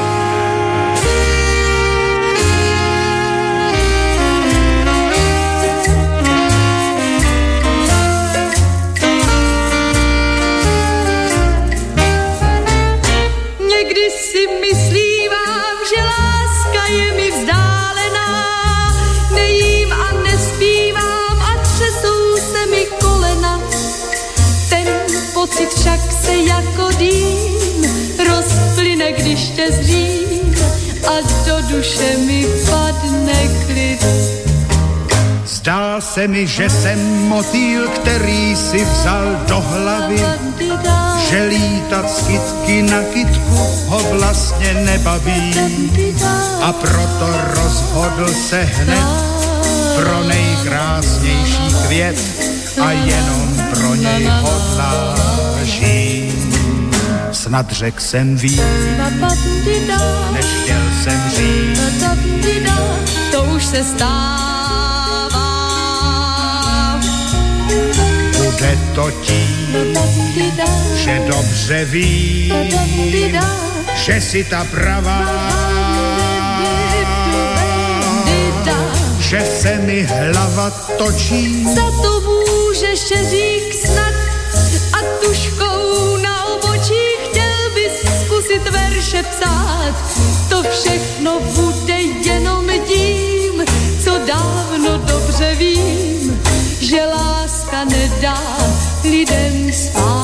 Zdá 35.63 36.01
se 36.01 36.27
mi, 36.27 36.47
že 36.47 36.69
jsem 36.69 36.99
motýl, 37.27 37.87
který 37.87 38.55
si 38.55 38.85
vzal 38.85 39.35
do 39.47 39.61
hlavy, 39.61 40.19
že 41.29 41.43
lítat 41.43 42.11
z 42.11 42.27
kytky 42.27 42.81
na 42.81 42.99
kytku 43.13 43.55
ho 43.87 43.99
vlastně 44.11 44.73
nebaví. 44.73 45.55
A 46.61 46.73
proto 46.73 47.27
rozhodl 47.55 48.33
se 48.33 48.61
hned 48.61 49.07
pro 49.95 50.23
nejkrásnější 50.23 51.75
květ 51.85 52.19
a 52.81 52.91
jenom 52.91 53.63
pro 53.73 53.95
něj 53.95 54.25
hodlá. 54.25 55.15
Snad 57.31 57.71
řek 57.71 58.01
jsem 58.01 58.35
víc, 58.35 58.61
než 60.31 60.45
chtěl 60.45 60.83
jsem 61.03 61.31
říct. 61.35 62.03
To 63.31 63.43
už 63.43 63.65
se 63.65 63.83
stává. 63.83 64.52
Bude 68.63 68.77
to 68.95 69.11
tím, 69.11 69.97
že 70.95 71.21
dobře 71.27 71.85
ví, 71.85 72.53
že 73.95 74.21
si 74.21 74.43
ta 74.43 74.67
pravá, 74.71 75.27
že 79.19 79.41
se 79.61 79.77
mi 79.77 80.03
hlava 80.03 80.69
točí. 80.97 81.65
Za 81.75 81.91
to 82.01 82.21
může 82.21 82.97
šeřík 82.97 83.73
snad 83.85 84.13
a 84.93 84.97
tuškou 85.21 86.17
na 86.17 86.45
obočí 86.45 87.03
chtěl 87.23 87.69
bys 87.75 88.23
zkusit 88.25 88.69
verše 88.69 89.23
psát. 89.23 89.95
To 90.49 90.63
všechno 90.63 91.39
bude 91.39 92.01
jenom 92.01 92.65
tím, 92.87 93.65
co 94.03 94.11
dávno 94.27 94.97
dobře 94.97 95.55
vím, 95.55 96.43
že 96.83 97.05
láska 97.05 97.83
nedá 97.87 98.35
lidem 99.03 99.71
spát. 99.71 100.22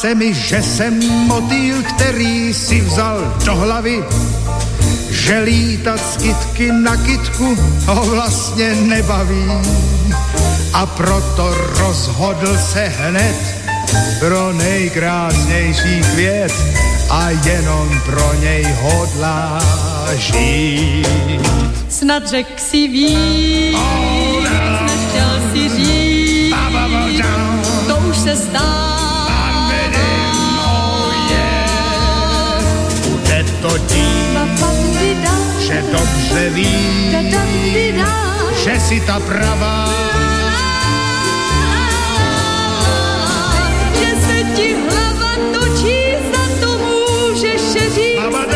Se 0.00 0.14
mi, 0.14 0.34
že 0.34 0.62
jsem 0.62 1.00
motýl, 1.26 1.82
který 1.82 2.54
si 2.54 2.80
vzal 2.80 3.36
do 3.44 3.54
hlavy, 3.54 4.04
že 5.10 5.38
lítat 5.38 6.00
z 6.00 6.16
kytky 6.16 6.72
na 6.72 6.96
kytku 6.96 7.56
ho 7.86 8.02
vlastně 8.02 8.74
nebaví. 8.74 9.44
A 10.72 10.86
proto 10.86 11.54
rozhodl 11.78 12.58
se 12.58 12.92
hned 12.98 13.36
pro 14.18 14.52
nejkrásnější 14.52 16.00
květ 16.12 16.52
a 17.10 17.30
jenom 17.30 18.00
pro 18.06 18.34
něj 18.40 18.76
hodlá 18.82 19.60
žít. 20.16 21.06
Snad 21.88 22.28
řek 22.28 22.60
si 22.60 22.88
víc, 22.88 23.78
než 24.82 25.00
chtěl 25.08 25.40
si 25.52 25.68
říct, 25.76 26.54
to 27.86 27.96
už 27.96 28.16
se 28.16 28.36
stává. 28.36 28.89
To 33.62 33.78
tím, 33.78 34.38
že 35.58 35.84
dobře 35.92 36.50
ví, 36.50 36.76
že 38.64 38.80
si 38.80 39.00
ta 39.00 39.20
pravá 39.20 39.88
Že 43.98 44.10
se 44.26 44.42
ti 44.56 44.76
hlava 44.88 45.32
točí, 45.52 46.16
za 46.32 46.44
to 46.60 46.78
můžeš 46.78 47.60
snad. 47.60 48.50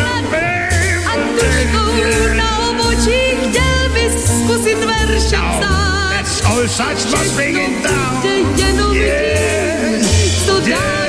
A 1.07 1.13
tuškou 1.39 2.35
na 2.37 2.69
obočí 2.71 3.21
chtěl 3.43 3.89
bys 3.93 4.25
zkusit 4.25 4.79
verše 4.85 5.37
psát. 5.37 5.65
All 6.47 6.69
such 6.69 7.11
must 7.11 7.35
bring 7.37 7.57
it 7.57 7.83
down. 7.83 8.23
Jde 8.23 8.65
jenom 8.67 8.93
tím, 8.93 10.09
co 10.47 10.61
dávno 10.61 10.95
dobře 10.95 11.04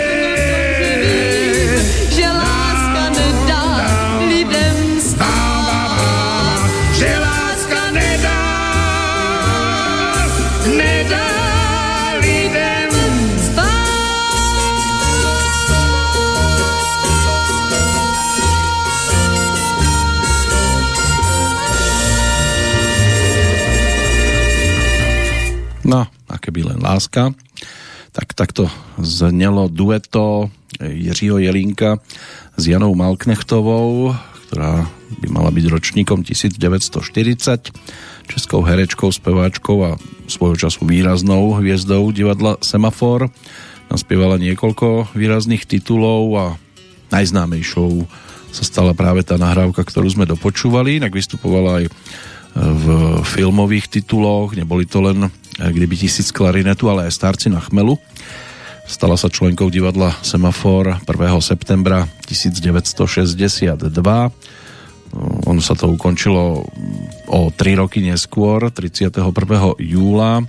láska. 26.95 27.35
Tak 28.15 28.31
takto 28.31 28.72
znelo 28.95 29.67
dueto 29.67 30.47
Jiřího 30.80 31.43
Jelínka 31.43 31.99
s 32.55 32.63
Janou 32.63 32.95
Malknechtovou, 32.95 34.15
ktorá 34.47 34.88
by 35.19 35.27
mala 35.27 35.51
byť 35.51 35.65
ročníkom 35.67 36.23
1940, 36.23 37.76
českou 38.31 38.63
herečkou, 38.63 39.11
speváčkou 39.11 39.77
a 39.84 39.99
svojho 40.31 40.55
času 40.55 40.88
výraznou 40.88 41.59
hviezdou 41.59 42.07
divadla 42.15 42.55
Semafor. 42.63 43.27
Naspievala 43.91 44.39
niekoľko 44.39 45.11
výrazných 45.11 45.67
titulov 45.67 46.23
a 46.39 46.45
najznámejšou 47.11 48.07
sa 48.55 48.63
stala 48.63 48.95
práve 48.95 49.27
tá 49.27 49.35
nahrávka, 49.35 49.84
ktorú 49.84 50.07
sme 50.07 50.23
dopočúvali, 50.23 51.03
inak 51.03 51.11
vystupovala 51.11 51.84
aj 51.84 51.91
v 52.56 52.86
filmových 53.27 53.91
tituloch, 53.91 54.56
neboli 54.56 54.88
to 54.88 55.03
len 55.03 55.27
kdyby 55.60 56.07
tisíc 56.07 56.32
klarinetu, 56.32 56.88
ale 56.88 57.11
aj 57.11 57.15
starci 57.15 57.52
na 57.52 57.60
chmelu. 57.60 57.99
Stala 58.88 59.19
sa 59.19 59.27
členkou 59.27 59.68
divadla 59.68 60.15
Semafor 60.23 61.03
1. 61.03 61.10
septembra 61.44 62.07
1962. 62.32 63.76
Ono 65.48 65.61
sa 65.64 65.73
to 65.76 65.91
ukončilo 65.91 66.64
o 67.27 67.40
3 67.52 67.82
roky 67.82 67.99
neskôr, 68.03 68.72
31. 68.72 69.19
júla. 69.80 70.44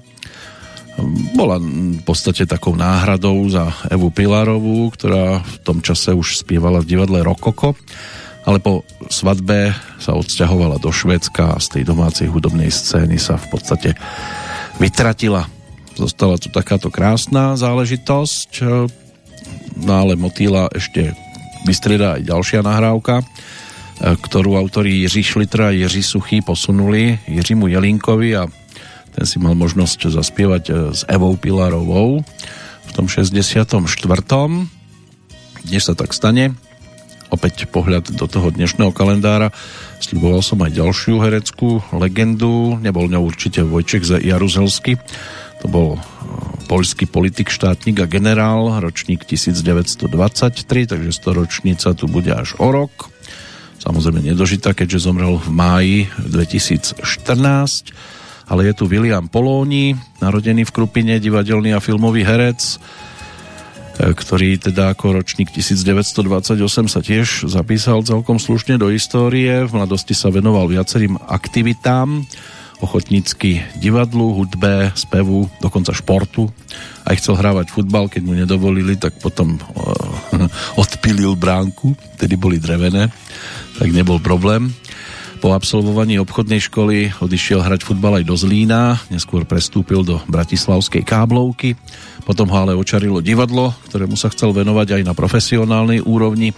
Bola 1.37 1.57
v 1.61 2.03
podstate 2.07 2.49
takou 2.49 2.73
náhradou 2.73 3.37
za 3.53 3.69
Evu 3.93 4.09
Pilarovú, 4.15 4.89
ktorá 4.95 5.45
v 5.45 5.57
tom 5.61 5.79
čase 5.85 6.15
už 6.15 6.41
spievala 6.41 6.81
v 6.81 6.89
divadle 6.93 7.21
Rokoko 7.21 7.77
ale 8.47 8.63
po 8.63 8.87
svadbe 9.11 9.75
sa 9.99 10.15
odsťahovala 10.15 10.79
do 10.79 10.95
Švédska 10.95 11.59
a 11.59 11.63
z 11.63 11.67
tej 11.77 11.83
domácej 11.83 12.31
hudobnej 12.31 12.71
scény 12.71 13.19
sa 13.19 13.35
v 13.35 13.47
podstate 13.51 13.99
vytratila. 14.79 15.51
Zostala 15.99 16.39
tu 16.39 16.47
takáto 16.55 16.87
krásna 16.95 17.59
záležitosť, 17.59 18.51
no 19.83 19.93
ale 19.93 20.15
motýla 20.15 20.71
ešte 20.71 21.11
vystrieda 21.67 22.21
aj 22.21 22.23
ďalšia 22.23 22.61
nahrávka, 22.63 23.27
ktorú 23.99 24.55
autori 24.55 25.03
Jiří 25.03 25.25
Šlitra 25.25 25.73
a 25.73 25.75
Jiří 25.75 26.05
Suchý 26.05 26.39
posunuli 26.45 27.19
Jiřímu 27.27 27.67
Jelínkovi 27.67 28.31
a 28.39 28.47
ten 29.17 29.25
si 29.25 29.41
mal 29.41 29.57
možnosť 29.57 30.13
zaspievať 30.13 30.93
s 30.93 31.03
Evou 31.09 31.35
Pilarovou 31.41 32.21
v 32.87 32.91
tom 32.93 33.09
64. 33.09 33.73
Dnes 35.67 35.83
sa 35.83 35.97
tak 35.97 36.13
stane, 36.13 36.55
opäť 37.31 37.67
pohľad 37.69 38.15
do 38.15 38.27
toho 38.29 38.53
dnešného 38.55 38.95
kalendára. 38.95 39.51
Sľuboval 39.99 40.43
som 40.45 40.63
aj 40.63 40.77
ďalšiu 40.77 41.23
hereckú 41.23 41.83
legendu, 41.95 42.79
nebol 42.79 43.11
ňou 43.11 43.27
určite 43.27 43.65
Vojček 43.65 44.07
Jaruzelsky, 44.23 45.01
to 45.63 45.67
bol 45.67 45.97
poľský 46.67 47.09
politik, 47.09 47.49
štátnik 47.49 48.03
a 48.03 48.07
generál, 48.11 48.83
ročník 48.83 49.25
1923, 49.25 50.07
takže 50.91 51.11
storočnica 51.15 51.95
tu 51.97 52.11
bude 52.11 52.35
až 52.35 52.59
o 52.59 52.69
rok. 52.69 53.09
Samozrejme 53.81 54.21
nedožitá, 54.21 54.75
keďže 54.75 55.07
zomrel 55.07 55.39
v 55.39 55.49
máji 55.51 55.99
2014 56.21 57.03
ale 58.47 58.71
je 58.71 58.79
tu 58.79 58.87
William 58.87 59.27
Polóni, 59.27 59.99
narodený 60.23 60.71
v 60.71 60.75
Krupine, 60.75 61.19
divadelný 61.19 61.75
a 61.75 61.83
filmový 61.83 62.23
herec, 62.23 62.79
ktorý 63.97 64.61
teda 64.61 64.93
ako 64.93 65.21
ročník 65.21 65.49
1928 65.53 66.93
sa 66.93 67.01
tiež 67.01 67.49
zapísal 67.49 68.05
celkom 68.05 68.37
slušne 68.37 68.77
do 68.77 68.93
histórie. 68.93 69.65
V 69.65 69.73
mladosti 69.73 70.13
sa 70.13 70.29
venoval 70.29 70.69
viacerým 70.69 71.17
aktivitám, 71.17 72.29
ochotnícky 72.85 73.65
divadlu, 73.81 74.37
hudbe, 74.37 74.93
spevu, 74.93 75.49
dokonca 75.65 75.97
športu. 75.97 76.53
Aj 77.09 77.17
chcel 77.17 77.41
hrávať 77.41 77.73
futbal, 77.73 78.13
keď 78.13 78.23
mu 78.29 78.37
nedovolili, 78.37 79.01
tak 79.01 79.17
potom 79.17 79.57
uh, 79.57 80.45
odpilil 80.83 81.33
bránku, 81.33 81.97
tedy 82.21 82.37
boli 82.37 82.61
drevené, 82.61 83.09
tak 83.81 83.89
nebol 83.97 84.21
problém. 84.21 84.77
Po 85.37 85.53
absolvovaní 85.53 86.17
obchodnej 86.17 86.65
školy 86.65 87.13
odišiel 87.21 87.61
hrať 87.61 87.85
futbal 87.85 88.21
aj 88.21 88.25
do 88.25 88.37
Zlína, 88.41 88.97
neskôr 89.13 89.45
prestúpil 89.45 90.01
do 90.01 90.17
Bratislavskej 90.33 91.05
káblovky, 91.05 91.77
potom 92.25 92.49
ho 92.49 92.57
ale 92.57 92.73
očarilo 92.73 93.21
divadlo, 93.21 93.77
ktorému 93.93 94.17
sa 94.17 94.33
chcel 94.33 94.57
venovať 94.57 94.97
aj 94.97 95.03
na 95.05 95.13
profesionálnej 95.13 96.01
úrovni. 96.01 96.57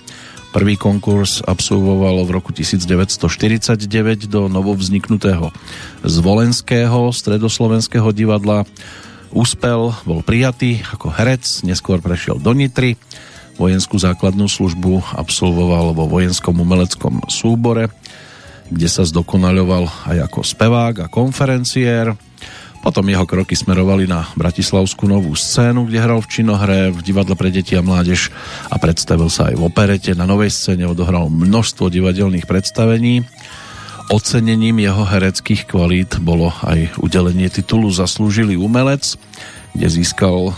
Prvý 0.54 0.78
konkurs 0.78 1.42
absolvoval 1.42 2.22
v 2.22 2.30
roku 2.30 2.54
1949 2.54 4.30
do 4.30 4.46
novovzniknutého 4.46 5.50
Zvolenského 6.06 7.10
stredoslovenského 7.10 8.14
divadla. 8.14 8.62
Úspel, 9.34 9.92
bol 10.06 10.22
prijatý 10.22 10.80
ako 10.94 11.12
herec, 11.12 11.66
neskôr 11.66 11.98
prešiel 11.98 12.38
do 12.38 12.54
Nitry, 12.54 12.94
vojenskú 13.58 13.98
základnú 13.98 14.46
službu 14.46 15.18
absolvoval 15.18 15.92
vo 15.92 16.06
vojenskom 16.06 16.62
umeleckom 16.62 17.26
súbore 17.26 17.90
kde 18.68 18.88
sa 18.88 19.04
zdokonaľoval 19.04 20.12
aj 20.12 20.18
ako 20.28 20.40
spevák 20.44 20.94
a 21.04 21.10
konferenciér. 21.12 22.12
Potom 22.78 23.10
jeho 23.10 23.26
kroky 23.26 23.58
smerovali 23.58 24.06
na 24.06 24.22
Bratislavskú 24.38 25.10
novú 25.10 25.34
scénu, 25.34 25.90
kde 25.90 25.98
hral 25.98 26.22
v 26.22 26.30
činohre, 26.30 26.94
v 26.94 27.00
divadle 27.02 27.34
pre 27.34 27.50
deti 27.50 27.74
a 27.74 27.82
mládež 27.82 28.30
a 28.70 28.78
predstavil 28.78 29.26
sa 29.26 29.50
aj 29.50 29.58
v 29.58 29.66
operete. 29.66 30.14
Na 30.14 30.30
novej 30.30 30.54
scéne 30.54 30.86
odohral 30.86 31.26
množstvo 31.26 31.90
divadelných 31.90 32.46
predstavení. 32.46 33.26
Ocenením 34.08 34.78
jeho 34.80 35.04
hereckých 35.04 35.68
kvalít 35.68 36.22
bolo 36.22 36.54
aj 36.64 36.96
udelenie 37.02 37.50
titulu 37.50 37.92
Zaslúžilý 37.92 38.56
umelec, 38.56 39.20
kde 39.76 39.88
získal 39.90 40.48
e, 40.48 40.52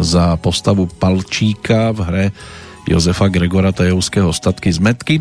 za 0.00 0.38
postavu 0.40 0.88
Palčíka 0.88 1.92
v 1.92 2.00
hre 2.08 2.24
Jozefa 2.88 3.28
Gregora 3.28 3.74
Tajovského 3.74 4.30
statky 4.32 4.70
z 4.70 4.78
Metky 4.80 5.16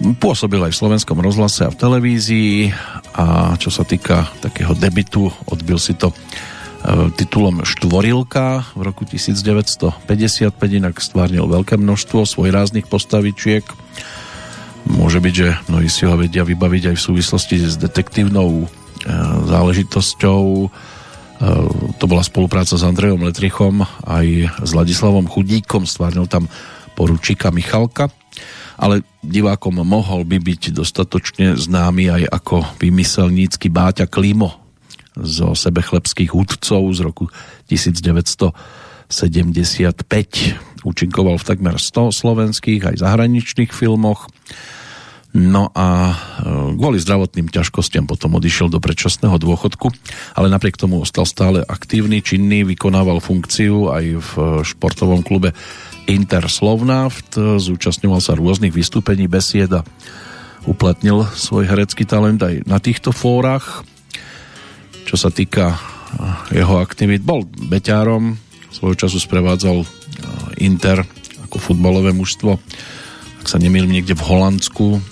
Pôsobil 0.00 0.58
aj 0.58 0.72
v 0.72 0.80
slovenskom 0.80 1.18
rozhlase 1.20 1.68
a 1.68 1.70
v 1.70 1.78
televízii 1.78 2.72
a 3.12 3.54
čo 3.60 3.68
sa 3.68 3.84
týka 3.84 4.24
takého 4.40 4.72
debitu, 4.72 5.28
odbil 5.44 5.76
si 5.76 5.92
to 5.92 6.10
e, 6.10 6.16
titulom 7.12 7.60
Štvorilka 7.62 8.72
v 8.72 8.80
roku 8.88 9.04
1955, 9.04 10.00
inak 10.56 10.96
stvárnil 10.96 11.44
veľké 11.44 11.76
množstvo 11.76 12.24
svojráznych 12.24 12.88
postavičiek. 12.88 13.62
Môže 14.88 15.20
byť, 15.20 15.34
že 15.36 15.48
mnohí 15.68 15.86
si 15.92 16.08
ho 16.08 16.16
vedia 16.16 16.42
vybaviť 16.42 16.92
aj 16.92 16.96
v 16.96 17.06
súvislosti 17.12 17.56
s 17.60 17.76
detektívnou 17.76 18.64
e, 18.64 18.66
záležitosťou. 19.44 20.44
E, 20.66 20.68
to 22.00 22.04
bola 22.08 22.24
spolupráca 22.24 22.74
s 22.74 22.82
Andrejom 22.82 23.28
Letrichom 23.28 23.84
aj 24.08 24.56
s 24.64 24.70
Ladislavom 24.72 25.28
Chudíkom, 25.28 25.84
stvárnil 25.84 26.24
tam 26.26 26.48
poručíka 26.96 27.52
Michalka 27.52 28.08
ale 28.76 29.04
divákom 29.20 29.82
mohol 29.84 30.24
by 30.24 30.38
byť 30.40 30.72
dostatočne 30.72 31.54
známy 31.56 32.08
aj 32.08 32.22
ako 32.30 32.64
vymyselnícky 32.80 33.68
Báťa 33.68 34.08
Klimo 34.08 34.62
zo 35.16 35.52
sebechlebských 35.52 36.32
hudcov 36.32 36.82
z 36.96 37.00
roku 37.04 37.28
1975. 37.68 38.52
Účinkoval 40.82 41.36
v 41.36 41.44
takmer 41.46 41.76
100 41.76 42.16
slovenských 42.16 42.82
aj 42.92 42.96
zahraničných 43.04 43.70
filmoch. 43.70 44.32
No 45.32 45.72
a 45.72 46.12
e, 46.12 46.14
kvôli 46.76 47.00
zdravotným 47.00 47.48
ťažkostiam 47.48 48.04
potom 48.04 48.36
odišiel 48.36 48.68
do 48.68 48.76
predčasného 48.84 49.40
dôchodku, 49.40 49.88
ale 50.36 50.52
napriek 50.52 50.76
tomu 50.76 51.00
ostal 51.00 51.24
stále 51.24 51.64
aktívny, 51.64 52.20
činný, 52.20 52.68
vykonával 52.68 53.16
funkciu 53.24 53.88
aj 53.88 54.04
v 54.20 54.30
športovom 54.60 55.24
klube 55.24 55.56
Inter 56.10 56.50
Slovnaft, 56.50 57.38
zúčastňoval 57.38 58.20
sa 58.20 58.34
rôznych 58.34 58.74
vystúpení, 58.74 59.30
besieda, 59.30 59.86
uplatnil 60.66 61.26
svoj 61.34 61.66
herecký 61.66 62.06
talent 62.06 62.42
aj 62.42 62.62
na 62.66 62.78
týchto 62.78 63.10
fórach. 63.10 63.82
Čo 65.06 65.16
sa 65.18 65.30
týka 65.30 65.74
eh, 65.74 66.62
jeho 66.62 66.78
aktivít, 66.78 67.26
bol 67.26 67.46
beťárom, 67.46 68.38
svojho 68.72 68.96
času 68.96 69.18
sprevádzal 69.18 69.82
eh, 69.82 69.88
Inter 70.64 71.02
ako 71.50 71.56
futbalové 71.58 72.14
mužstvo, 72.14 72.56
ak 73.42 73.46
sa 73.50 73.58
nemýlim 73.58 73.90
niekde 73.90 74.14
v 74.14 74.26
Holandsku 74.26 75.02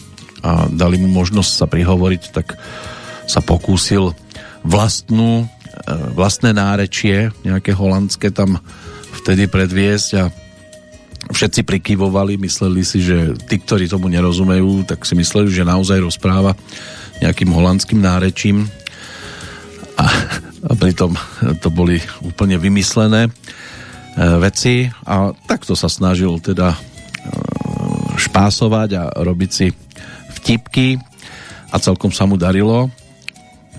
a 0.40 0.70
dali 0.70 0.96
mu 0.96 1.10
možnosť 1.10 1.52
sa 1.52 1.66
prihovoriť, 1.68 2.22
tak 2.32 2.56
sa 3.28 3.44
pokúsil 3.44 4.14
vlastnú, 4.62 5.44
eh, 5.44 5.50
vlastné 6.14 6.54
nárečie, 6.54 7.34
nejaké 7.42 7.74
holandské 7.74 8.30
tam 8.30 8.62
vtedy 9.10 9.50
predviesť 9.50 10.10
a 10.16 10.24
všetci 11.30 11.62
prikyvovali, 11.62 12.36
mysleli 12.42 12.82
si, 12.82 13.00
že 13.00 13.38
tí, 13.46 13.62
ktorí 13.62 13.86
tomu 13.86 14.10
nerozumejú, 14.10 14.86
tak 14.86 15.06
si 15.06 15.14
mysleli, 15.14 15.50
že 15.50 15.66
naozaj 15.66 16.02
rozpráva 16.02 16.58
nejakým 17.22 17.50
holandským 17.52 18.00
nárečím 18.02 18.66
a, 20.00 20.04
a 20.66 20.72
pritom 20.74 21.12
to 21.60 21.68
boli 21.68 22.00
úplne 22.24 22.56
vymyslené 22.56 23.28
e, 23.28 23.30
veci 24.40 24.88
a 25.04 25.30
takto 25.44 25.76
sa 25.76 25.92
snažil 25.92 26.40
teda 26.40 26.72
e, 26.72 26.78
špásovať 28.16 28.88
a 28.96 29.02
robiť 29.20 29.50
si 29.52 29.66
vtipky 30.40 30.96
a 31.70 31.76
celkom 31.78 32.10
sa 32.10 32.24
mu 32.26 32.40
darilo. 32.40 32.90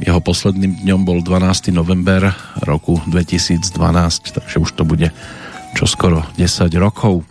Jeho 0.01 0.23
posledným 0.23 0.81
dňom 0.87 1.01
bol 1.03 1.19
12. 1.21 1.69
november 1.75 2.31
roku 2.63 2.97
2012, 3.09 3.69
takže 4.33 4.57
už 4.57 4.69
to 4.73 4.87
bude 4.87 5.11
čoskoro 5.75 6.23
10 6.37 6.71
rokov. 6.77 7.23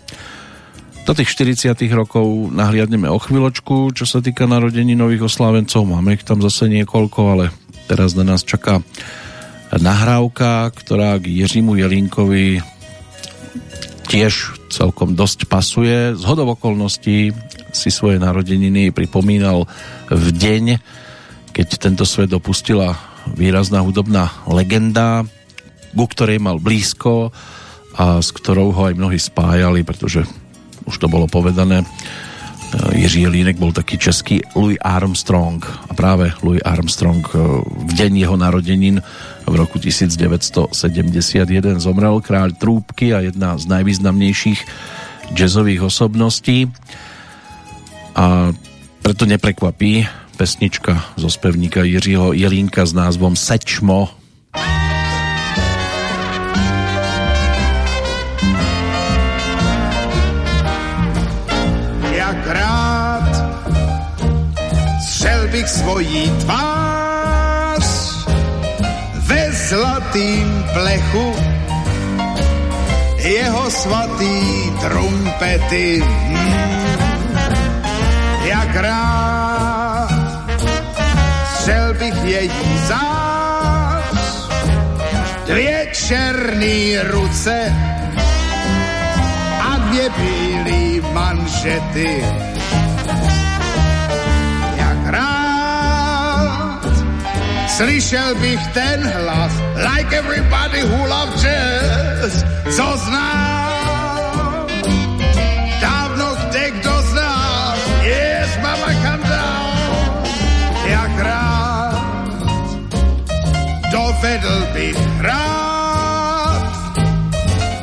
Do 1.09 1.13
tých 1.17 1.33
40 1.33 1.75
rokov 1.97 2.53
nahliadneme 2.55 3.11
o 3.11 3.19
chvíľočku, 3.19 3.91
čo 3.97 4.05
sa 4.07 4.23
týka 4.23 4.47
narodení 4.47 4.95
nových 4.95 5.27
oslávencov. 5.27 5.83
Máme 5.83 6.15
ich 6.15 6.23
tam 6.23 6.39
zase 6.45 6.71
niekoľko, 6.71 7.21
ale 7.27 7.45
teraz 7.91 8.15
na 8.15 8.23
nás 8.23 8.47
čaká 8.47 8.85
nahrávka, 9.75 10.71
ktorá 10.71 11.19
k 11.19 11.43
Jiřímu 11.43 11.79
Jelínkovi 11.79 12.63
tiež 14.11 14.59
celkom 14.71 15.15
dosť 15.15 15.47
pasuje. 15.47 16.19
Z 16.19 16.23
hodov 16.27 16.59
okolností 16.59 17.31
si 17.71 17.91
svoje 17.91 18.19
narodeniny 18.19 18.91
pripomínal 18.91 19.71
v 20.11 20.27
deň, 20.35 20.65
keď 21.55 21.69
tento 21.79 22.03
svet 22.03 22.31
opustila 22.35 22.99
výrazná 23.31 23.83
hudobná 23.83 24.31
legenda, 24.51 25.23
ku 25.95 26.07
ktorej 26.07 26.43
mal 26.43 26.59
blízko 26.59 27.31
a 28.01 28.25
s 28.25 28.33
ktorou 28.33 28.73
ho 28.73 28.89
aj 28.89 28.97
mnohí 28.97 29.21
spájali, 29.21 29.85
pretože 29.85 30.25
už 30.89 30.97
to 30.97 31.13
bolo 31.13 31.29
povedané, 31.29 31.85
e, 31.85 31.87
Jiří 32.97 33.29
Jelínek 33.29 33.61
bol 33.61 33.77
taký 33.77 34.01
český 34.01 34.41
Louis 34.57 34.81
Armstrong 34.81 35.61
a 35.61 35.93
práve 35.93 36.33
Louis 36.41 36.65
Armstrong 36.65 37.21
e, 37.21 37.37
v 37.61 37.93
deň 37.93 38.13
jeho 38.25 38.37
narodenín 38.41 39.05
v 39.45 39.55
roku 39.55 39.77
1971 39.77 40.73
zomrel 41.77 42.25
kráľ 42.25 42.57
trúbky 42.57 43.13
a 43.13 43.21
jedna 43.21 43.61
z 43.61 43.69
najvýznamnejších 43.69 44.61
jazzových 45.37 45.85
osobností. 45.85 46.73
A 48.17 48.57
preto 49.05 49.29
neprekvapí 49.29 50.09
pesnička 50.41 51.05
zo 51.21 51.29
spevníka 51.29 51.85
Jiřího 51.85 52.33
Jelínka 52.33 52.89
s 52.89 52.97
názvom 52.97 53.37
Sečmo 53.37 54.09
bych 54.57 54.80
svojí 65.71 66.31
tvář 66.43 67.87
ve 69.15 69.53
zlatým 69.53 70.65
plechu. 70.73 71.35
Jeho 73.17 73.71
svatý 73.71 74.71
trumpety. 74.81 76.05
Jak 78.45 78.77
rád 78.77 80.11
střel 81.55 81.95
bych 81.95 82.25
její 82.25 82.79
zář, 82.89 84.51
dvě 85.47 85.87
černý 85.93 86.99
ruce 86.99 87.73
a 89.63 89.79
dvě 89.79 90.11
bílé 90.11 91.13
manžety 91.13 92.25
Three 97.81 97.97
be 98.43 98.57
ten 98.77 99.01
last, 99.25 99.57
like 99.89 100.13
everybody 100.13 100.81
who 100.81 100.99
loves 101.09 101.43
jazz. 101.43 102.45
So 102.77 102.85
now, 103.09 104.69
dávno 105.81 106.29
kde 106.45 106.65
kdo 106.77 106.95
z 107.09 107.11
nás, 107.17 107.79
yes, 108.05 108.51
mama, 108.61 108.91
come 109.01 109.25
down. 109.25 110.29
Jak 110.93 111.15
rád 111.25 112.01
dovedl 113.89 114.57
bych 114.77 115.01
rád. 115.25 116.69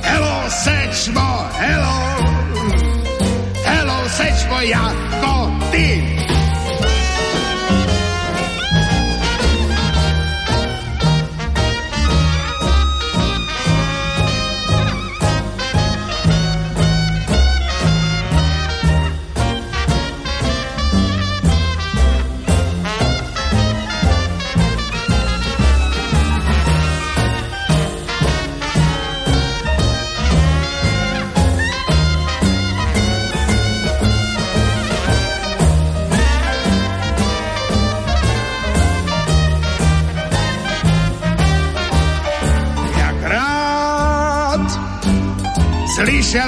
Hello, 0.05 0.37
sečno, 0.45 1.49
hello, 1.57 1.99
hello, 3.65 3.97
sečno, 4.13 4.61
jako 4.61 5.57
ty. 5.73 6.36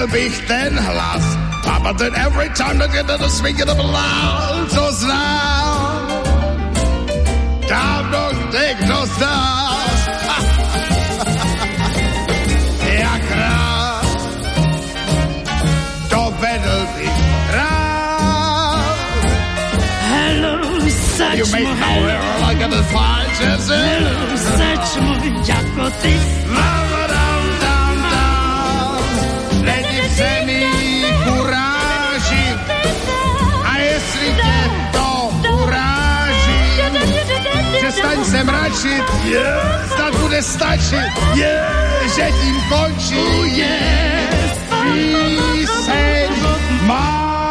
Slyšel 0.10 0.12
bych 0.12 0.48
ten 0.48 0.80
hlas. 0.80 1.38
Papa 1.64 1.94
ten 1.94 2.16
every 2.16 2.50
time 2.50 2.80
that 2.80 2.92
get 2.92 3.08
to 3.08 3.18
the 3.18 3.30
swing 3.30 3.62
of 3.62 3.68
the 3.68 3.84
loud, 3.84 4.70
to 4.70 4.92
znám. 4.92 6.10
Dávno 7.70 8.32
někdo 8.54 9.06
z 9.06 9.20
nás. 9.20 10.10
Jak 13.00 13.32
rád 13.32 14.06
dovedl 16.10 16.88
bych 16.98 17.20
rád. 17.54 18.98
Hello, 20.10 20.58
seč 20.90 21.40
You 21.40 21.46
make 21.52 21.64
mu, 21.64 21.70
no 21.70 21.76
hello, 21.76 22.08
error 22.08 22.48
like 22.48 22.62
a 22.66 22.84
fine 22.84 23.30
chance. 23.38 23.68
hello, 23.68 24.38
seč 24.38 25.02
mu, 25.02 25.14
jako 25.46 25.92
mračit, 38.70 39.06
yeah. 39.26 39.90
snad 39.90 40.14
bude 40.22 40.42
stačit, 40.44 41.10
yeah. 41.34 42.06
že 42.16 42.30
tím 42.42 42.56
končí. 42.70 43.26
Píseň 44.70 46.30
mám. 46.86 47.50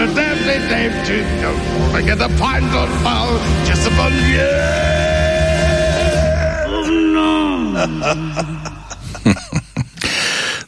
Deadly 0.00 0.58
name 0.72 0.96
to 1.04 1.20
don't 1.44 2.06
get 2.06 2.16
the 2.16 2.28
pine 2.40 2.64
on 2.72 2.88
foul, 3.04 3.36
just 3.68 3.84
upon 3.86 4.12
yeah. 4.32 5.04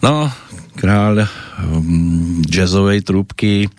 No, 0.05 0.29
kráľ 0.81 1.25
um, 1.65 2.45
jazzovej 2.45 3.01
trúbky 3.09 3.73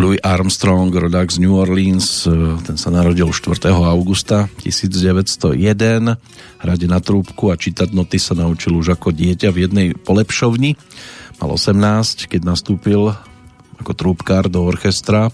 Louis 0.00 0.16
Armstrong, 0.24 0.88
rodák 0.88 1.28
z 1.28 1.44
New 1.44 1.60
Orleans, 1.60 2.24
uh, 2.24 2.56
ten 2.64 2.80
sa 2.80 2.88
narodil 2.88 3.28
4. 3.28 3.68
augusta 3.68 4.48
1901. 4.64 5.60
Hrať 6.64 6.80
na 6.88 7.04
trúbku 7.04 7.52
a 7.52 7.60
čítať 7.60 7.92
noty 7.92 8.16
sa 8.16 8.32
naučil 8.32 8.80
už 8.80 8.96
ako 8.96 9.12
dieťa 9.12 9.52
v 9.52 9.68
jednej 9.68 9.88
polepšovni. 9.92 10.80
Mal 11.44 11.50
18, 11.52 12.32
keď 12.32 12.40
nastúpil 12.48 13.12
ako 13.76 13.92
trúbkár 13.92 14.48
do 14.48 14.64
orchestra 14.64 15.28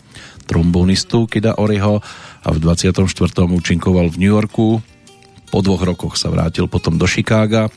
trombonistu 0.51 1.31
Kida 1.31 1.63
Oriho 1.63 2.03
a 2.43 2.49
v 2.51 2.59
24. 2.59 3.07
účinkoval 3.47 4.11
v 4.11 4.19
New 4.19 4.35
Yorku. 4.35 4.83
Po 5.47 5.63
dvoch 5.63 5.87
rokoch 5.87 6.19
sa 6.19 6.27
vrátil 6.27 6.67
potom 6.67 6.99
do 6.99 7.07
Chicaga, 7.07 7.71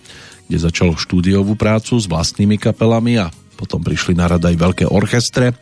kde 0.49 0.57
začal 0.57 0.98
štúdiovú 0.98 1.53
prácu 1.53 2.02
s 2.02 2.10
vlastnými 2.10 2.57
kapelami 2.57 3.22
a 3.22 3.30
potom 3.61 3.78
prišli 3.78 4.18
na 4.18 4.26
rad 4.26 4.41
aj 4.41 4.57
veľké 4.57 4.86
orchestre. 4.90 5.53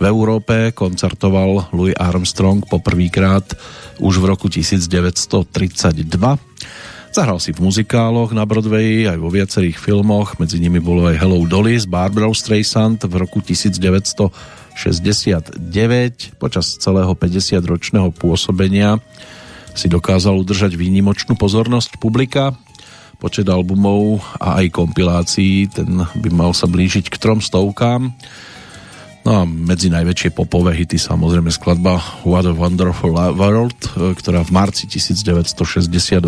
V 0.00 0.08
Európe 0.08 0.72
koncertoval 0.72 1.76
Louis 1.76 1.92
Armstrong 1.92 2.64
poprvýkrát 2.64 3.44
už 4.00 4.16
v 4.16 4.32
roku 4.32 4.48
1932. 4.48 5.44
Zahral 7.12 7.36
si 7.36 7.52
v 7.52 7.60
muzikáloch 7.60 8.32
na 8.32 8.48
Broadway 8.48 9.04
aj 9.04 9.20
vo 9.20 9.28
viacerých 9.28 9.76
filmoch, 9.76 10.40
medzi 10.40 10.56
nimi 10.56 10.80
bolo 10.80 11.04
aj 11.04 11.20
Hello 11.20 11.44
Dolly 11.44 11.76
s 11.76 11.84
Barbara 11.84 12.32
Streisand 12.32 13.04
v 13.04 13.12
roku 13.20 13.44
1969. 13.44 15.60
Počas 16.40 16.80
celého 16.80 17.12
50-ročného 17.12 18.08
pôsobenia 18.16 19.04
si 19.76 19.92
dokázal 19.92 20.32
udržať 20.32 20.80
výnimočnú 20.80 21.36
pozornosť 21.36 22.00
publika. 22.00 22.56
Počet 23.20 23.44
albumov 23.52 24.24
a 24.40 24.64
aj 24.64 24.72
kompilácií, 24.72 25.68
ten 25.68 26.08
by 26.16 26.32
mal 26.32 26.56
sa 26.56 26.64
blížiť 26.64 27.12
k 27.12 27.20
trom 27.20 27.44
stovkám. 27.44 28.16
No 29.30 29.46
a 29.46 29.46
medzi 29.46 29.94
najväčšie 29.94 30.34
popové 30.34 30.74
hity 30.74 30.98
samozrejme 30.98 31.54
skladba 31.54 32.02
What 32.26 32.50
a 32.50 32.50
Wonderful 32.50 33.14
World, 33.14 33.78
ktorá 33.94 34.42
v 34.42 34.50
marci 34.50 34.90
1968 34.90 36.18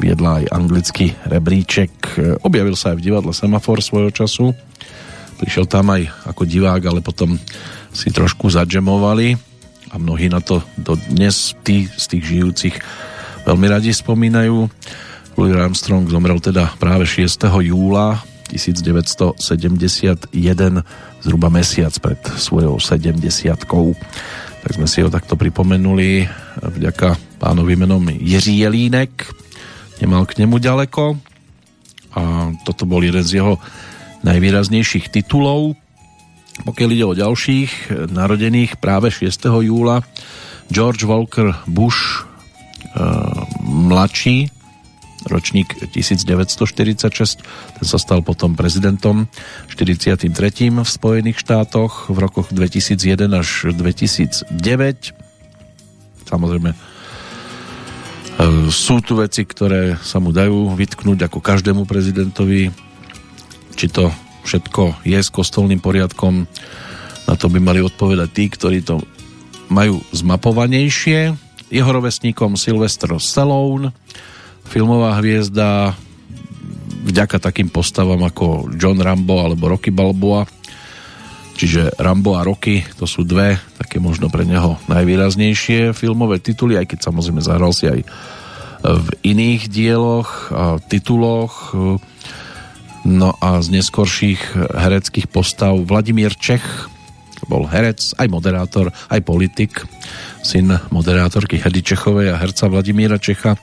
viedla 0.00 0.40
aj 0.40 0.44
anglický 0.48 1.12
rebríček. 1.28 1.92
Objavil 2.40 2.80
sa 2.80 2.96
aj 2.96 3.04
v 3.04 3.04
divadle 3.12 3.36
Semafor 3.36 3.84
svojho 3.84 4.08
času. 4.08 4.56
Prišiel 5.36 5.68
tam 5.68 5.92
aj 5.92 6.08
ako 6.24 6.48
divák, 6.48 6.80
ale 6.88 7.04
potom 7.04 7.36
si 7.92 8.08
trošku 8.08 8.48
zadžemovali 8.56 9.36
a 9.92 10.00
mnohí 10.00 10.32
na 10.32 10.40
to 10.40 10.64
dodnes 10.80 11.60
tí 11.60 11.92
z 11.92 12.04
tých 12.08 12.24
žijúcich 12.24 12.76
veľmi 13.44 13.68
radi 13.68 13.92
spomínajú. 13.92 14.64
Louis 15.36 15.52
Armstrong 15.52 16.08
zomrel 16.08 16.40
teda 16.40 16.72
práve 16.80 17.04
6. 17.04 17.36
júla 17.68 18.24
1971 18.50 20.32
zhruba 21.22 21.48
mesiac 21.52 21.92
pred 22.00 22.20
svojou 22.36 22.80
70 22.80 23.20
tak 24.58 24.70
sme 24.74 24.90
si 24.90 25.00
ho 25.00 25.08
takto 25.08 25.38
pripomenuli 25.38 26.26
vďaka 26.58 27.38
pánovi 27.38 27.74
menom 27.78 28.02
Jiří 28.10 28.66
Jelínek 28.66 29.12
nemal 30.02 30.26
k 30.26 30.42
nemu 30.42 30.58
ďaleko 30.58 31.18
a 32.14 32.50
toto 32.66 32.88
bol 32.88 33.04
jeden 33.04 33.22
z 33.22 33.38
jeho 33.42 33.60
najvýraznejších 34.26 35.14
titulov. 35.14 35.78
Pokiaľ 36.66 36.88
ide 36.90 37.04
o 37.06 37.14
ďalších 37.14 37.94
narodených 38.10 38.82
práve 38.82 39.14
6. 39.14 39.30
júla 39.62 40.02
George 40.74 41.06
Walker 41.06 41.54
Bush 41.70 42.18
e, 42.18 42.22
mladší 43.62 44.50
ročník 45.26 45.74
1946 45.90 47.42
ten 47.74 47.84
sa 47.84 47.98
stal 47.98 48.22
potom 48.22 48.54
prezidentom 48.54 49.26
43. 49.72 50.30
v 50.70 50.86
Spojených 50.86 51.42
štátoch 51.42 52.06
v 52.12 52.18
rokoch 52.22 52.54
2001 52.54 53.26
až 53.34 53.74
2009 53.74 54.54
samozrejme 56.28 56.70
E, 58.38 58.70
sú 58.70 59.02
tu 59.02 59.18
veci, 59.18 59.42
ktoré 59.42 59.98
sa 59.98 60.22
mu 60.22 60.30
dajú 60.30 60.70
vytknúť 60.78 61.26
ako 61.26 61.42
každému 61.42 61.82
prezidentovi. 61.90 62.70
Či 63.74 63.86
to 63.90 64.14
všetko 64.46 65.02
je 65.02 65.18
s 65.18 65.30
kostolným 65.34 65.82
poriadkom, 65.82 66.46
na 67.26 67.34
to 67.34 67.50
by 67.50 67.58
mali 67.58 67.82
odpovedať 67.82 68.28
tí, 68.30 68.44
ktorí 68.48 68.80
to 68.86 69.02
majú 69.68 70.00
zmapovanejšie. 70.14 71.34
Jeho 71.68 71.90
rovesníkom 71.90 72.56
Sylvester 72.56 73.12
Stallone, 73.20 73.92
filmová 74.68 75.16
hviezda 75.18 75.96
vďaka 77.08 77.40
takým 77.40 77.72
postavám 77.72 78.20
ako 78.28 78.68
John 78.76 79.00
Rambo 79.00 79.40
alebo 79.40 79.72
Rocky 79.72 79.88
Balboa. 79.88 80.44
Čiže 81.58 81.98
Rambo 81.98 82.38
a 82.38 82.46
Rocky 82.46 82.86
to 82.94 83.08
sú 83.08 83.26
dve 83.26 83.58
také 83.80 83.98
možno 83.98 84.30
pre 84.30 84.46
neho 84.46 84.78
najvýraznejšie 84.86 85.90
filmové 85.96 86.38
tituly, 86.38 86.78
aj 86.78 86.86
keď 86.94 87.10
samozrejme 87.10 87.42
zahral 87.42 87.74
si 87.74 87.90
aj 87.90 88.06
v 88.84 89.08
iných 89.26 89.66
dieloch 89.66 90.54
a 90.54 90.78
tituloch. 90.78 91.74
No 93.02 93.34
a 93.42 93.58
z 93.58 93.74
neskorších 93.74 94.54
hereckých 94.54 95.26
postav 95.26 95.74
Vladimír 95.82 96.30
Čech 96.38 96.62
bol 97.48 97.64
herec, 97.66 98.02
aj 98.20 98.28
moderátor, 98.28 98.92
aj 99.08 99.24
politik, 99.24 99.82
syn 100.44 100.78
moderátorky 100.92 101.58
Hedy 101.58 101.80
Čechovej 101.82 102.34
a 102.34 102.38
herca 102.38 102.68
Vladimíra 102.68 103.16
Čecha, 103.16 103.56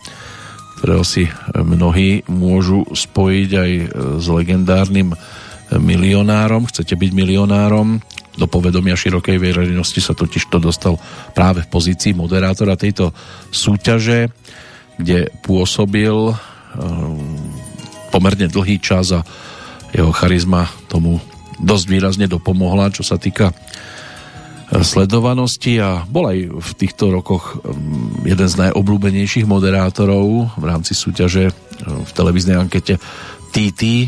ktorého 0.77 1.03
si 1.07 1.27
mnohí 1.55 2.27
môžu 2.27 2.83
spojiť 2.91 3.49
aj 3.55 3.71
s 4.19 4.25
legendárnym 4.27 5.15
milionárom. 5.75 6.67
Chcete 6.69 6.93
byť 6.93 7.11
milionárom? 7.15 8.03
do 8.35 8.45
povedomia 8.51 8.99
širokej 8.99 9.39
verejnosti 9.39 10.03
sa 10.03 10.11
totiž 10.11 10.51
to 10.51 10.59
dostal 10.59 10.99
práve 11.31 11.63
v 11.63 11.71
pozícii 11.71 12.11
moderátora 12.11 12.75
tejto 12.75 13.15
súťaže, 13.47 14.27
kde 14.99 15.31
pôsobil 15.39 16.35
pomerne 18.11 18.47
dlhý 18.51 18.79
čas 18.83 19.15
a 19.15 19.23
jeho 19.95 20.11
charizma 20.11 20.67
tomu 20.91 21.23
dosť 21.63 21.85
výrazne 21.87 22.27
dopomohla, 22.27 22.91
čo 22.91 23.03
sa 23.07 23.15
týka 23.15 23.55
sledovanosti 24.71 25.77
a 25.77 26.01
bol 26.09 26.25
aj 26.25 26.39
v 26.49 26.69
týchto 26.73 27.13
rokoch 27.13 27.61
mm, 27.61 28.25
jeden 28.25 28.47
z 28.49 28.55
najobľúbenejších 28.65 29.45
moderátorov 29.45 30.57
v 30.57 30.65
rámci 30.65 30.97
súťaže 30.97 31.49
e, 31.49 31.53
v 31.85 32.11
televíznej 32.11 32.57
ankete 32.57 32.97
TT. 33.53 33.81
E, 33.81 34.07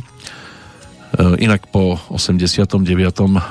inak 1.37 1.69
po 1.69 2.01
89. 2.09 2.81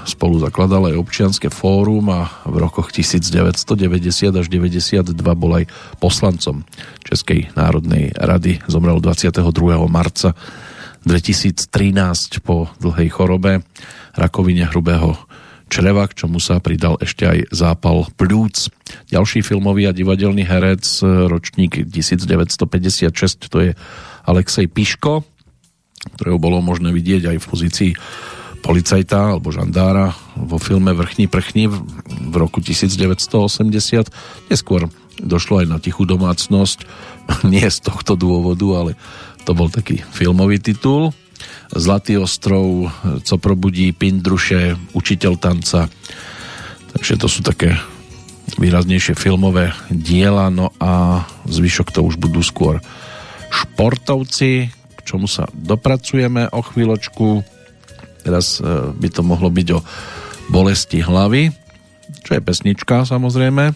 spolu 0.02 0.34
zakladal 0.42 0.90
aj 0.90 0.98
občianske 0.98 1.46
fórum 1.46 2.10
a 2.10 2.42
v 2.42 2.56
rokoch 2.58 2.90
1990 2.90 4.42
až 4.42 4.46
92 4.50 5.14
bol 5.14 5.52
aj 5.62 5.70
poslancom 6.02 6.66
Českej 7.06 7.54
národnej 7.54 8.10
rady. 8.18 8.66
Zomrel 8.66 8.98
22. 8.98 9.46
marca 9.86 10.34
2013 11.06 11.70
po 12.42 12.66
dlhej 12.82 13.14
chorobe 13.14 13.62
rakovine 14.18 14.66
hrubého 14.66 15.14
čreva, 15.66 16.06
k 16.06 16.24
čomu 16.24 16.38
sa 16.38 16.62
pridal 16.62 16.98
ešte 17.02 17.26
aj 17.26 17.38
zápal 17.50 18.06
plúc. 18.14 18.70
Ďalší 19.10 19.42
filmový 19.42 19.90
a 19.90 19.96
divadelný 19.96 20.46
herec, 20.46 20.84
ročník 21.04 21.86
1956, 21.90 23.50
to 23.50 23.58
je 23.60 23.70
Alexej 24.26 24.66
Piško, 24.70 25.26
ktorého 26.18 26.38
bolo 26.38 26.62
možné 26.62 26.94
vidieť 26.94 27.34
aj 27.34 27.36
v 27.42 27.46
pozícii 27.46 27.90
policajta 28.66 29.38
alebo 29.38 29.54
žandára 29.54 30.10
vo 30.34 30.58
filme 30.58 30.90
Vrchní 30.90 31.30
prchní 31.30 31.70
v 31.70 32.34
roku 32.34 32.58
1980. 32.58 34.50
Neskôr 34.50 34.90
došlo 35.22 35.62
aj 35.62 35.66
na 35.70 35.78
tichú 35.78 36.02
domácnosť, 36.02 36.82
nie 37.52 37.62
z 37.62 37.78
tohto 37.82 38.18
dôvodu, 38.18 38.66
ale 38.74 38.92
to 39.46 39.54
bol 39.54 39.70
taký 39.70 40.02
filmový 40.10 40.58
titul. 40.58 41.14
Zlatý 41.74 42.20
ostrov, 42.20 42.90
Co 43.26 43.34
probudí, 43.42 43.90
Pindruše, 43.90 44.78
Učiteľ 44.94 45.32
tanca. 45.40 45.90
Takže 46.94 47.14
to 47.18 47.26
sú 47.26 47.42
také 47.42 47.74
výraznejšie 48.54 49.18
filmové 49.18 49.74
diela, 49.90 50.48
no 50.48 50.70
a 50.78 51.22
zvyšok 51.44 51.92
to 51.92 52.00
už 52.06 52.16
budú 52.16 52.40
skôr 52.40 52.78
športovci, 53.50 54.70
k 54.70 55.00
čomu 55.02 55.26
sa 55.26 55.50
dopracujeme 55.52 56.48
o 56.54 56.60
chvíľočku. 56.62 57.42
Teraz 58.22 58.58
e, 58.58 58.90
by 58.94 59.08
to 59.10 59.22
mohlo 59.26 59.50
byť 59.50 59.68
o 59.74 59.84
bolesti 60.50 61.02
hlavy, 61.02 61.50
čo 62.22 62.38
je 62.38 62.42
pesnička 62.42 63.06
samozrejme. 63.06 63.74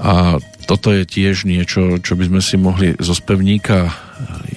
A 0.00 0.40
toto 0.66 0.92
je 0.92 1.08
tiež 1.08 1.44
niečo, 1.48 1.98
čo 2.00 2.16
by 2.16 2.24
sme 2.28 2.40
si 2.42 2.56
mohli 2.60 2.94
zo 2.98 3.14
spevníka 3.16 3.92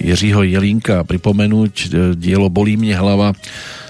Jiřího 0.00 0.42
Jelínka 0.44 1.04
pripomenúť 1.08 1.74
e, 1.74 1.86
dielo 2.16 2.48
Bolí 2.52 2.76
mne 2.76 2.96
hlava. 2.96 3.32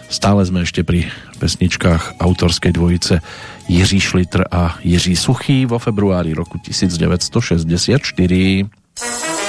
Stále 0.07 0.47
sme 0.47 0.63
ešte 0.63 0.85
pri 0.87 1.11
pesničkách 1.43 2.23
autorskej 2.23 2.73
dvojice 2.73 3.19
Jiří 3.67 4.01
Šlitr 4.01 4.47
a 4.47 4.79
Jiří 4.87 5.17
Suchý 5.19 5.67
vo 5.67 5.79
februári 5.83 6.35
roku 6.37 6.59
1964. 6.63 9.44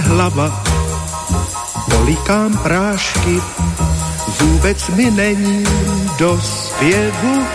Hlava, 0.00 0.62
polikám 1.90 2.58
prášky, 2.58 3.40
vůbec 4.40 4.88
mi 4.88 5.10
není 5.10 5.64
do 6.18 6.40
zpěvu. 6.40 7.46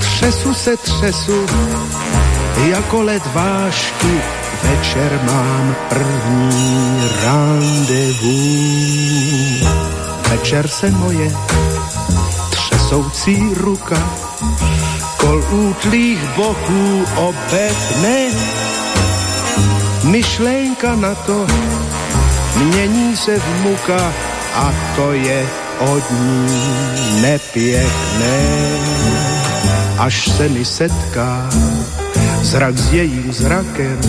Třesu 0.00 0.54
se 0.54 0.76
třesu, 0.76 1.46
jako 2.68 3.02
led 3.02 3.22
vášky, 3.34 4.20
večer 4.62 5.20
mám 5.22 5.76
první 5.88 7.00
randevu. 7.24 8.36
Večer 10.30 10.68
se 10.68 10.90
moje 10.90 11.32
třesoucí 12.50 13.54
ruka 13.54 14.10
kol 15.16 15.44
útlých 15.50 16.18
boků 16.36 17.04
obetne. 17.16 18.30
Myšlenka 20.06 20.96
na 20.96 21.14
to 21.14 21.46
mění 22.64 23.16
se 23.16 23.38
v 23.38 23.62
muka 23.62 24.12
a 24.54 24.74
to 24.96 25.12
je 25.12 25.46
od 25.78 26.10
ní 26.10 26.46
nepěkné. 27.22 28.38
Až 29.98 30.28
se 30.30 30.48
mi 30.48 30.64
setká 30.64 31.48
zrak 32.42 32.78
s 32.78 32.92
jejím 32.92 33.32
zrakem, 33.32 34.00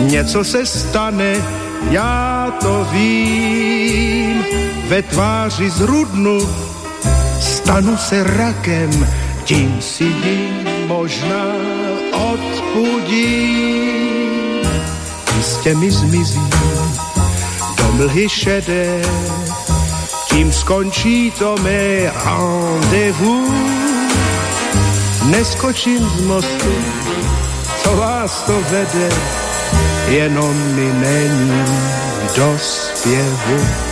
něco 0.00 0.44
se 0.44 0.66
stane, 0.66 1.34
já 1.90 2.50
to 2.62 2.86
vím. 2.92 4.44
Ve 4.88 5.02
tváři 5.02 5.70
zrudnu, 5.70 6.40
stanu 7.40 7.96
se 7.96 8.24
rakem, 8.24 9.06
tím 9.44 9.80
si 9.80 10.04
ji 10.04 10.50
možná 10.86 11.46
odpudím. 12.12 13.99
Jistě 15.40 15.74
mi 15.74 15.90
zmizí 15.90 16.50
mlhy 17.92 18.28
šedé, 18.28 19.02
tím 20.28 20.52
skončí 20.52 21.30
to 21.30 21.56
mé 21.62 22.12
rendezvous. 22.24 23.50
Neskočím 25.24 26.08
z 26.08 26.20
mostu, 26.20 26.72
co 27.82 27.96
vás 27.96 28.42
to 28.42 28.60
vede, 28.70 29.08
jenom 30.08 30.56
mi 30.56 30.92
není 30.92 31.64
do 32.36 32.58
zpěvu. 32.58 33.89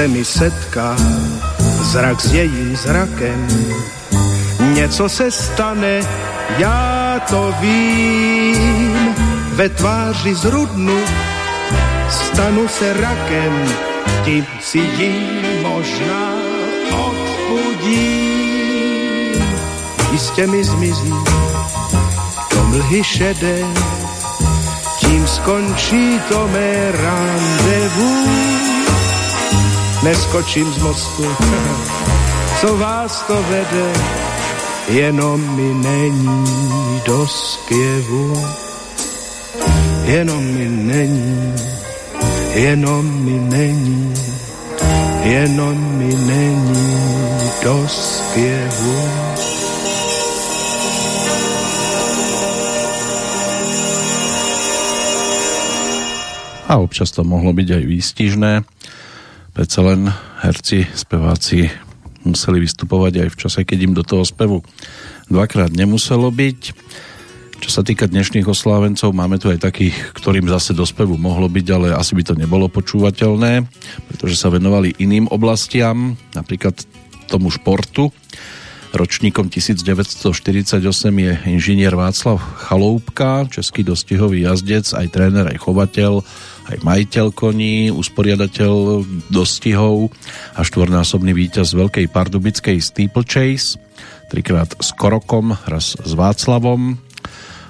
Se 0.00 0.08
mi 0.08 0.24
setká 0.24 0.96
zrak 1.92 2.20
s 2.20 2.32
jejím 2.32 2.76
zrakem. 2.76 3.48
Něco 4.72 5.08
se 5.08 5.30
stane, 5.30 6.00
já 6.58 7.20
to 7.30 7.54
vím, 7.60 9.14
ve 9.52 9.68
tváři 9.68 10.34
zrudnu, 10.34 11.00
stanu 12.08 12.68
se 12.68 12.92
rakem, 12.92 13.68
tím 14.24 14.46
si 14.60 14.78
ji 14.78 15.12
možná 15.62 16.32
odpudím. 17.04 18.24
Jistě 20.12 20.46
mi 20.46 20.64
zmizí 20.64 21.14
to 22.50 22.64
mlhy 22.64 23.04
šedé, 23.04 23.64
tím 24.98 25.26
skončí 25.26 26.20
to 26.28 26.48
mé 26.48 26.92
rendezvous 26.92 28.69
neskočím 30.02 30.72
z 30.72 30.78
mostu. 30.78 31.24
Co 32.60 32.76
vás 32.76 33.22
to 33.22 33.42
vede, 33.42 33.92
jenom 34.88 35.56
mi 35.56 35.74
není 35.74 36.44
do 37.06 37.26
zpěvu. 37.26 38.46
Jenom 40.04 40.44
mi 40.44 40.68
není, 40.68 41.54
jenom 42.54 43.24
mi 43.24 43.56
není, 43.56 44.14
jenom 45.22 45.76
mi 45.98 46.14
není 46.14 46.98
do 47.62 47.88
zpěvu. 47.88 49.30
a 56.70 56.78
občas 56.78 57.10
to 57.10 57.26
mohlo 57.26 57.50
byť 57.50 57.82
aj 57.82 57.82
výstižné. 57.82 58.52
Predsa 59.60 59.84
len 59.84 60.08
herci, 60.40 60.88
speváci 60.96 61.68
museli 62.24 62.64
vystupovať 62.64 63.12
aj 63.20 63.28
v 63.28 63.38
čase, 63.44 63.60
keď 63.68 63.78
im 63.84 63.92
do 63.92 64.00
toho 64.00 64.24
spevu 64.24 64.64
dvakrát 65.28 65.68
nemuselo 65.68 66.32
byť. 66.32 66.60
Čo 67.60 67.68
sa 67.68 67.84
týka 67.84 68.08
dnešných 68.08 68.48
oslávencov, 68.48 69.12
máme 69.12 69.36
tu 69.36 69.52
aj 69.52 69.60
takých, 69.60 70.16
ktorým 70.16 70.48
zase 70.48 70.72
do 70.72 70.88
spevu 70.88 71.20
mohlo 71.20 71.44
byť, 71.52 71.66
ale 71.76 71.88
asi 71.92 72.16
by 72.16 72.24
to 72.24 72.40
nebolo 72.40 72.72
počúvateľné, 72.72 73.68
pretože 74.08 74.40
sa 74.40 74.48
venovali 74.48 74.96
iným 74.96 75.28
oblastiam, 75.28 76.16
napríklad 76.32 76.80
tomu 77.28 77.52
športu. 77.52 78.16
Ročníkom 78.96 79.52
1948 79.52 80.80
je 81.20 81.32
inžinier 81.52 81.92
Václav 81.92 82.40
Chaloupka, 82.64 83.44
český 83.52 83.84
dostihový 83.84 84.40
jazdec, 84.48 84.88
aj 84.96 85.06
tréner, 85.12 85.52
aj 85.52 85.60
chovateľ, 85.60 86.24
aj 86.70 86.86
majiteľ 86.86 87.34
koní, 87.34 87.90
usporiadateľ 87.90 89.02
dostihov 89.28 90.14
a 90.54 90.62
štvornásobný 90.62 91.34
víťaz 91.34 91.74
Veľkej 91.74 92.06
pardubickej 92.08 92.78
Steeplechase, 92.78 93.74
trikrát 94.30 94.70
s 94.78 94.94
Korokom, 94.94 95.58
raz 95.66 95.98
s 95.98 96.14
Václavom, 96.14 96.94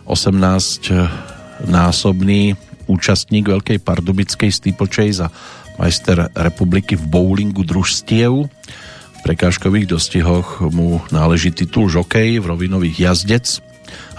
18-násobný 0.05 2.61
účastník 2.91 3.47
Veľkej 3.47 3.79
pardubickej 3.79 4.51
steeplechase 4.51 5.23
a 5.23 5.31
majster 5.79 6.27
republiky 6.35 6.99
v 6.99 7.07
bowlingu 7.07 7.63
družstiev. 7.63 8.51
V 8.51 9.21
prekážkových 9.23 9.95
dostihoch 9.95 10.59
mu 10.75 10.99
náleží 11.15 11.55
titul 11.55 11.87
žokej 11.87 12.43
v 12.43 12.49
rovinových 12.51 12.99
jazdec 12.99 13.63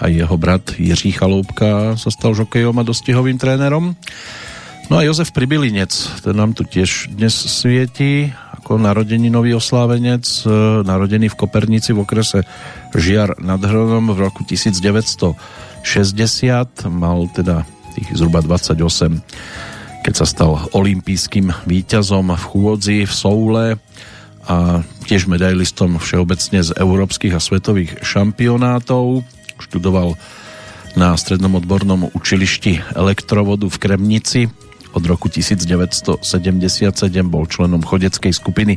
a 0.00 0.08
jeho 0.08 0.36
brat 0.40 0.72
Jiří 0.80 1.12
Chaloupka 1.12 2.00
sa 2.00 2.10
stal 2.10 2.32
žokejom 2.32 2.80
a 2.80 2.86
dostihovým 2.86 3.36
trénerom. 3.36 3.92
No 4.90 4.98
a 4.98 5.06
Jozef 5.06 5.30
Pribylinec, 5.30 5.92
ten 6.24 6.34
nám 6.34 6.56
tu 6.56 6.66
tiež 6.66 7.14
dnes 7.14 7.32
svieti 7.32 8.34
ako 8.62 8.78
narodeninový 8.78 9.58
oslávenec, 9.58 10.24
e, 10.46 10.82
narodený 10.86 11.30
v 11.30 11.38
Kopernici 11.38 11.90
v 11.94 12.02
okrese 12.02 12.46
Žiar 12.94 13.42
nad 13.42 13.62
Hronom 13.62 14.14
v 14.14 14.30
roku 14.30 14.46
1900 14.46 15.34
60, 15.82 16.86
mal 16.94 17.26
teda 17.34 17.66
tých 17.98 18.14
zhruba 18.14 18.40
28, 18.40 19.18
keď 20.06 20.14
sa 20.14 20.26
stal 20.26 20.70
olympijským 20.72 21.50
víťazom 21.66 22.32
v 22.32 22.44
chôdzi 22.48 22.98
v 23.04 23.12
Soule 23.12 23.66
a 24.46 24.82
tiež 25.06 25.30
medailistom 25.30 25.98
všeobecne 25.98 26.62
z 26.62 26.70
európskych 26.74 27.34
a 27.34 27.42
svetových 27.42 28.02
šampionátov. 28.02 29.26
Študoval 29.58 30.18
na 30.98 31.14
strednom 31.14 31.58
odbornom 31.58 32.10
učilišti 32.14 32.94
elektrovodu 32.98 33.66
v 33.70 33.80
Kremnici. 33.80 34.40
Od 34.92 35.04
roku 35.04 35.32
1977 35.32 36.22
bol 37.28 37.44
členom 37.48 37.80
chodeckej 37.80 38.32
skupiny 38.32 38.76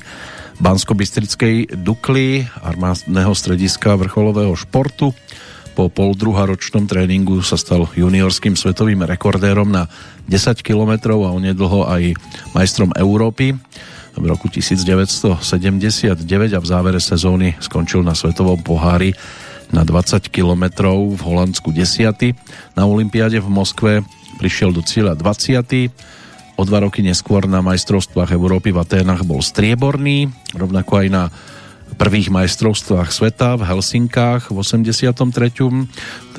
Bansko-Bystrickej 0.56 1.76
Dukly, 1.84 2.48
armádneho 2.64 3.36
strediska 3.36 4.00
vrcholového 4.00 4.56
športu 4.56 5.12
po 5.76 5.92
poldruharočnom 5.92 6.88
tréningu 6.88 7.44
sa 7.44 7.60
stal 7.60 7.84
juniorským 7.92 8.56
svetovým 8.56 9.04
rekordérom 9.04 9.68
na 9.68 9.92
10 10.32 10.64
km 10.64 11.12
a 11.20 11.36
onedlho 11.36 11.84
aj 11.84 12.16
majstrom 12.56 12.96
Európy 12.96 13.60
v 14.16 14.24
roku 14.24 14.48
1979 14.48 15.36
a 16.56 16.60
v 16.64 16.66
závere 16.66 17.04
sezóny 17.04 17.60
skončil 17.60 18.08
na 18.08 18.16
svetovom 18.16 18.64
pohári 18.64 19.12
na 19.76 19.84
20 19.84 20.32
km 20.32 20.88
v 21.12 21.20
Holandsku 21.20 21.76
10. 21.76 22.80
Na 22.80 22.88
Olympiáde 22.88 23.44
v 23.44 23.50
Moskve 23.52 23.94
prišiel 24.38 24.76
do 24.76 24.84
cieľa 24.84 25.18
20. 25.18 26.56
O 26.56 26.64
dva 26.64 26.80
roky 26.88 27.04
neskôr 27.04 27.44
na 27.52 27.60
majstrovstvách 27.60 28.32
Európy 28.32 28.72
v 28.72 28.80
Aténach 28.80 29.28
bol 29.28 29.44
strieborný, 29.44 30.32
rovnako 30.56 31.04
aj 31.04 31.08
na 31.12 31.24
prvých 31.96 32.28
majstrovstvách 32.34 33.10
sveta 33.14 33.56
v 33.56 33.64
Helsinkách 33.72 34.52
v 34.52 34.58
83. 34.60 35.16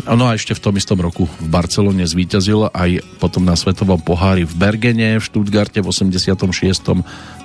No 0.04 0.24
a 0.28 0.36
ešte 0.36 0.52
v 0.52 0.60
tom 0.60 0.74
istom 0.76 1.00
roku 1.00 1.24
v 1.24 1.48
Barcelone 1.48 2.04
zvíťazil 2.04 2.68
aj 2.76 3.00
potom 3.16 3.46
na 3.46 3.56
svetovom 3.56 4.02
pohári 4.04 4.44
v 4.44 4.52
Bergene, 4.52 5.16
v 5.16 5.24
Stuttgarte 5.24 5.80
v 5.80 5.88
86. 5.88 6.36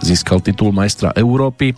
získal 0.03 0.43
titul 0.43 0.75
majstra 0.75 1.15
Európy. 1.15 1.71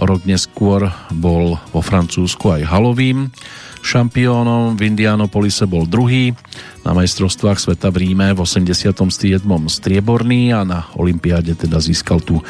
O 0.00 0.04
rok 0.08 0.24
neskôr 0.28 0.92
bol 1.12 1.56
vo 1.72 1.80
Francúzsku 1.80 2.52
aj 2.52 2.68
halovým 2.68 3.32
šampiónom, 3.82 4.78
v 4.78 4.94
Indianapolise 4.94 5.66
bol 5.66 5.84
druhý, 5.84 6.32
na 6.82 6.94
majstrovstvách 6.94 7.58
sveta 7.58 7.90
v 7.90 8.08
Ríme 8.08 8.34
v 8.34 8.42
87. 8.42 9.42
strieborný 9.68 10.50
a 10.54 10.66
na 10.66 10.86
Olympiáde 10.98 11.54
teda 11.54 11.78
získal 11.78 12.18
tú 12.22 12.42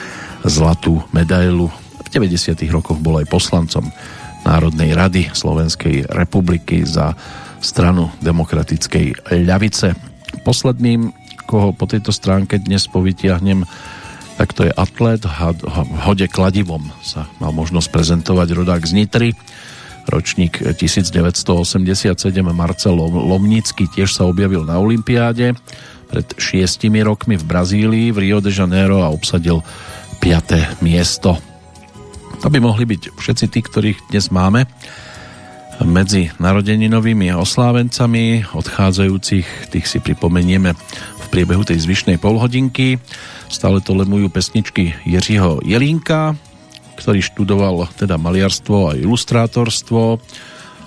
zlatú 0.44 1.04
medailu 1.12 1.68
90. 2.12 2.56
rokoch 2.68 3.00
bol 3.00 3.20
aj 3.20 3.26
poslancom 3.32 3.88
Národnej 4.44 4.92
rady 4.92 5.32
Slovenskej 5.32 6.12
republiky 6.12 6.84
za 6.84 7.16
stranu 7.62 8.10
demokratickej 8.20 9.32
ľavice. 9.46 9.94
Posledným, 10.42 11.14
koho 11.46 11.72
po 11.72 11.86
tejto 11.86 12.10
stránke 12.10 12.58
dnes 12.58 12.84
povytiahnem, 12.90 13.64
tak 14.36 14.52
to 14.52 14.66
je 14.66 14.72
atlet. 14.74 15.22
V 15.22 15.98
hode 16.02 16.26
kladivom 16.26 16.90
sa 17.06 17.30
mal 17.38 17.54
možnosť 17.54 17.88
prezentovať 17.94 18.48
rodák 18.50 18.82
z 18.82 18.92
Nitry. 18.98 19.30
Ročník 20.08 20.58
1987 20.58 22.16
Marcel 22.50 22.96
Lomnický 22.98 23.86
tiež 23.86 24.10
sa 24.10 24.26
objavil 24.26 24.66
na 24.66 24.78
Olympiáde 24.82 25.54
pred 26.10 26.26
šiestimi 26.36 27.00
rokmi 27.00 27.40
v 27.40 27.44
Brazílii 27.48 28.06
v 28.12 28.18
Rio 28.28 28.38
de 28.44 28.52
Janeiro 28.52 29.00
a 29.00 29.08
obsadil 29.08 29.64
5. 30.20 30.84
miesto. 30.84 31.40
To 32.42 32.50
by 32.50 32.58
mohli 32.58 32.84
byť 32.84 33.16
všetci 33.16 33.46
tí, 33.48 33.60
ktorých 33.62 33.98
dnes 34.10 34.28
máme 34.28 34.66
medzi 35.82 36.30
narodeninovými 36.38 37.32
oslávencami 37.34 38.54
odchádzajúcich, 38.54 39.72
tých 39.72 39.86
si 39.88 39.98
pripomenieme 39.98 40.76
v 40.76 41.26
priebehu 41.32 41.64
tej 41.66 41.80
zvyšnej 41.82 42.20
polhodinky. 42.20 43.00
Stále 43.48 43.80
to 43.80 43.96
lemujú 43.96 44.30
pesničky 44.30 44.94
Jiřího 45.08 45.64
Jelínka, 45.64 46.36
ktorý 47.02 47.18
študoval 47.18 47.90
teda 47.98 48.14
maliarstvo 48.14 48.94
a 48.94 48.98
ilustrátorstvo. 48.98 50.22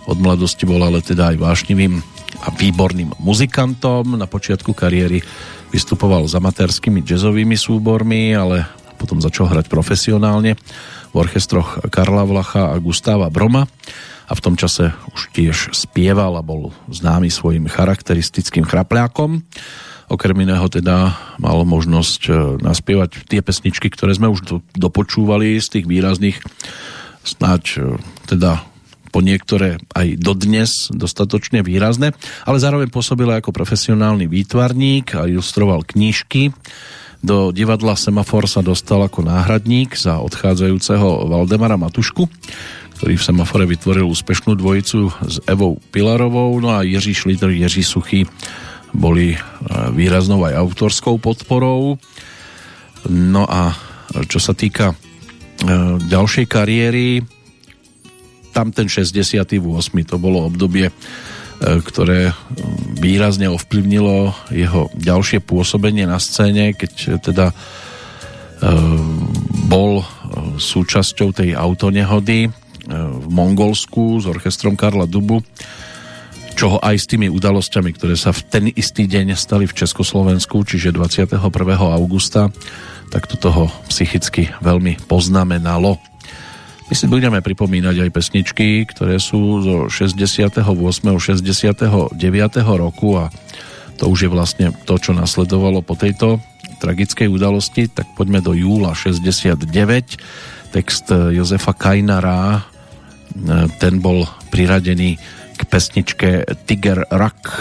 Od 0.07 0.17
mladosti 0.17 0.63
bol 0.63 0.79
ale 0.79 1.03
teda 1.03 1.35
aj 1.35 1.43
vášnivým 1.43 1.99
a 2.39 2.49
výborným 2.55 3.11
muzikantom. 3.19 4.15
Na 4.15 4.23
počiatku 4.23 4.71
kariéry 4.71 5.19
vystupoval 5.75 6.23
s 6.23 6.39
amatérskými 6.39 7.03
jazzovými 7.03 7.59
súbormi, 7.59 8.31
ale 8.31 8.63
potom 8.95 9.19
začal 9.19 9.51
hrať 9.51 9.67
profesionálne 9.67 10.55
v 11.11 11.15
orchestroch 11.19 11.83
Karla 11.91 12.23
Vlacha 12.23 12.71
a 12.71 12.79
Gustáva 12.79 13.27
Broma 13.27 13.67
a 14.25 14.33
v 14.33 14.43
tom 14.43 14.55
čase 14.55 14.95
už 15.11 15.35
tiež 15.35 15.75
spieval 15.75 16.39
a 16.39 16.43
bol 16.43 16.71
známy 16.87 17.27
svojim 17.27 17.67
charakteristickým 17.67 18.63
chrapľákom. 18.63 19.43
Okrem 20.05 20.37
iného 20.45 20.69
teda 20.69 21.17
mal 21.41 21.65
možnosť 21.65 22.21
e, 22.29 22.31
naspievať 22.61 23.25
tie 23.25 23.41
pesničky, 23.41 23.89
ktoré 23.89 24.13
sme 24.13 24.29
už 24.29 24.61
dopočúvali 24.77 25.57
z 25.57 25.67
tých 25.79 25.85
výrazných 25.89 26.37
snáď 27.25 27.63
e, 27.65 27.79
teda 28.29 28.61
po 29.09 29.23
niektoré 29.23 29.79
aj 29.95 30.19
dodnes 30.19 30.91
dostatočne 30.91 31.63
výrazné, 31.63 32.11
ale 32.43 32.57
zároveň 32.59 32.91
pôsobil 32.91 33.31
ako 33.31 33.55
profesionálny 33.55 34.27
výtvarník 34.27 35.15
a 35.15 35.25
ilustroval 35.25 35.87
knížky 35.87 36.51
do 37.25 37.49
divadla 37.49 37.97
Semafor 37.97 38.45
sa 38.45 38.61
dostal 38.61 39.01
ako 39.01 39.25
náhradník 39.25 39.97
za 39.97 40.21
odchádzajúceho 40.21 41.25
Valdemara 41.25 41.73
Matušku, 41.73 42.29
ktorý 43.01 43.17
v 43.17 43.25
Semafore 43.25 43.65
vytvoril 43.65 44.05
úspešnú 44.05 44.53
dvojicu 44.53 45.09
s 45.25 45.41
Evou 45.49 45.81
Pilarovou, 45.89 46.53
no 46.61 46.75
a 46.75 46.85
Jiří 46.85 47.17
Šliter, 47.17 47.49
Jiří 47.49 47.81
Suchý 47.81 48.29
boli 48.95 49.35
e, 49.35 49.39
výraznou 49.91 50.41
aj 50.47 50.55
autorskou 50.55 51.19
podporou. 51.19 51.99
No 53.11 53.43
a 53.45 53.75
čo 54.25 54.39
sa 54.39 54.55
týka 54.55 54.91
e, 54.91 54.95
ďalšej 55.99 56.45
kariéry, 56.47 57.21
tam 58.55 58.71
ten 58.71 58.87
68. 58.87 59.59
to 60.07 60.15
bolo 60.15 60.47
obdobie 60.47 60.87
E, 61.55 61.79
ktoré 61.79 62.35
výrazne 62.99 63.47
ovplyvnilo 63.47 64.35
jeho 64.51 64.91
ďalšie 64.91 65.39
pôsobenie 65.39 66.03
na 66.03 66.19
scéne, 66.19 66.75
keď 66.75 67.21
teda 67.23 67.47
bol 69.67 70.01
súčasťou 70.57 71.35
tej 71.35 71.53
autonehody 71.53 72.49
v 72.87 73.27
Mongolsku 73.29 74.23
s 74.23 74.25
orchestrom 74.25 74.79
Karla 74.79 75.05
Dubu, 75.05 75.43
čoho 76.55 76.79
aj 76.79 76.95
s 76.95 77.05
tými 77.11 77.27
udalosťami, 77.27 77.91
ktoré 77.91 78.15
sa 78.15 78.31
v 78.31 78.41
ten 78.47 78.65
istý 78.71 79.05
deň 79.05 79.35
stali 79.35 79.67
v 79.67 79.75
Československu, 79.75 80.63
čiže 80.63 80.95
21. 80.95 81.37
augusta, 81.91 82.47
tak 83.11 83.27
to 83.27 83.35
toho 83.35 83.67
psychicky 83.91 84.49
veľmi 84.63 85.03
poznamenalo. 85.05 85.99
My 86.85 86.93
si 86.93 87.11
budeme 87.11 87.41
pripomínať 87.43 88.07
aj 88.07 88.09
pesničky, 88.13 88.87
ktoré 88.87 89.19
sú 89.19 89.59
zo 89.61 89.75
68. 89.91 90.63
69. 90.63 92.15
roku 92.63 93.09
a 93.19 93.27
To 93.95 94.11
už 94.11 94.27
je 94.27 94.29
vlastne 94.31 94.67
to, 94.83 94.99
čo 94.99 95.15
nasledovalo 95.15 95.79
po 95.79 95.95
tejto 95.95 96.43
tragickej 96.83 97.31
udalosti, 97.31 97.87
tak 97.87 98.11
poďme 98.19 98.43
do 98.43 98.51
júla 98.51 98.91
69. 98.91 99.63
Text 100.75 101.07
Jozefa 101.07 101.71
Kajnara, 101.71 102.59
e, 102.59 102.61
ten 103.79 104.03
bol 104.03 104.27
priradený 104.51 105.15
k 105.57 105.65
pesničke 105.65 106.43
Tiger 106.65 107.05
Rock. 107.11 107.51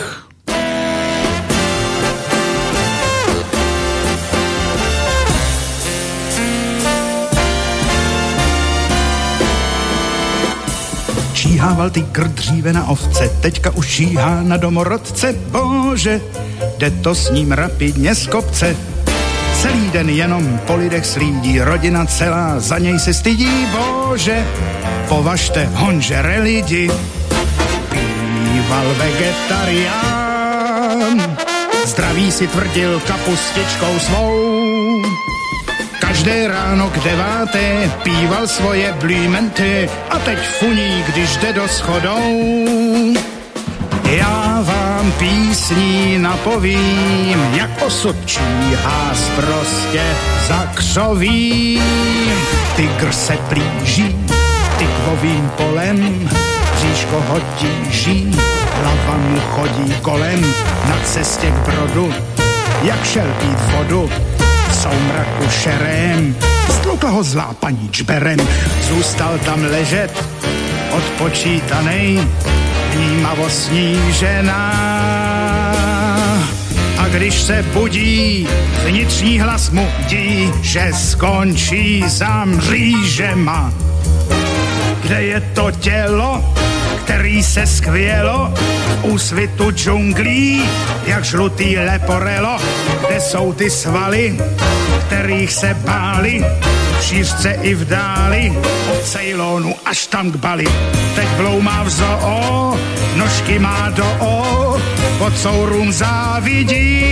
Číhával 11.32 11.90
tygr 11.90 12.28
dříve 12.28 12.72
na 12.72 12.88
ovce, 12.88 13.28
teďka 13.40 13.70
už 13.70 13.88
číhá 13.88 14.42
na 14.42 14.56
domorodce, 14.56 15.32
bože, 15.32 16.20
jde 16.78 16.90
to 16.90 17.14
s 17.14 17.30
ním 17.30 17.52
rapidně 17.52 18.14
z 18.14 18.26
kopce. 18.26 18.76
Celý 19.62 19.90
den 19.90 20.10
jenom 20.10 20.58
po 20.66 20.76
lidech 20.76 21.06
slídí, 21.06 21.60
rodina 21.60 22.06
celá 22.06 22.60
za 22.60 22.78
něj 22.78 22.98
se 22.98 23.14
stydí, 23.14 23.66
bože, 23.66 24.44
považte 25.08 25.64
honžere 25.64 26.40
lidi. 26.40 26.90
Býval 28.74 28.94
vegetarián, 28.98 30.26
zdraví 31.86 32.32
si 32.32 32.46
tvrdil 32.46 33.00
kapustičkou 33.06 33.98
svou. 33.98 34.34
Každé 36.02 36.48
ráno 36.48 36.90
k 36.90 36.98
deváté 36.98 37.90
píval 38.02 38.50
svoje 38.50 38.92
blímenty 38.92 39.90
a 40.10 40.18
teď 40.18 40.38
funí, 40.58 41.04
když 41.06 41.36
jde 41.36 41.52
do 41.52 41.68
schodou. 41.68 43.14
Já 44.10 44.58
vám 44.66 45.12
písní 45.12 46.18
napovím, 46.18 47.54
jak 47.54 47.82
osud 47.86 48.16
číhá 48.26 49.14
prostě 49.36 50.02
za 50.48 50.66
křovím. 50.74 52.32
Tygr 52.76 53.12
se 53.12 53.38
plíží 53.48 54.16
tykvovým 54.78 55.50
polem, 55.56 56.28
bříško 56.74 57.20
ho 57.28 57.40
tíží, 57.56 58.34
hlava 58.80 59.18
mu 59.18 59.40
chodí 59.40 59.94
kolem 60.02 60.40
na 60.88 60.98
cestě 61.04 61.50
k 61.50 61.68
brodu, 61.68 62.14
jak 62.82 63.04
šel 63.04 63.26
pít 63.40 63.58
vodu, 63.76 64.10
v 64.68 64.74
soumraku 64.74 65.50
šerém, 65.50 66.36
stlukla 66.70 67.10
ho 67.10 67.22
zlá 67.22 67.54
paní 67.60 67.88
čberem, 67.88 68.38
zůstal 68.88 69.38
tam 69.38 69.64
ležet, 69.64 70.24
odpočítanej, 70.90 72.20
vnímavo 72.94 73.50
snížená. 73.50 74.74
A 76.98 77.08
když 77.08 77.42
se 77.42 77.64
budí, 77.72 78.48
vnitřní 78.84 79.40
hlas 79.40 79.70
mu 79.70 79.88
dí, 80.08 80.52
že 80.62 80.88
skončí 80.92 82.04
za 82.06 82.44
mřížema. 82.44 83.72
Kde 85.02 85.22
je 85.22 85.40
to 85.40 85.70
tělo, 85.70 86.54
který 87.04 87.42
se 87.42 87.66
skvělo 87.66 88.54
u 89.02 89.18
svitu 89.18 89.70
džunglí, 89.70 90.62
jak 91.06 91.24
žlutý 91.24 91.78
leporelo, 91.78 92.56
kde 93.06 93.20
jsou 93.20 93.52
ty 93.52 93.70
svaly, 93.70 94.38
kterých 95.06 95.52
se 95.52 95.76
báli, 95.84 96.44
v 96.98 97.04
šířce 97.04 97.50
i 97.62 97.74
v 97.74 97.84
dáli, 97.84 98.52
od 98.92 99.04
Ceylonu 99.04 99.74
až 99.84 100.06
tam 100.06 100.32
k 100.32 100.36
Bali. 100.36 100.64
Teď 101.14 101.28
bloumá 101.36 101.82
v 101.82 101.90
zoo, 101.90 102.78
nožky 103.16 103.58
má 103.58 103.90
do 103.90 104.06
o, 104.20 104.80
pod 105.18 105.38
sourům 105.38 105.92
závidí. 105.92 107.04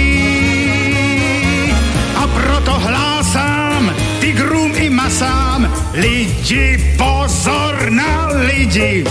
A 2.16 2.26
proto 2.26 2.72
hlásám 2.72 3.94
tigrům 4.20 4.72
i 4.76 4.90
masám, 4.90 5.74
lidi 5.92 6.94
pozor 6.98 7.90
na 7.90 8.28
lidi. 8.32 9.04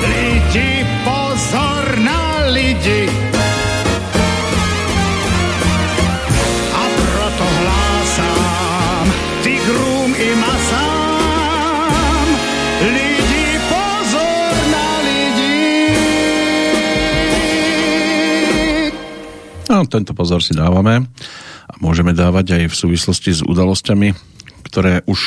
Lidi 0.00 0.86
pozor 1.06 1.98
na 2.00 2.50
lidi. 2.50 3.06
A 6.74 6.82
proto 6.98 7.46
hlásám 7.60 9.04
tigrům 9.42 10.10
i 10.14 10.30
masám, 10.36 12.26
lidi 12.80 13.48
pozor 13.68 14.54
na 14.72 14.88
lidi. 15.06 15.58
No, 19.70 19.86
tento 19.86 20.12
pozor 20.18 20.42
si 20.42 20.50
dávame 20.56 21.06
a 21.70 21.74
môžeme 21.78 22.10
dávať 22.10 22.58
aj 22.58 22.64
v 22.68 22.74
súvislosti 22.74 23.30
s 23.38 23.40
udalosťami, 23.46 24.12
ktoré 24.66 25.06
už 25.06 25.20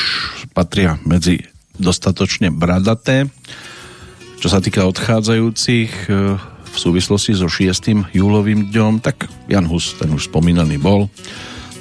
patria 0.51 0.99
medzi 1.07 1.52
dostatočne 1.77 2.53
bradaté. 2.53 3.29
Čo 4.37 4.47
sa 4.51 4.59
týka 4.59 4.85
odchádzajúcich 4.85 5.91
e, 6.05 6.37
v 6.39 6.77
súvislosti 6.77 7.33
so 7.37 7.47
6. 7.47 8.13
júlovým 8.13 8.69
dňom, 8.69 8.99
tak 8.99 9.29
Jan 9.47 9.65
Hus, 9.65 9.95
ten 9.95 10.11
už 10.11 10.27
spomínaný 10.29 10.77
bol. 10.77 11.07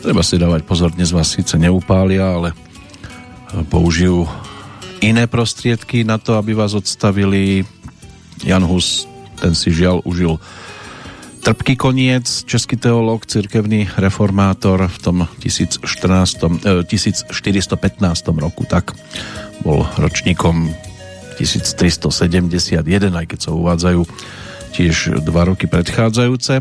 Treba 0.00 0.22
si 0.22 0.38
dávať 0.38 0.62
pozor, 0.66 0.94
dnes 0.94 1.10
vás 1.10 1.34
síce 1.34 1.58
neupália, 1.58 2.22
ale 2.22 2.48
e, 2.52 2.56
použijú 3.66 4.24
iné 5.02 5.26
prostriedky 5.26 6.06
na 6.06 6.16
to, 6.16 6.38
aby 6.38 6.54
vás 6.54 6.72
odstavili. 6.78 7.66
Jan 8.46 8.62
Hus, 8.62 9.10
ten 9.42 9.58
si 9.58 9.74
žiaľ 9.74 10.02
užil 10.06 10.38
trpký 11.42 11.74
koniec, 11.74 12.46
český 12.46 12.78
teológ, 12.78 13.26
cirkevný 13.26 13.90
reformátor 13.98 14.86
v 14.86 14.98
tom 15.02 15.16
1014, 15.42 15.82
1415 16.86 17.26
roku, 18.38 18.62
tak 18.62 18.94
bol 19.62 19.86
ročníkom 19.96 20.74
1371, 21.38 22.82
aj 23.14 23.26
keď 23.30 23.38
sa 23.38 23.50
uvádzajú 23.54 24.00
tiež 24.74 25.22
dva 25.22 25.48
roky 25.48 25.70
predchádzajúce. 25.70 26.60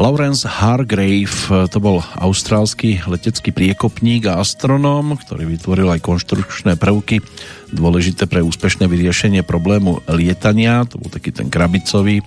Lawrence 0.00 0.48
Hargrave 0.48 1.68
to 1.68 1.76
bol 1.76 2.00
austrálsky 2.16 3.04
letecký 3.04 3.52
priekopník 3.52 4.32
a 4.32 4.40
astronóm, 4.40 5.18
ktorý 5.20 5.44
vytvoril 5.44 5.92
aj 5.92 6.00
konštrukčné 6.00 6.80
prvky 6.80 7.20
dôležité 7.68 8.24
pre 8.24 8.40
úspešné 8.40 8.88
vyriešenie 8.88 9.44
problému 9.44 10.00
lietania. 10.08 10.88
To 10.88 10.96
bol 10.96 11.12
taký 11.12 11.36
ten 11.36 11.52
krabicový 11.52 12.24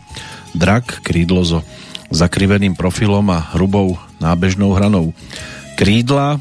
drak, 0.53 1.01
krídlo 1.01 1.41
so 1.41 1.59
zakriveným 2.13 2.77
profilom 2.77 3.25
a 3.34 3.57
hrubou 3.57 3.97
nábežnou 4.21 4.77
hranou 4.77 5.17
krídla. 5.73 6.38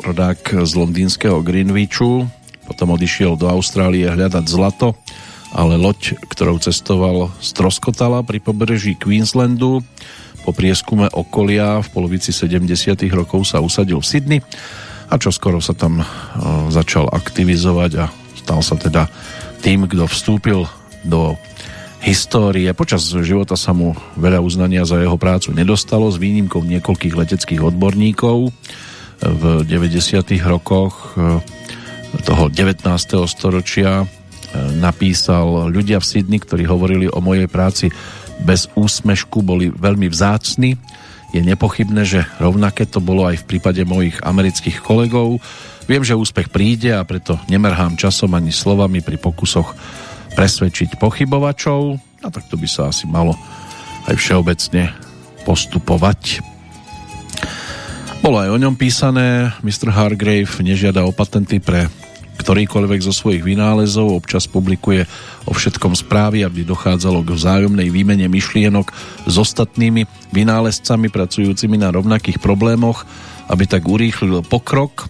Rodák 0.00 0.64
z 0.64 0.72
londýnskeho 0.80 1.44
Greenwichu, 1.44 2.24
potom 2.66 2.96
odišiel 2.96 3.36
do 3.36 3.46
Austrálie 3.46 4.08
hľadať 4.08 4.44
zlato, 4.48 4.96
ale 5.54 5.78
loď, 5.78 6.18
ktorou 6.28 6.58
cestoval, 6.58 7.30
stroskotala 7.38 8.26
pri 8.26 8.42
pobreží 8.42 8.98
Queenslandu. 8.98 9.84
Po 10.44 10.50
prieskume 10.52 11.08
okolia 11.14 11.80
v 11.80 11.88
polovici 11.94 12.34
70. 12.34 12.68
rokov 13.14 13.48
sa 13.48 13.62
usadil 13.62 14.02
v 14.02 14.08
Sydney 14.08 14.40
a 15.08 15.14
čo 15.20 15.30
skoro 15.30 15.62
sa 15.62 15.72
tam 15.76 16.02
začal 16.68 17.08
aktivizovať 17.12 17.92
a 18.02 18.04
stal 18.34 18.60
sa 18.60 18.76
teda 18.76 19.08
tým, 19.64 19.88
kto 19.88 20.04
vstúpil 20.04 20.68
do 21.04 21.38
histórie. 22.04 22.68
Počas 22.76 23.08
života 23.24 23.56
sa 23.56 23.72
mu 23.72 23.96
veľa 24.20 24.44
uznania 24.44 24.84
za 24.84 25.00
jeho 25.00 25.16
prácu 25.16 25.56
nedostalo, 25.56 26.12
s 26.12 26.20
výnimkou 26.20 26.60
niekoľkých 26.60 27.16
leteckých 27.16 27.64
odborníkov. 27.64 28.52
V 29.24 29.42
90. 29.64 30.20
rokoch 30.44 31.16
e, 31.16 31.40
toho 32.24 32.48
19. 32.48 32.80
storočia 33.28 34.02
e, 34.02 34.06
napísal 34.80 35.68
ľudia 35.68 36.00
v 36.00 36.08
Sydney, 36.08 36.40
ktorí 36.40 36.64
hovorili 36.64 37.04
o 37.04 37.20
mojej 37.20 37.44
práci 37.52 37.92
bez 38.40 38.66
úsmešku, 38.72 39.44
boli 39.44 39.68
veľmi 39.68 40.08
vzácni. 40.08 40.80
Je 41.36 41.44
nepochybné, 41.44 42.02
že 42.08 42.24
rovnaké 42.40 42.88
to 42.88 43.04
bolo 43.04 43.28
aj 43.28 43.44
v 43.44 43.48
prípade 43.54 43.84
mojich 43.84 44.16
amerických 44.24 44.80
kolegov. 44.80 45.36
Viem, 45.84 46.00
že 46.00 46.16
úspech 46.16 46.48
príde 46.48 46.96
a 46.96 47.04
preto 47.04 47.36
nemerhám 47.52 48.00
časom 48.00 48.32
ani 48.32 48.56
slovami 48.56 49.04
pri 49.04 49.20
pokusoch 49.20 49.76
presvedčiť 50.32 50.96
pochybovačov 50.96 52.00
a 52.24 52.28
tak 52.32 52.48
to 52.48 52.56
by 52.56 52.64
sa 52.64 52.88
asi 52.88 53.04
malo 53.04 53.36
aj 54.08 54.16
všeobecne 54.16 54.96
postupovať. 55.44 56.40
Bolo 58.24 58.40
aj 58.40 58.48
o 58.48 58.56
ňom 58.56 58.80
písané, 58.80 59.52
Mr. 59.60 59.92
Hargrave 59.92 60.48
nežiada 60.64 61.04
o 61.04 61.12
patenty 61.12 61.60
pre 61.60 61.92
ktorýkoľvek 62.38 63.00
zo 63.04 63.14
svojich 63.14 63.46
vynálezov, 63.46 64.14
občas 64.14 64.50
publikuje 64.50 65.06
o 65.46 65.52
všetkom 65.54 65.94
správy, 65.94 66.42
aby 66.42 66.66
dochádzalo 66.66 67.22
k 67.22 67.34
vzájomnej 67.34 67.88
výmene 67.88 68.26
myšlienok 68.26 68.90
s 69.28 69.34
ostatnými 69.34 70.04
vynálezcami 70.34 71.08
pracujúcimi 71.08 71.78
na 71.78 71.94
rovnakých 71.94 72.42
problémoch, 72.42 73.06
aby 73.48 73.64
tak 73.68 73.86
urýchlil 73.86 74.42
pokrok 74.46 75.08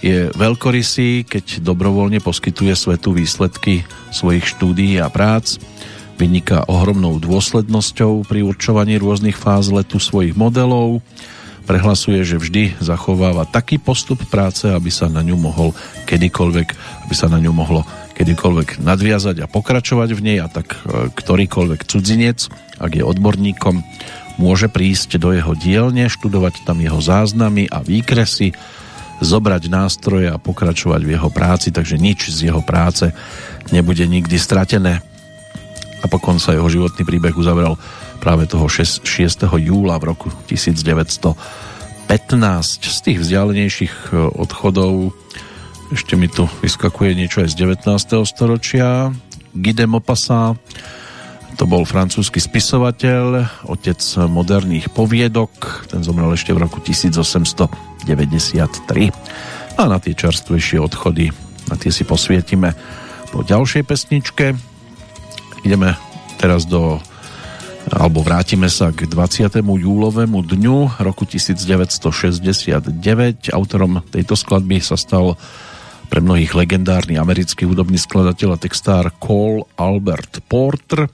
je 0.00 0.32
veľkorysý, 0.32 1.28
keď 1.28 1.60
dobrovoľne 1.60 2.24
poskytuje 2.24 2.72
svetu 2.72 3.12
výsledky 3.12 3.84
svojich 4.08 4.48
štúdií 4.48 4.96
a 4.96 5.12
prác. 5.12 5.60
vyniká 6.20 6.68
ohromnou 6.68 7.16
dôslednosťou 7.16 8.28
pri 8.28 8.44
určovaní 8.44 9.00
rôznych 9.00 9.40
fáz 9.40 9.72
letu 9.72 9.96
svojich 9.96 10.36
modelov. 10.36 11.00
Prehlasuje, 11.70 12.26
že 12.26 12.34
vždy 12.34 12.82
zachováva 12.82 13.46
taký 13.46 13.78
postup 13.78 14.18
práce, 14.26 14.66
aby 14.66 14.90
sa 14.90 15.06
na 15.06 15.22
ňu 15.22 15.38
mohol 15.38 15.70
kedykoľvek, 16.10 16.68
aby 17.06 17.14
sa 17.14 17.30
na 17.30 17.38
ňu 17.38 17.54
mohlo 17.54 17.86
kedykoľvek 18.18 18.82
nadviazať 18.82 19.38
a 19.38 19.46
pokračovať 19.46 20.10
v 20.18 20.20
nej 20.26 20.38
a 20.42 20.50
tak 20.50 20.74
e, 20.74 21.14
ktorýkoľvek 21.14 21.86
cudzinec, 21.86 22.50
ak 22.74 22.98
je 22.98 23.06
odborníkom, 23.06 23.86
môže 24.42 24.66
prísť 24.66 25.22
do 25.22 25.30
jeho 25.30 25.54
dielne, 25.54 26.10
študovať 26.10 26.66
tam 26.66 26.82
jeho 26.82 26.98
záznamy 26.98 27.70
a 27.70 27.86
výkresy, 27.86 28.50
zobrať 29.22 29.70
nástroje 29.70 30.26
a 30.26 30.42
pokračovať 30.42 31.06
v 31.06 31.14
jeho 31.14 31.30
práci, 31.30 31.70
takže 31.70 32.02
nič 32.02 32.34
z 32.34 32.50
jeho 32.50 32.66
práce 32.66 33.14
nebude 33.70 34.02
nikdy 34.10 34.42
stratené. 34.42 35.06
A 36.02 36.10
pokon 36.10 36.42
sa 36.42 36.50
jeho 36.50 36.66
životný 36.66 37.06
príbeh 37.06 37.38
uzavral 37.38 37.78
práve 38.20 38.44
toho 38.44 38.68
6. 38.68 39.02
júla 39.56 39.96
v 39.96 40.04
roku 40.12 40.28
1915. 40.46 41.34
Z 42.84 42.98
tých 43.00 43.18
vzdialenejších 43.24 44.12
e, 44.12 44.28
odchodov 44.36 45.16
ešte 45.90 46.14
mi 46.14 46.30
tu 46.30 46.46
vyskakuje 46.62 47.18
niečo 47.18 47.42
aj 47.42 47.50
z 47.50 47.66
19. 47.66 48.22
storočia. 48.22 49.10
Guy 49.50 49.74
de 49.74 49.90
Maupassant, 49.90 50.54
to 51.58 51.66
bol 51.66 51.82
francúzsky 51.82 52.38
spisovateľ, 52.38 53.44
otec 53.66 53.98
moderných 54.30 54.88
poviedok, 54.94 55.90
ten 55.90 56.06
zomrel 56.06 56.30
ešte 56.38 56.54
v 56.54 56.62
roku 56.62 56.78
1893. 56.78 58.06
A 59.74 59.82
na 59.90 59.98
tie 59.98 60.14
čerstvejšie 60.14 60.78
odchody, 60.78 61.34
na 61.66 61.74
tie 61.74 61.90
si 61.90 62.06
posvietime 62.06 62.78
po 63.34 63.42
ďalšej 63.42 63.82
pesničke. 63.82 64.54
Ideme 65.66 65.98
teraz 66.38 66.70
do 66.70 67.02
alebo 67.90 68.22
vrátime 68.22 68.70
sa 68.70 68.94
k 68.94 69.06
20. 69.10 69.60
júlovému 69.60 70.46
dňu 70.46 71.02
roku 71.02 71.26
1969. 71.26 72.94
Autorom 73.50 74.00
tejto 74.14 74.38
skladby 74.38 74.78
sa 74.78 74.94
stal 74.94 75.34
pre 76.06 76.22
mnohých 76.22 76.54
legendárny 76.54 77.18
americký 77.18 77.66
hudobný 77.66 77.98
skladateľ 77.98 78.54
a 78.54 78.58
textár 78.62 79.10
Cole 79.18 79.66
Albert 79.74 80.42
Porter. 80.46 81.10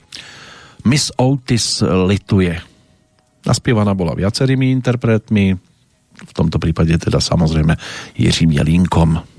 Miss 0.85 1.09
Otis 1.17 1.81
lituje. 1.81 2.57
Naspievaná 3.45 3.97
bola 3.97 4.17
viacerými 4.17 4.69
interpretmi, 4.73 5.45
v 6.17 6.31
tomto 6.33 6.57
prípade 6.57 6.97
teda 6.97 7.21
samozrejme 7.21 7.77
Jiřím 8.17 8.57
Jelínkom. 8.57 9.36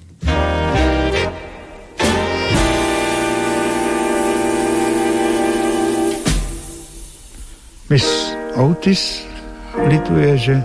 Miss 7.90 8.36
Otis 8.54 9.26
lituje, 9.84 10.38
že 10.38 10.64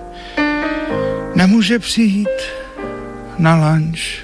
nemůže 1.36 1.80
přijít 1.80 2.40
na 3.38 3.56
lunch 3.56 4.24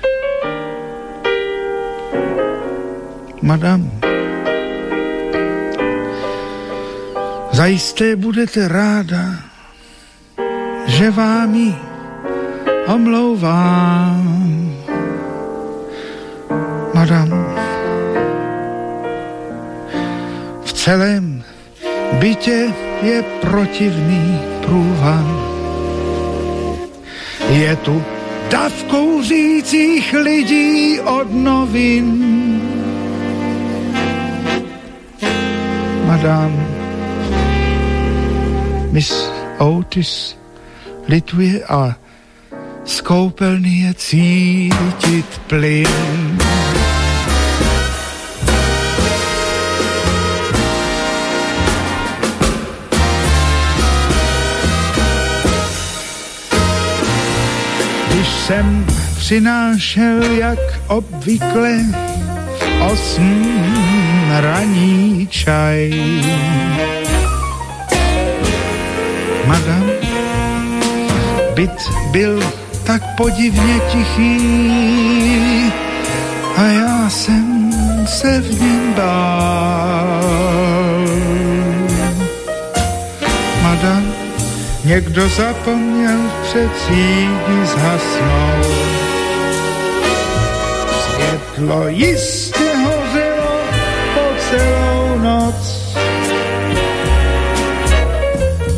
madam. 3.42 3.92
Zajisté 7.52 8.16
budete 8.16 8.68
ráda, 8.68 9.42
že 10.88 11.12
vám 11.12 11.56
ji 11.56 11.76
omlouvám. 12.88 14.26
Madam, 16.94 17.30
v 20.64 20.74
celém 20.74 21.44
bytě 22.20 22.89
je 23.02 23.24
protivný 23.42 24.40
průvan. 24.66 25.40
Je 27.50 27.76
tu 27.76 28.04
dav 28.50 28.84
kouřících 28.84 30.14
lidí 30.14 31.00
od 31.00 31.34
novin 31.34 32.30
madám. 36.10 36.52
Miss 38.92 39.32
Otis 39.58 40.38
lituje 41.08 41.64
a 41.64 41.96
z 42.86 43.02
koupelny 43.02 43.70
je 43.70 43.94
cítit 43.94 45.30
plyn. 45.48 46.19
Jsem 58.50 58.86
přinášel 59.18 60.24
jak 60.24 60.60
obvykle 60.88 61.78
osm 62.92 63.46
raní 64.40 65.28
čaj. 65.28 65.92
Madam, 69.46 69.90
byt 71.54 71.90
byl 72.12 72.44
tak 72.84 73.02
podivně 73.18 73.80
tichý 73.92 74.38
a 76.58 76.64
já 76.64 77.10
jsem 77.10 77.72
se 78.06 78.42
v 78.42 78.62
něm 78.62 78.94
bál. 78.94 80.49
Někdo 84.90 85.30
zapomněl 85.30 86.20
před 86.44 86.72
třídy 86.72 87.66
zhasnout. 87.66 88.66
Světlo 91.02 91.88
jistě 91.88 92.70
celou 94.50 95.18
noc. 95.18 95.96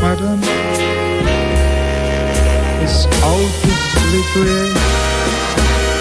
Madam, 0.02 0.42
z 2.86 3.08
autu 3.24 3.70
slituje 3.92 4.74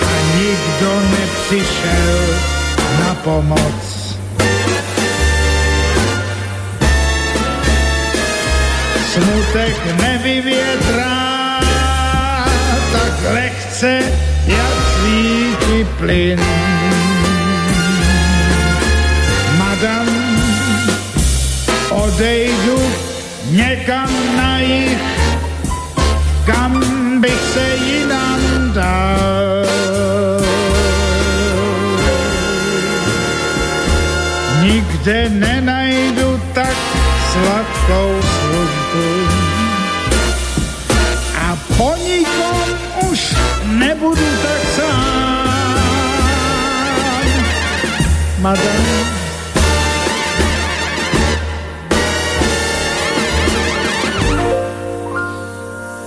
a 0.03 0.37
nikdo 0.37 1.01
nepřišel 1.11 2.27
na 2.99 3.15
pomoc. 3.15 4.00
Smutek 9.13 10.01
nevyvětrá 10.03 11.61
tak 12.93 13.33
lehce, 13.33 14.03
jak 14.47 14.75
svítí 14.95 15.85
plyn. 15.99 16.41
odejdu 22.21 22.93
někam 23.51 24.09
na 24.37 24.59
jich, 24.59 24.99
kam 26.47 26.81
bych 27.21 27.41
se 27.55 27.77
jinam 27.85 28.41
dal. 28.75 29.67
Nikde 34.63 35.29
nenajdu 35.29 36.41
tak 36.55 36.90
sladkou 37.41 38.09
službu 38.21 39.09
a 41.41 41.57
po 41.79 41.91
nikom 41.97 42.67
už 43.09 43.21
nebudu 43.81 44.29
tak 44.45 44.63
sám. 44.77 45.41
Madame, 48.41 48.97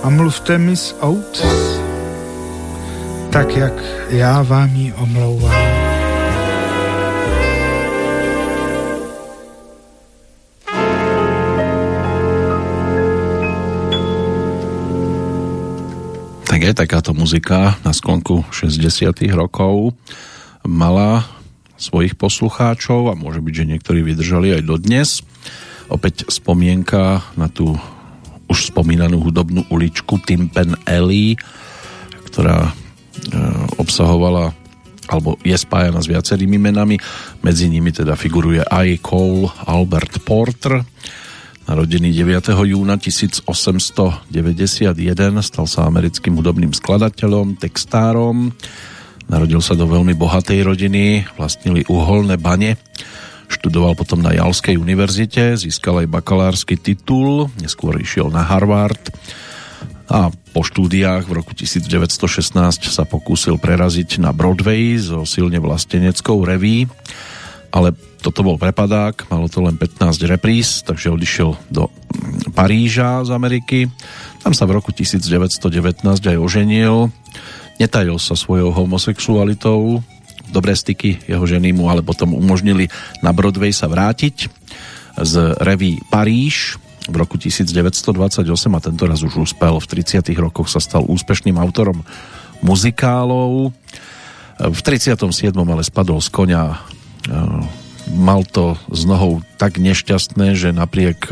a 0.02 0.06
mluvte 0.10 0.58
mi 0.58 0.76
z 0.76 0.94
aut, 1.00 1.46
tak 3.30 3.56
jak 3.56 3.74
já 4.10 4.42
vám 4.42 4.74
ji 4.74 4.92
omlouvám. 4.92 5.73
Je 16.64 16.72
takáto 16.72 17.12
muzika 17.12 17.76
na 17.84 17.92
sklonku 17.92 18.48
60 18.48 19.12
rokov 19.36 19.92
mala 20.64 21.28
svojich 21.76 22.16
poslucháčov 22.16 23.12
a 23.12 23.18
môže 23.18 23.44
byť, 23.44 23.52
že 23.52 23.68
niektorí 23.68 24.00
vydržali 24.00 24.56
aj 24.56 24.62
dodnes. 24.64 25.20
Opäť 25.92 26.24
spomienka 26.32 27.20
na 27.36 27.52
tú 27.52 27.76
už 28.48 28.72
spomínanú 28.72 29.20
hudobnú 29.20 29.68
uličku 29.68 30.24
Timpen 30.24 30.72
Alley, 30.88 31.36
ktorá 32.32 32.72
e, 32.72 32.72
obsahovala 33.76 34.56
alebo 35.04 35.36
je 35.44 35.52
spájana 35.52 36.00
s 36.00 36.08
viacerými 36.08 36.56
menami. 36.56 36.96
Medzi 37.44 37.68
nimi 37.68 37.92
teda 37.92 38.16
figuruje 38.16 38.64
aj 38.64 39.04
Cole 39.04 39.52
Albert 39.68 40.24
Porter, 40.24 40.80
narodený 41.64 42.12
9. 42.12 42.52
júna 42.68 43.00
1891, 43.00 44.30
stal 45.40 45.66
sa 45.68 45.88
americkým 45.88 46.36
hudobným 46.36 46.72
skladateľom, 46.76 47.56
textárom. 47.56 48.52
Narodil 49.26 49.64
sa 49.64 49.72
do 49.72 49.88
veľmi 49.88 50.12
bohatej 50.12 50.60
rodiny, 50.64 51.24
vlastnili 51.40 51.84
uholné 51.88 52.36
bane. 52.36 52.76
Študoval 53.48 53.96
potom 53.96 54.20
na 54.20 54.36
Jalskej 54.36 54.76
univerzite, 54.76 55.56
získal 55.56 56.04
aj 56.04 56.12
bakalársky 56.12 56.76
titul, 56.76 57.48
neskôr 57.60 57.96
išiel 57.96 58.28
na 58.28 58.44
Harvard 58.44 59.12
a 60.04 60.28
po 60.52 60.60
štúdiách 60.60 61.24
v 61.24 61.32
roku 61.40 61.56
1916 61.56 62.60
sa 62.92 63.08
pokúsil 63.08 63.56
preraziť 63.56 64.20
na 64.20 64.36
Broadway 64.36 65.00
so 65.00 65.24
silne 65.24 65.56
vlasteneckou 65.56 66.44
reví, 66.44 66.84
ale 67.72 67.96
toto 68.24 68.40
bol 68.40 68.56
prepadák, 68.56 69.28
malo 69.28 69.52
to 69.52 69.60
len 69.60 69.76
15 69.76 70.16
repríz, 70.24 70.80
takže 70.80 71.12
odišiel 71.12 71.60
do 71.68 71.92
mm, 71.92 72.56
Paríža 72.56 73.20
z 73.20 73.30
Ameriky. 73.36 73.92
Tam 74.40 74.56
sa 74.56 74.64
v 74.64 74.80
roku 74.80 74.96
1919 74.96 75.28
aj 76.00 76.38
oženil. 76.40 77.12
Netajil 77.76 78.16
sa 78.16 78.32
svojou 78.32 78.72
homosexualitou. 78.72 80.00
Dobré 80.48 80.72
styky 80.72 81.20
jeho 81.28 81.44
ženy 81.44 81.76
mu 81.76 81.92
ale 81.92 82.00
potom 82.00 82.32
umožnili 82.32 82.88
na 83.20 83.36
Broadway 83.36 83.76
sa 83.76 83.92
vrátiť 83.92 84.48
z 85.20 85.34
reví 85.60 86.00
Paríž 86.08 86.80
v 87.04 87.14
roku 87.20 87.36
1928 87.36 88.40
a 88.48 88.80
tento 88.80 89.04
raz 89.04 89.20
už 89.20 89.36
uspel. 89.36 89.76
V 89.76 89.86
30 90.00 90.24
rokoch 90.40 90.72
sa 90.72 90.80
stal 90.80 91.04
úspešným 91.04 91.60
autorom 91.60 92.00
muzikálov. 92.64 93.76
V 94.56 94.80
37. 94.80 95.52
ale 95.52 95.82
spadol 95.84 96.24
z 96.24 96.28
konia 96.32 96.80
mal 98.12 98.44
to 98.44 98.76
s 98.92 99.08
nohou 99.08 99.40
tak 99.56 99.80
nešťastné, 99.80 100.52
že 100.58 100.76
napriek 100.76 101.28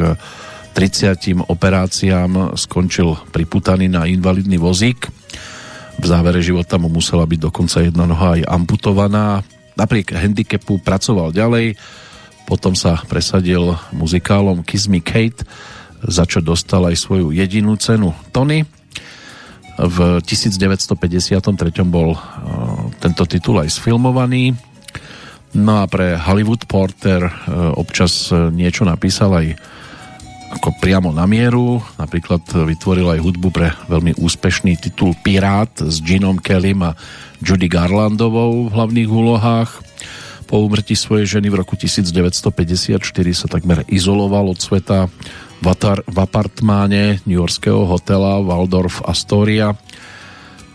30 0.73 1.45
operáciám 1.53 2.57
skončil 2.57 3.21
priputaný 3.29 3.93
na 3.93 4.09
invalidný 4.09 4.57
vozík. 4.57 5.13
V 6.01 6.05
závere 6.09 6.41
života 6.41 6.81
mu 6.81 6.89
musela 6.89 7.29
byť 7.29 7.41
dokonca 7.41 7.85
jedna 7.85 8.09
noha 8.09 8.41
aj 8.41 8.49
amputovaná. 8.49 9.45
Napriek 9.77 10.17
handicapu 10.17 10.81
pracoval 10.81 11.37
ďalej, 11.37 11.77
potom 12.49 12.73
sa 12.73 12.97
presadil 13.05 13.77
muzikálom 13.93 14.65
Kiss 14.65 14.89
Me 14.89 15.05
Kate, 15.05 15.45
za 16.03 16.25
čo 16.25 16.41
dostal 16.41 16.89
aj 16.89 16.97
svoju 16.99 17.31
jedinú 17.37 17.77
cenu 17.77 18.17
Tony. 18.33 18.65
V 19.77 20.21
1953 20.25 21.37
bol 21.85 22.17
tento 23.01 23.25
titul 23.25 23.61
aj 23.61 23.73
sfilmovaný 23.73 24.72
No 25.53 25.85
a 25.85 25.85
pre 25.85 26.17
Hollywood 26.17 26.65
Porter 26.65 27.29
e, 27.29 27.33
občas 27.77 28.33
e, 28.33 28.49
niečo 28.49 28.89
napísal 28.89 29.37
aj 29.37 29.47
ako 30.53 30.69
priamo 30.81 31.13
na 31.13 31.25
mieru. 31.25 31.81
Napríklad 31.97 32.45
vytvoril 32.45 33.09
aj 33.17 33.25
hudbu 33.25 33.49
pre 33.49 33.73
veľmi 33.89 34.21
úspešný 34.21 34.77
titul 34.77 35.17
Pirát 35.25 35.73
s 35.81 36.01
Ginom 36.05 36.37
Kellym 36.37 36.85
a 36.85 36.93
Judy 37.41 37.73
Garlandovou 37.73 38.69
v 38.69 38.73
hlavných 38.73 39.09
úlohách. 39.09 39.71
Po 40.45 40.61
úmrtí 40.61 40.93
svojej 40.93 41.41
ženy 41.41 41.49
v 41.49 41.65
roku 41.65 41.81
1954 41.81 43.01
sa 43.33 43.49
takmer 43.49 43.89
izoloval 43.89 44.53
od 44.53 44.61
sveta 44.61 45.09
v, 45.65 45.67
v 46.05 46.17
apartmáne 46.21 47.25
New 47.25 47.41
Yorkského 47.41 47.89
hotela 47.89 48.45
Waldorf 48.45 49.01
Astoria. 49.09 49.73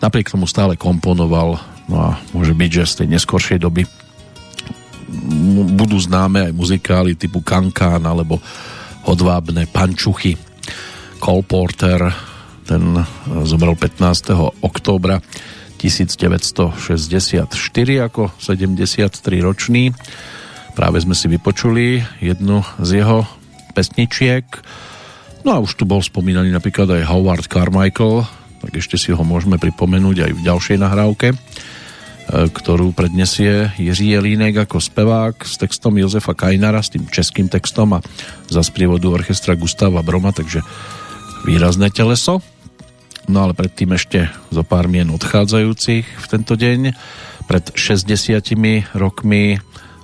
Napriek 0.01 0.33
tomu 0.33 0.49
stále 0.49 0.73
komponoval, 0.73 1.61
no 1.85 1.95
a 2.01 2.17
môže 2.33 2.57
byť, 2.57 2.71
že 2.73 2.83
z 2.89 2.93
tej 3.05 3.07
neskoršej 3.13 3.61
doby 3.61 3.85
budú 5.73 5.97
známe 5.97 6.51
aj 6.51 6.53
muzikály 6.53 7.15
typu 7.15 7.39
Kankán 7.39 8.03
alebo 8.03 8.43
Hodvábne 9.07 9.63
pančuchy. 9.71 10.35
Cole 11.17 11.47
Porter, 11.47 12.11
ten 12.67 12.83
zomrel 13.47 13.73
15. 13.79 14.59
októbra 14.59 15.23
1964 15.79 17.47
ako 18.03 18.35
73 18.35 19.47
ročný. 19.47 19.95
Práve 20.75 20.97
sme 21.01 21.15
si 21.15 21.31
vypočuli 21.31 22.03
jednu 22.19 22.61
z 22.83 23.01
jeho 23.01 23.23
pesničiek. 23.71 24.45
No 25.47 25.55
a 25.55 25.63
už 25.63 25.79
tu 25.79 25.87
bol 25.87 26.03
spomínaný 26.03 26.51
napríklad 26.51 26.91
aj 26.91 27.07
Howard 27.07 27.47
Carmichael, 27.47 28.27
tak 28.59 28.71
ešte 28.75 28.99
si 28.99 29.15
ho 29.15 29.23
môžeme 29.23 29.55
pripomenúť 29.55 30.27
aj 30.27 30.31
v 30.35 30.43
ďalšej 30.43 30.77
nahrávke 30.77 31.27
E, 31.31 31.39
ktorú 32.27 32.91
prednesie 32.91 33.71
Jiří 33.79 34.19
Jelínek 34.19 34.67
ako 34.67 34.83
spevák 34.83 35.47
s 35.47 35.55
textom 35.55 35.95
Jozefa 35.95 36.35
Kajnara, 36.35 36.83
s 36.83 36.91
tým 36.91 37.07
českým 37.07 37.47
textom 37.47 37.95
a 37.95 38.03
za 38.51 38.59
sprievodu 38.59 39.07
orchestra 39.07 39.55
Gustava 39.55 40.03
Broma, 40.03 40.35
takže 40.35 40.59
výrazné 41.47 41.87
teleso. 41.87 42.43
No 43.27 43.47
ale 43.47 43.55
predtým 43.55 43.95
ešte 43.95 44.27
zo 44.51 44.63
pár 44.63 44.91
mien 44.91 45.07
odchádzajúcich 45.11 46.05
v 46.07 46.25
tento 46.27 46.55
deň. 46.55 46.95
Pred 47.47 47.75
60 47.75 48.11
rokmi 48.95 49.59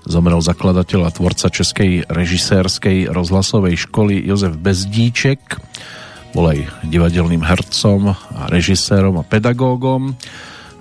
zomrel 0.08 0.40
zakladateľ 0.40 1.08
a 1.08 1.12
tvorca 1.12 1.48
Českej 1.52 2.08
režisérskej 2.08 3.12
rozhlasovej 3.12 3.88
školy 3.88 4.24
Jozef 4.24 4.56
Bezdíček. 4.60 5.60
Bol 6.32 6.56
aj 6.56 6.60
divadelným 6.88 7.44
hercom 7.44 8.16
a 8.16 8.48
režisérom 8.48 9.20
a 9.20 9.28
pedagógom 9.28 10.16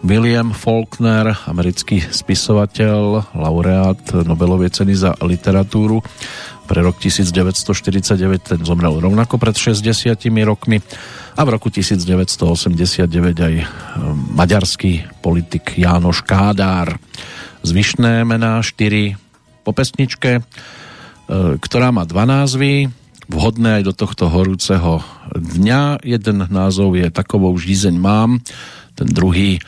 William 0.03 0.51
Faulkner, 0.51 1.31
americký 1.47 2.03
spisovateľ, 2.03 3.33
laureát 3.39 4.03
Nobelovej 4.27 4.74
ceny 4.74 4.99
za 4.99 5.15
literatúru 5.23 6.03
pre 6.66 6.83
rok 6.83 6.99
1949, 6.99 8.19
ten 8.43 8.61
zomrel 8.66 8.99
rovnako 8.99 9.39
pred 9.39 9.55
60 9.55 10.19
rokmi 10.43 10.83
a 11.39 11.41
v 11.47 11.49
roku 11.55 11.70
1989 11.70 13.07
aj 13.47 13.55
e, 13.62 13.65
maďarský 14.35 15.23
politik 15.23 15.79
Jánoš 15.79 16.27
Kádár. 16.27 16.99
Zvyšné 17.62 18.27
mená 18.27 18.59
4 18.59 19.15
po 19.62 19.70
pesničke, 19.70 20.39
e, 20.39 20.43
ktorá 21.62 21.95
má 21.95 22.03
dva 22.11 22.27
názvy, 22.27 22.91
vhodné 23.31 23.81
aj 23.81 23.83
do 23.87 23.95
tohto 23.95 24.27
horúceho 24.27 24.99
dňa. 25.31 26.03
Jeden 26.03 26.43
názov 26.51 26.99
je 26.99 27.07
Takovou 27.09 27.55
žízeň 27.55 27.95
mám, 27.97 28.43
ten 28.94 29.09
druhý 29.09 29.59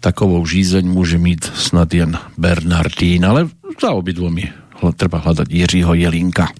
takovou 0.00 0.46
žízeň 0.46 0.84
môže 0.86 1.18
mít 1.18 1.42
snad 1.42 1.90
jen 1.94 2.18
Bernardín, 2.38 3.24
ale 3.26 3.48
za 3.80 3.92
obidvomi 3.92 4.66
treba 4.96 5.18
hľadať 5.18 5.48
Jiřího 5.50 5.96
Jelinka. 5.96 6.52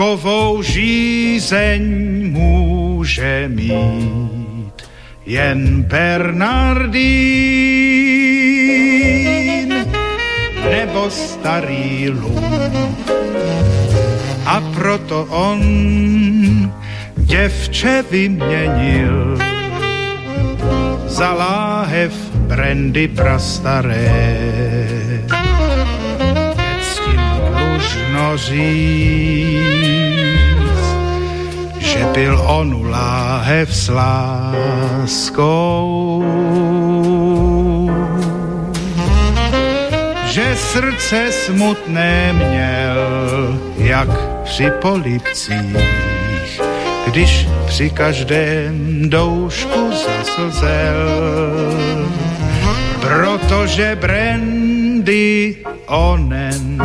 Takovou 0.00 0.62
žízeň 0.62 1.82
může 2.32 3.48
mít 3.52 4.72
jen 5.26 5.82
Bernardín 5.82 7.00
nebo 10.70 11.10
starý 11.10 12.10
lům. 12.10 12.54
A 14.46 14.60
proto 14.74 15.24
on 15.30 15.60
děvče 17.16 18.04
vyměnil 18.10 19.38
za 21.06 21.32
láhev 21.32 22.12
brandy 22.34 23.08
prastaré 23.08 24.40
říct, 28.36 29.60
že 31.78 32.06
byl 32.14 32.40
on 32.46 32.90
láhev 32.90 33.76
s 33.76 33.88
láskou. 33.88 35.44
Že 40.24 40.56
srdce 40.56 41.32
smutné 41.32 42.32
měl, 42.32 43.58
jak 43.76 44.08
při 44.44 44.70
polipcích, 44.70 45.76
když 47.06 47.48
při 47.66 47.90
každém 47.90 49.10
doušku 49.10 49.90
zaslzel 49.92 51.40
protože 53.00 53.98
brandy 54.00 55.56
onen 55.86 56.82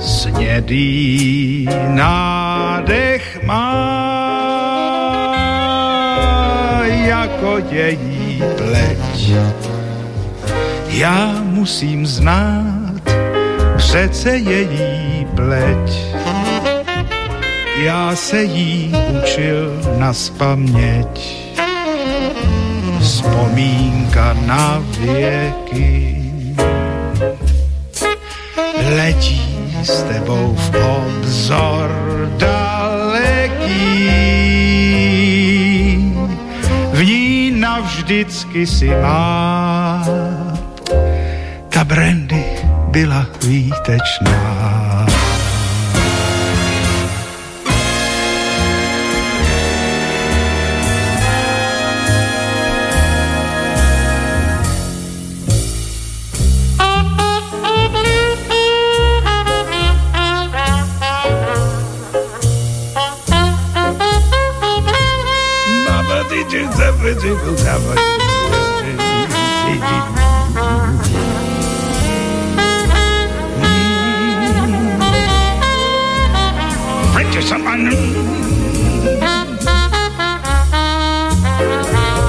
snědý 0.00 1.68
nádech 1.88 3.42
má 3.42 3.98
jako 6.84 7.58
její 7.70 8.42
pleť. 8.56 9.32
Já 10.88 11.32
musím 11.42 12.06
znát 12.06 13.02
přece 13.76 14.36
její 14.36 15.26
pleť. 15.36 15.92
Já 17.82 18.16
se 18.16 18.42
jí 18.42 18.92
učil 19.22 19.80
na 19.98 20.12
spaměť. 20.12 21.48
Vzpomínka 23.00 24.36
na 24.46 24.82
věky 25.00 26.18
letí 28.96 29.47
s 29.82 30.02
tebou 30.02 30.54
v 30.54 30.74
obzor 30.74 31.90
daleký. 32.36 34.08
V 36.92 37.04
ní 37.04 37.50
navždycky 37.50 38.66
si 38.66 38.88
má. 38.88 40.04
Ta 41.68 41.84
brandy 41.84 42.44
byla 42.90 43.26
výtečná. 43.42 44.77
every 67.08 67.22
jingle 67.22 67.56
time 67.56 67.80
I 67.86 67.94
jingle. 67.94 68.18
to 77.32 77.42
someone. 77.42 77.90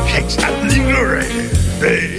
Shakes 0.07 0.35
that 0.35 0.53
lingering. 0.67 2.18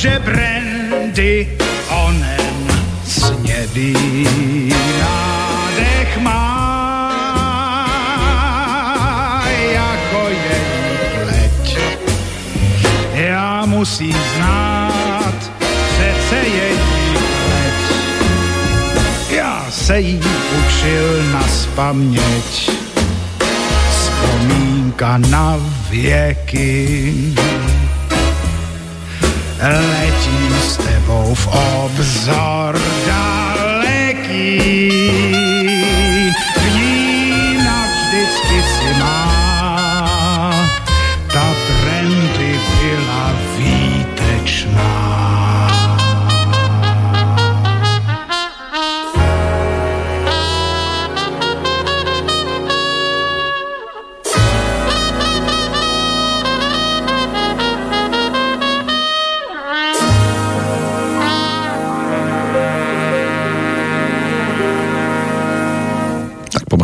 Protože 0.00 0.18
brandy 0.18 1.48
onen 1.90 2.68
snědý 3.04 3.94
nádech 5.00 6.18
má 6.18 6.60
jako 9.72 10.28
její 10.28 10.98
pleť. 11.14 11.78
Já 13.14 13.66
musím 13.66 14.16
znát 14.36 15.52
přece 15.68 16.36
její 16.36 17.16
pleť. 17.44 17.92
Já 19.30 19.66
se 19.70 20.00
jí 20.00 20.20
učil 20.66 21.32
na 21.32 21.42
spaměť. 21.48 22.70
Vzpomínka 23.90 25.18
na 25.18 25.56
věky 25.90 27.10
letí 29.68 30.40
s 30.64 30.76
tebou 30.76 31.34
v 31.34 31.46
obzor 31.52 32.80
daleký. 33.06 34.60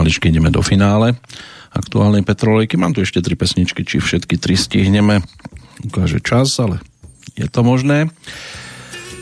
Pomaličky 0.06 0.30
ideme 0.30 0.54
do 0.54 0.62
finále 0.62 1.18
aktuálnej 1.74 2.22
Petrolejky. 2.22 2.78
Mám 2.78 2.94
tu 2.94 3.02
ešte 3.02 3.18
tri 3.26 3.34
pesničky, 3.34 3.82
či 3.82 3.98
všetky 3.98 4.38
tri 4.38 4.54
stihneme. 4.54 5.18
Ukáže 5.82 6.22
čas, 6.22 6.54
ale 6.62 6.78
je 7.34 7.50
to 7.50 7.66
možné. 7.66 8.06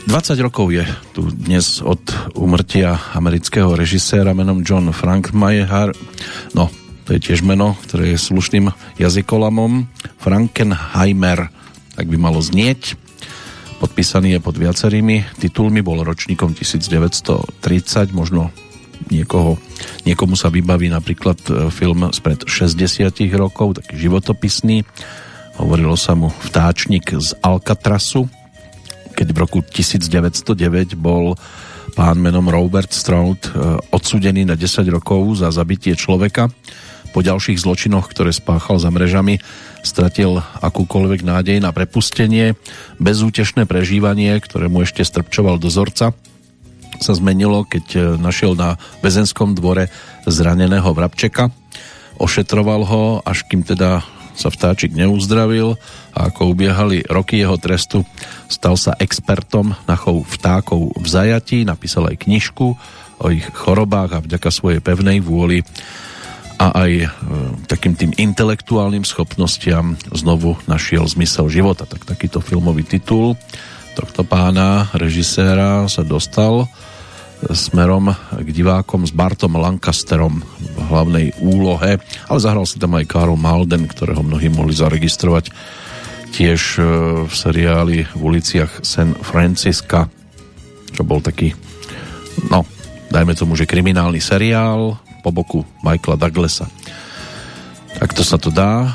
20 0.05 0.45
rokov 0.45 0.69
je 0.69 0.85
tu 1.17 1.25
dnes 1.33 1.81
od 1.81 2.05
umrtia 2.37 3.01
amerického 3.17 3.73
režiséra 3.73 4.37
menom 4.37 4.61
John 4.61 4.93
Frankmayer. 4.93 5.89
No, 6.53 6.69
to 7.09 7.17
je 7.17 7.33
tiež 7.33 7.41
meno, 7.41 7.73
ktoré 7.89 8.13
je 8.13 8.21
slušným 8.21 8.69
jazykolamom. 9.01 9.89
Frankenheimer, 10.21 11.49
tak 11.97 12.05
by 12.13 12.17
malo 12.21 12.45
znieť. 12.45 12.93
Podpísaný 13.81 14.37
je 14.37 14.45
pod 14.45 14.53
viacerými 14.53 15.33
titulmi, 15.41 15.81
bol 15.81 16.05
ročníkom 16.05 16.53
1930, 16.53 18.13
možno 18.13 18.53
niekoho, 19.11 19.59
niekomu 20.03 20.37
sa 20.37 20.51
vybaví 20.51 20.91
napríklad 20.91 21.39
e, 21.47 21.51
film 21.71 22.09
spred 22.11 22.47
60 22.47 23.11
rokov, 23.35 23.81
taký 23.81 24.07
životopisný. 24.07 24.83
Hovorilo 25.55 25.95
sa 25.95 26.13
mu 26.13 26.31
Vtáčnik 26.31 27.15
z 27.15 27.31
Alcatrasu, 27.39 28.27
keď 29.15 29.27
v 29.31 29.37
roku 29.39 29.59
1909 29.63 30.99
bol 30.99 31.39
pán 31.95 32.19
menom 32.19 32.51
Robert 32.51 32.91
Stroud 32.91 33.39
e, 33.47 33.49
odsudený 33.95 34.43
na 34.43 34.59
10 34.59 34.83
rokov 34.91 35.39
za 35.39 35.49
zabitie 35.49 35.95
človeka. 35.95 36.51
Po 37.15 37.23
ďalších 37.23 37.63
zločinoch, 37.63 38.11
ktoré 38.11 38.35
spáchal 38.35 38.75
za 38.75 38.91
mrežami, 38.91 39.39
stratil 39.79 40.43
akúkoľvek 40.59 41.23
nádej 41.23 41.63
na 41.63 41.71
prepustenie. 41.71 42.59
Bezútešné 42.99 43.63
prežívanie, 43.63 44.35
ktoré 44.43 44.67
mu 44.67 44.83
ešte 44.83 45.07
strpčoval 45.07 45.55
dozorca, 45.55 46.11
sa 46.99 47.13
zmenilo, 47.15 47.63
keď 47.67 47.85
e, 47.95 47.99
našiel 48.19 48.55
na 48.55 48.79
väzenskom 49.03 49.55
dvore 49.55 49.91
zraneného 50.27 50.87
vrabčeka. 50.91 51.51
Ošetroval 52.15 52.81
ho, 52.87 53.03
až 53.23 53.43
kým 53.47 53.63
teda 53.63 54.03
sa 54.35 54.51
vtáčik 54.51 54.91
neuzdravil 54.91 55.79
a 56.11 56.27
ako 56.27 56.51
ubiehali 56.51 57.07
roky 57.07 57.39
jeho 57.39 57.55
trestu, 57.55 58.03
stal 58.51 58.75
sa 58.75 58.91
expertom 58.99 59.71
na 59.87 59.95
chov 59.95 60.27
vtákov 60.27 60.91
v 60.91 61.07
zajatí, 61.07 61.63
napísal 61.63 62.11
aj 62.11 62.27
knižku 62.27 62.67
o 63.15 63.25
ich 63.31 63.47
chorobách 63.55 64.11
a 64.11 64.23
vďaka 64.23 64.49
svojej 64.51 64.83
pevnej 64.83 65.23
vôli 65.23 65.63
a 66.55 66.71
aj 66.71 66.91
e, 67.03 67.07
takým 67.67 67.95
tým 67.95 68.11
intelektuálnym 68.15 69.03
schopnostiam 69.07 69.99
znovu 70.11 70.55
našiel 70.67 71.03
zmysel 71.07 71.51
života. 71.51 71.83
Tak 71.87 72.07
takýto 72.07 72.39
filmový 72.39 72.87
titul 72.87 73.39
tohto 73.95 74.27
pána, 74.27 74.91
režiséra, 74.91 75.87
sa 75.87 76.03
dostal 76.03 76.67
smerom 77.53 78.09
k 78.15 78.49
divákom 78.49 79.05
s 79.05 79.13
Bartom 79.13 79.59
Lancasterom 79.59 80.41
v 80.41 80.79
hlavnej 80.89 81.27
úlohe, 81.43 82.01
ale 82.01 82.39
zahral 82.41 82.65
si 82.65 82.81
tam 82.81 82.97
aj 82.97 83.05
Karl 83.05 83.37
Malden, 83.37 83.85
ktorého 83.85 84.25
mnohí 84.25 84.49
mohli 84.49 84.73
zaregistrovať 84.73 85.53
tiež 86.35 86.61
e, 86.77 86.83
v 87.23 87.33
seriáli 87.33 88.03
v 88.11 88.21
uliciach 88.21 88.81
San 88.81 89.15
Francisca, 89.15 90.11
čo 90.91 91.01
bol 91.07 91.23
taký, 91.23 91.55
no, 92.51 92.67
dajme 93.07 93.37
tomu, 93.37 93.55
že 93.55 93.69
kriminálny 93.69 94.19
seriál 94.19 94.99
po 95.23 95.29
boku 95.31 95.63
Michaela 95.79 96.19
Douglasa. 96.19 96.67
Tak 97.95 98.11
to 98.11 98.27
sa 98.27 98.35
to 98.35 98.51
dá 98.51 98.83
e, 98.83 98.89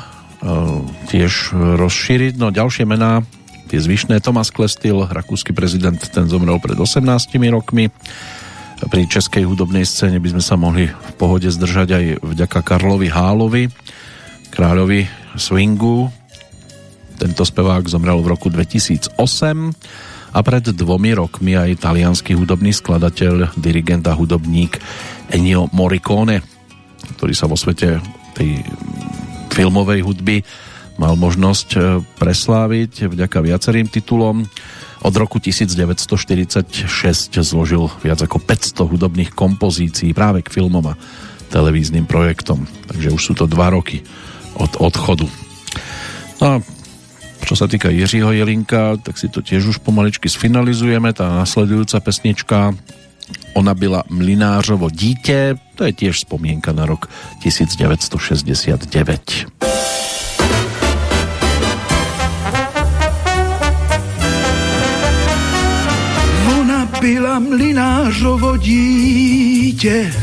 tiež 1.09 1.55
rozšíriť. 1.55 2.37
No 2.37 2.53
ďalšie 2.53 2.85
mená, 2.85 3.25
tie 3.71 3.81
zvyšné, 3.81 4.21
Thomas 4.21 4.53
Klestil, 4.53 5.07
rakúsky 5.09 5.55
prezident, 5.55 5.97
ten 5.97 6.29
zomrel 6.29 6.61
pred 6.61 6.77
18 6.77 7.01
rokmi. 7.49 7.89
Pri 8.89 9.05
českej 9.05 9.45
hudobnej 9.45 9.85
scéne 9.85 10.17
by 10.17 10.33
sme 10.33 10.43
sa 10.43 10.57
mohli 10.57 10.89
v 10.89 11.11
pohode 11.19 11.45
zdržať 11.45 11.89
aj 11.91 12.05
vďaka 12.23 12.59
Karlovi 12.65 13.09
Hálovi, 13.11 13.63
kráľovi 14.49 15.05
swingu. 15.37 16.09
Tento 17.21 17.43
spevák 17.45 17.85
zomrel 17.85 18.17
v 18.25 18.31
roku 18.33 18.49
2008 18.49 19.13
a 20.31 20.39
pred 20.41 20.65
dvomi 20.71 21.11
rokmi 21.13 21.53
aj 21.53 21.77
italianský 21.77 22.33
hudobný 22.33 22.73
skladateľ, 22.73 23.53
dirigent 23.59 24.07
a 24.09 24.15
hudobník 24.15 24.79
Ennio 25.29 25.69
Morricone, 25.75 26.41
ktorý 27.19 27.33
sa 27.35 27.45
vo 27.45 27.59
svete 27.59 28.01
tej 28.33 28.63
filmovej 29.51 30.01
hudby 30.01 30.41
mal 31.01 31.17
možnosť 31.17 31.67
e, 31.73 31.79
presláviť 32.21 33.09
vďaka 33.09 33.37
viacerým 33.41 33.87
titulom. 33.89 34.45
Od 35.01 35.13
roku 35.17 35.41
1946 35.41 36.85
zložil 37.41 37.89
viac 38.05 38.21
ako 38.21 38.37
500 38.37 38.85
hudobných 38.85 39.31
kompozícií 39.33 40.13
práve 40.13 40.45
k 40.45 40.53
filmom 40.53 40.93
a 40.93 40.97
televíznym 41.49 42.05
projektom. 42.05 42.69
Takže 42.85 43.09
už 43.09 43.21
sú 43.21 43.33
to 43.33 43.49
dva 43.49 43.73
roky 43.73 44.05
od 44.55 44.77
odchodu. 44.77 45.25
No 46.37 46.45
a 46.45 46.55
čo 47.41 47.57
sa 47.57 47.65
týka 47.65 47.89
Jiřího 47.89 48.31
Jelinka, 48.31 49.01
tak 49.01 49.17
si 49.17 49.25
to 49.27 49.41
tiež 49.41 49.73
už 49.73 49.77
pomaličky 49.81 50.29
sfinalizujeme. 50.29 51.11
Tá 51.11 51.33
nasledujúca 51.41 51.97
pesnička 51.99 52.77
Ona 53.53 53.73
byla 53.73 54.03
Mlinářovo 54.09 54.89
dítě, 54.89 55.55
to 55.75 55.83
je 55.83 55.93
tiež 55.93 56.19
spomienka 56.19 56.71
na 56.71 56.85
rok 56.85 57.09
1969. 57.43 59.21
byla 67.01 67.39
mlinářovo 67.39 68.57
dítě 68.57 70.13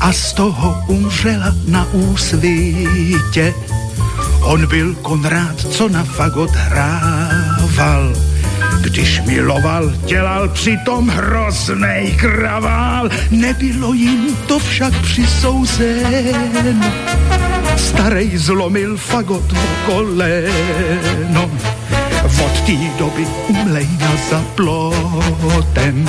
a 0.00 0.12
z 0.12 0.32
toho 0.32 0.84
umřela 0.88 1.54
na 1.68 1.86
úsvítě. 1.92 3.54
On 4.42 4.66
byl 4.66 4.94
Konrád, 4.94 5.60
co 5.60 5.88
na 5.88 6.04
fagot 6.04 6.50
hrával. 6.50 8.12
Když 8.80 9.22
miloval, 9.26 9.92
dělal 10.06 10.48
přitom 10.48 11.08
hroznej 11.08 12.12
kravál. 12.16 13.08
Nebylo 13.30 13.92
jim 13.92 14.36
to 14.46 14.58
však 14.58 15.02
přisouzeno. 15.02 16.92
Starej 17.76 18.38
zlomil 18.38 18.96
fagot 18.96 19.52
v 19.52 19.86
koleno 19.86 21.50
od 22.44 22.60
té 22.60 22.72
doby 22.98 23.26
umlejna 23.48 24.12
za 24.30 24.44
plotem 24.54 26.08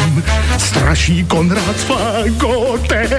straší 0.57 1.25
Konrad 1.25 1.77
s 1.77 1.83
fagotem. 1.83 3.11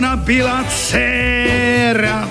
Ona 0.00 0.16
byla 0.16 0.64
dcera 0.68 2.28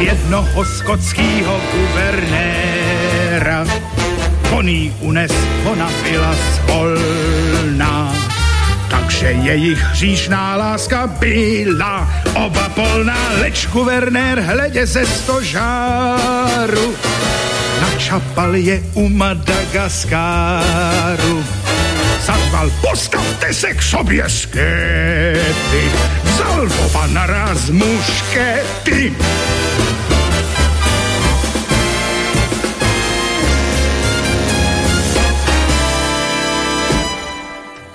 jednoho 0.00 0.64
skotského 0.64 1.60
guvernéra. 1.72 3.66
On 4.50 4.68
jí 4.68 4.96
unes, 5.00 5.32
ona 5.64 5.90
byla 6.02 6.34
svolná, 6.54 8.14
takže 8.90 9.26
jejich 9.26 9.78
hříšná 9.78 10.56
láska 10.56 11.06
byla 11.06 12.10
oba 12.34 12.68
polná, 12.68 13.28
leč 13.40 13.66
guvernér 13.66 14.40
hledě 14.40 14.86
ze 14.86 15.06
stožáru. 15.06 16.94
Načapal 17.80 18.56
je 18.56 18.82
u 18.94 19.08
Madagaskáru 19.08 21.44
Zazval, 22.26 22.70
postavte 22.80 23.54
se 23.54 23.74
k 23.74 23.82
sobě 23.82 24.28
skety, 24.28 25.90
vzal 26.60 26.76
Vova 26.76 27.04
naraz 27.16 27.72
muškety. 27.72 29.16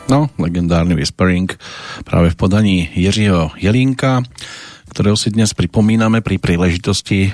No, 0.10 0.30
legendárny 0.42 0.98
Whispering 0.98 1.54
práve 2.06 2.34
v 2.34 2.38
podaní 2.38 2.90
Jiřího 2.94 3.54
Jelínka, 3.58 4.26
ktorého 4.90 5.18
si 5.18 5.30
dnes 5.30 5.54
pripomíname 5.54 6.26
pri 6.26 6.42
príležitosti 6.42 7.30
e, 7.30 7.32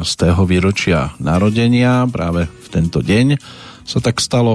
z 0.00 0.12
tého 0.16 0.48
výročia 0.48 1.12
narodenia 1.20 2.08
práve 2.08 2.48
v 2.48 2.68
tento 2.72 3.04
deň 3.04 3.36
sa 3.90 3.98
tak 3.98 4.22
stalo. 4.22 4.54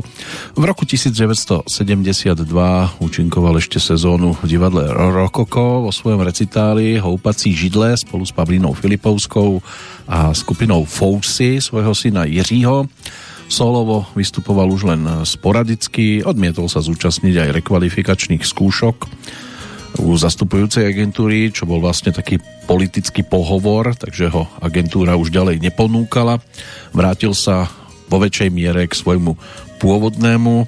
V 0.56 0.64
roku 0.64 0.88
1972 0.88 1.68
účinkoval 3.04 3.60
ešte 3.60 3.84
sezónu 3.84 4.32
v 4.40 4.48
divadle 4.48 4.88
Rokoko 4.88 5.84
vo 5.84 5.92
svojom 5.92 6.24
recitáli 6.24 6.96
Houpací 6.96 7.52
židle 7.52 8.00
spolu 8.00 8.24
s 8.24 8.32
Pavlínou 8.32 8.72
Filipovskou 8.72 9.60
a 10.08 10.32
skupinou 10.32 10.88
Fousy 10.88 11.60
svojho 11.60 11.92
syna 11.92 12.24
Jiřího. 12.24 12.88
Solovo 13.52 14.08
vystupoval 14.16 14.72
už 14.72 14.90
len 14.90 15.04
sporadicky, 15.28 16.24
odmietol 16.24 16.72
sa 16.72 16.82
zúčastniť 16.82 17.36
aj 17.46 17.50
rekvalifikačných 17.62 18.42
skúšok 18.42 18.98
u 20.02 20.12
zastupujúcej 20.18 20.88
agentúry, 20.92 21.52
čo 21.56 21.64
bol 21.64 21.80
vlastne 21.80 22.12
taký 22.12 22.40
politický 22.68 23.24
pohovor, 23.24 23.96
takže 23.96 24.28
ho 24.34 24.50
agentúra 24.60 25.16
už 25.16 25.32
ďalej 25.32 25.62
neponúkala. 25.62 26.42
Vrátil 26.92 27.32
sa 27.32 27.70
vo 28.10 28.18
väčšej 28.22 28.50
miere 28.54 28.86
k 28.86 28.94
svojmu 28.94 29.38
pôvodnému 29.80 30.66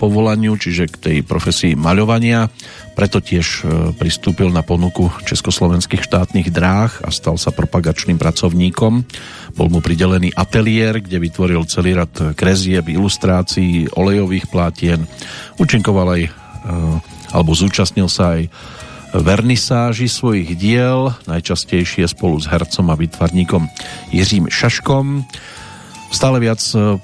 povolaniu, 0.00 0.56
čiže 0.56 0.88
k 0.88 0.96
tej 0.96 1.18
profesii 1.20 1.76
maľovania. 1.76 2.48
Preto 2.96 3.20
tiež 3.20 3.46
e, 3.46 3.62
pristúpil 3.92 4.48
na 4.48 4.64
ponuku 4.64 5.12
československých 5.28 6.00
štátnych 6.00 6.48
dráh 6.48 6.88
a 7.04 7.12
stal 7.12 7.36
sa 7.36 7.52
propagačným 7.52 8.16
pracovníkom. 8.16 9.04
Bol 9.52 9.68
mu 9.68 9.84
pridelený 9.84 10.32
ateliér, 10.32 11.04
kde 11.04 11.20
vytvoril 11.20 11.68
celý 11.68 12.00
rad 12.00 12.12
krezieb, 12.32 12.88
ilustrácií, 12.88 13.92
olejových 13.92 14.48
plátien. 14.48 15.04
Učinkoval 15.60 16.16
aj, 16.16 16.22
e, 16.24 16.30
alebo 17.36 17.52
zúčastnil 17.52 18.08
sa 18.08 18.40
aj 18.40 18.48
vernisáži 19.10 20.06
svojich 20.06 20.54
diel, 20.54 21.12
najčastejšie 21.26 22.06
spolu 22.06 22.38
s 22.38 22.46
hercom 22.46 22.88
a 22.88 22.96
vytvarníkom 22.96 23.66
Jiřím 24.14 24.46
Šaškom. 24.48 25.26
Stále 26.10 26.42
viac 26.42 26.60
e, 26.74 26.98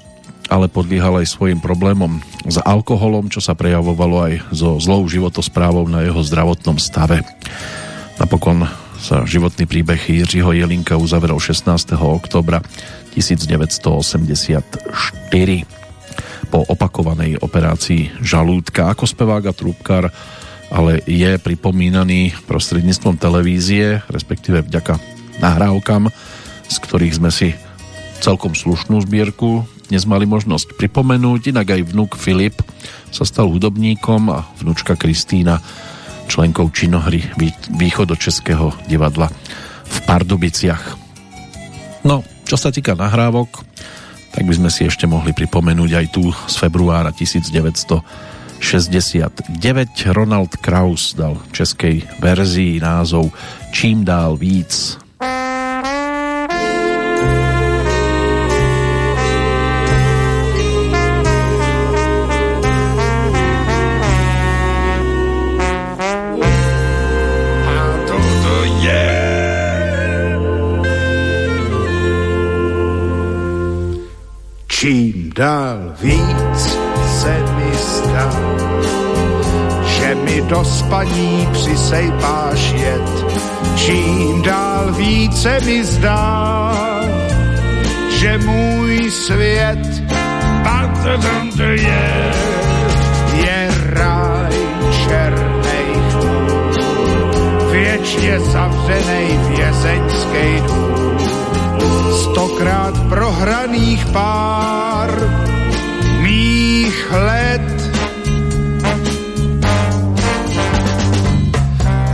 ale 0.47 0.71
podliehal 0.71 1.19
aj 1.23 1.31
svojim 1.31 1.59
problémom 1.59 2.19
s 2.47 2.59
alkoholom, 2.59 3.27
čo 3.31 3.43
sa 3.43 3.55
prejavovalo 3.55 4.31
aj 4.31 4.33
so 4.55 4.79
zlou 4.79 5.07
životosprávou 5.07 5.87
na 5.87 6.03
jeho 6.03 6.19
zdravotnom 6.23 6.79
stave. 6.79 7.23
Napokon 8.19 8.67
sa 8.97 9.23
životný 9.23 9.69
príbeh 9.69 9.99
Jiřího 9.99 10.51
Jelinka 10.51 10.97
uzavrel 10.97 11.37
16. 11.37 11.95
oktobra 11.97 12.63
1984 13.13 14.73
po 16.47 16.59
opakovanej 16.65 17.37
operácii 17.43 18.23
žalúdka. 18.23 18.89
Ako 18.91 19.05
spevák 19.05 19.51
a 19.51 19.53
trúbkar 19.53 20.09
ale 20.67 20.99
je 21.07 21.39
pripomínaný 21.39 22.35
prostredníctvom 22.43 23.15
televízie, 23.15 24.03
respektíve 24.11 24.67
vďaka 24.67 24.99
nahrávkam, 25.39 26.11
z 26.67 26.75
ktorých 26.83 27.15
sme 27.15 27.31
si 27.31 27.55
celkom 28.19 28.53
slušnú 28.57 29.03
zbierku 29.05 29.65
dnes 29.87 30.03
mali 30.03 30.27
možnosť 30.27 30.75
pripomenúť, 30.75 31.55
inak 31.55 31.71
aj 31.71 31.95
vnúk 31.95 32.19
Filip 32.19 32.59
sa 33.07 33.23
stal 33.23 33.47
hudobníkom 33.47 34.27
a 34.27 34.43
vnúčka 34.59 34.99
Kristýna 34.99 35.63
členkou 36.27 36.67
činohry 36.75 37.23
Východočeského 37.71 38.75
divadla 38.91 39.31
v 39.87 39.97
Pardubiciach. 40.03 40.99
No, 42.03 42.19
čo 42.43 42.59
sa 42.59 42.67
týka 42.67 42.99
nahrávok, 42.99 43.63
tak 44.35 44.43
by 44.43 44.59
sme 44.59 44.67
si 44.67 44.83
ešte 44.83 45.07
mohli 45.07 45.31
pripomenúť 45.31 45.91
aj 45.95 46.05
tu 46.11 46.35
z 46.35 46.55
februára 46.59 47.15
1969. 47.15 48.59
Ronald 50.11 50.51
Kraus 50.59 51.15
dal 51.15 51.39
českej 51.55 52.03
verzii 52.19 52.83
názov. 52.83 53.31
Čím 53.71 54.03
dál 54.03 54.35
víc 54.35 54.96
Čím 74.79 75.31
dál 75.35 75.93
víc 76.01 76.77
se 77.21 77.35
mi 77.55 77.71
zdá, 77.77 78.29
že 79.85 80.15
mi 80.15 80.41
do 80.41 80.65
spaní 80.65 81.49
přisejpáš 81.51 82.71
jet. 82.71 83.25
Čím 83.75 84.41
dál 84.41 84.93
více 84.93 85.59
mi 85.65 85.85
zdá, 85.85 86.73
že 88.09 88.37
můj 88.37 89.11
svět 89.11 90.03
je, 91.73 92.31
je 93.33 93.69
ráj 93.89 94.53
černej 94.91 95.91
věčně 97.71 98.39
zavřenej 98.39 99.39
vězeňský 99.49 100.61
dům. 100.67 101.06
Stokrát 102.07 102.95
prohraných 103.09 104.05
pár 104.15 105.11
mých 106.23 107.11
let. 107.11 107.69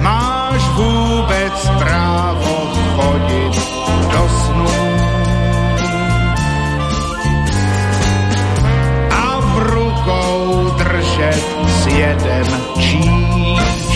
Máš 0.02 0.61
vůbec 0.76 1.56
právo 1.80 2.56
chodit 2.95 3.56
do 4.11 4.24
snu. 4.30 4.76
A 9.11 9.40
v 9.40 9.52
rukou 9.60 10.70
držet 10.78 11.44
s 11.68 11.88
jeden 11.88 12.48
číš 12.80 13.94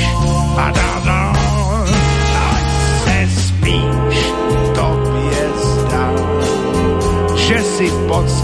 a 0.58 0.72
dá 0.72 0.92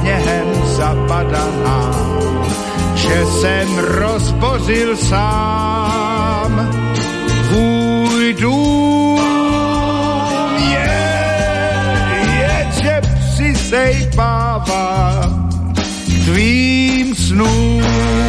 sněhem 0.04 0.48
zapadaná, 0.66 1.92
že 2.96 3.26
jsem 3.26 3.78
rozbořil 3.78 4.98
sám 4.98 6.70
tvůj 7.48 8.34
dům 8.34 9.20
je, 10.72 10.92
je, 12.40 12.68
že 12.84 13.02
přisejpává 13.36 15.22
k 16.06 16.26
tvým 16.26 17.16
snům. 17.16 18.23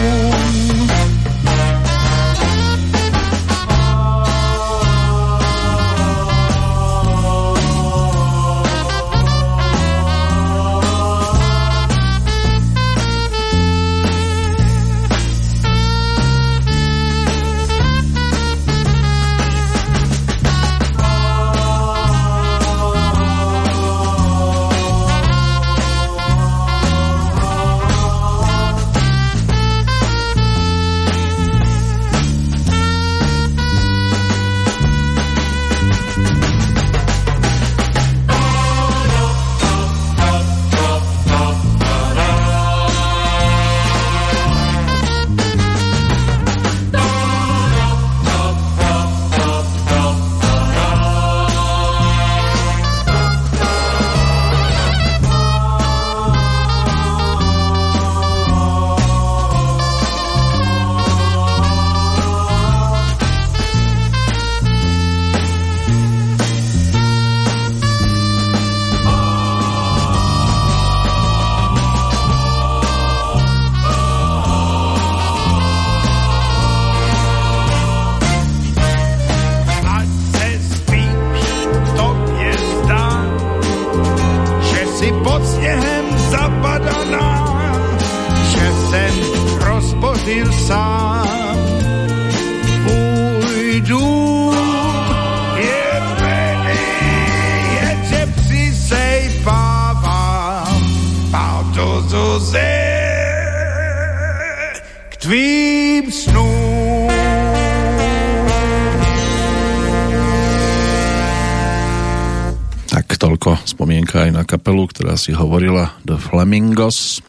Hovorila 115.54 115.94
The 116.02 116.18
Flamingos 116.18 117.22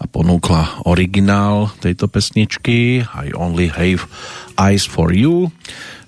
a 0.00 0.08
ponúkla 0.08 0.88
originál 0.88 1.68
tejto 1.84 2.08
pesničky 2.08 3.04
I 3.04 3.28
Only 3.36 3.68
Have 3.68 4.08
Eyes 4.56 4.88
For 4.88 5.12
You 5.12 5.52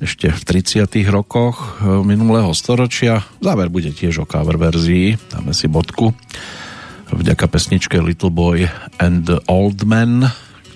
ešte 0.00 0.32
v 0.32 0.40
30 0.40 0.88
rokoch 1.12 1.84
e, 1.84 2.00
minulého 2.00 2.48
storočia. 2.56 3.28
Záver 3.44 3.68
bude 3.68 3.92
tiež 3.92 4.24
o 4.24 4.26
cover 4.28 4.56
verzii, 4.56 5.20
dáme 5.28 5.52
si 5.52 5.68
bodku 5.68 6.16
vďaka 7.12 7.44
pesničke 7.44 8.00
Little 8.00 8.32
Boy 8.32 8.64
and 8.96 9.28
the 9.28 9.44
Old 9.44 9.84
Man, 9.84 10.24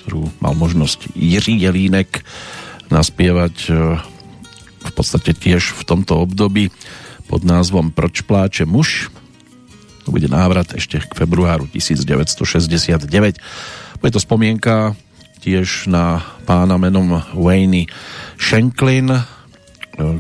ktorú 0.04 0.28
mal 0.44 0.52
možnosť 0.52 1.16
Jiří 1.16 1.64
Jelínek 1.64 2.28
naspievať 2.92 3.56
e, 3.72 3.96
v 4.84 4.90
podstate 4.92 5.32
tiež 5.32 5.72
v 5.72 5.82
tomto 5.88 6.20
období 6.20 6.68
pod 7.24 7.40
názvom 7.40 7.88
Proč 7.88 8.20
pláče 8.20 8.68
muž. 8.68 9.08
To 10.08 10.16
bude 10.16 10.32
návrat 10.32 10.72
ešte 10.72 11.04
k 11.04 11.12
februáru 11.12 11.68
1969. 11.68 13.12
Bude 14.00 14.08
to 14.08 14.16
spomienka 14.16 14.96
tiež 15.44 15.84
na 15.84 16.24
pána 16.48 16.80
menom 16.80 17.20
Wayne 17.36 17.92
Shanklin, 18.40 19.12
e, 19.12 19.20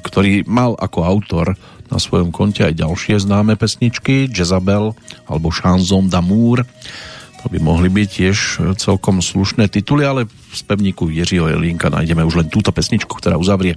ktorý 0.04 0.44
mal 0.44 0.76
ako 0.76 1.08
autor 1.08 1.56
na 1.88 1.96
svojom 1.96 2.36
konte 2.36 2.68
aj 2.68 2.76
ďalšie 2.76 3.16
známe 3.16 3.56
pesničky, 3.56 4.28
Jezabel 4.28 4.92
alebo 5.24 5.48
Chanson 5.48 6.12
d'amour. 6.12 6.68
To 7.40 7.48
by 7.48 7.56
mohli 7.56 7.88
byť 7.88 8.08
tiež 8.12 8.38
celkom 8.76 9.24
slušné 9.24 9.72
tituly, 9.72 10.04
ale 10.04 10.28
v 10.28 10.52
spevníku 10.52 11.08
Jiřího 11.08 11.48
Jelínka 11.48 11.88
nájdeme 11.88 12.28
už 12.28 12.44
len 12.44 12.52
túto 12.52 12.76
pesničku, 12.76 13.08
ktorá 13.16 13.40
uzavrie 13.40 13.72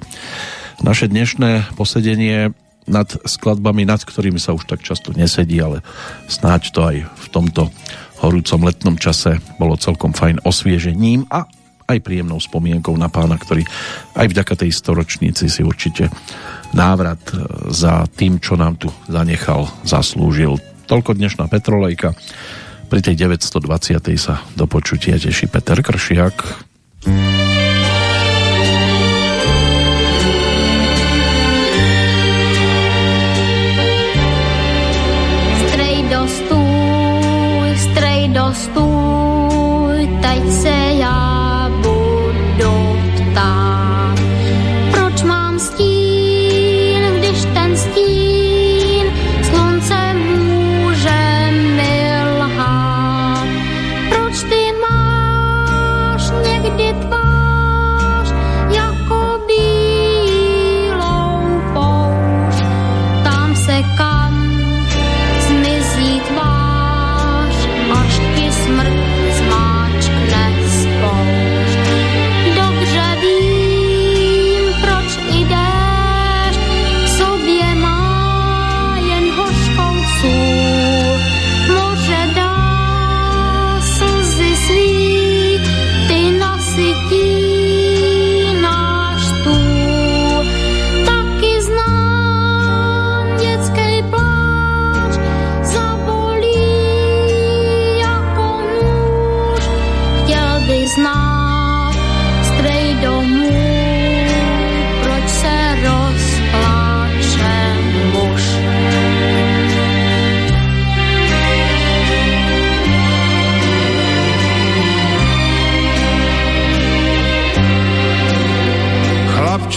naše 0.84 1.08
dnešné 1.08 1.72
posedenie 1.80 2.52
nad 2.92 3.08
skladbami, 3.08 3.88
nad 3.88 4.04
ktorými 4.04 4.38
sa 4.38 4.52
už 4.52 4.68
tak 4.68 4.84
často 4.84 5.16
nesedí, 5.16 5.58
ale 5.64 5.80
snáď 6.28 6.62
to 6.76 6.80
aj 6.84 6.96
v 7.08 7.28
tomto 7.32 7.72
horúcom 8.22 8.68
letnom 8.68 8.96
čase 9.00 9.42
bolo 9.58 9.80
celkom 9.80 10.14
fajn 10.14 10.46
osviežením 10.46 11.26
a 11.32 11.48
aj 11.92 12.00
príjemnou 12.00 12.40
spomienkou 12.40 12.96
na 12.96 13.12
pána, 13.12 13.36
ktorý 13.36 13.68
aj 14.16 14.28
vďaka 14.32 14.54
tej 14.56 14.72
storočnici 14.72 15.52
si 15.52 15.62
určite 15.66 16.08
návrat 16.72 17.20
e, 17.32 17.44
za 17.72 18.08
tým, 18.08 18.40
čo 18.40 18.56
nám 18.56 18.80
tu 18.80 18.88
zanechal, 19.12 19.68
zaslúžil. 19.84 20.56
Toľko 20.88 21.20
dnešná 21.20 21.52
Petrolejka. 21.52 22.16
Pri 22.88 23.00
tej 23.00 23.16
920. 23.28 24.04
sa 24.20 24.44
do 24.56 24.68
počutia 24.68 25.16
teší 25.16 25.48
Peter 25.48 25.80
Kršiak. 25.80 26.36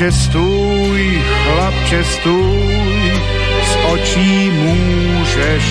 Chlapče 0.05 0.23
stůj, 0.23 1.23
chlapče 1.45 2.05
stůj, 2.05 3.13
z 3.65 3.77
očí 3.93 4.51
můžeš 4.51 5.65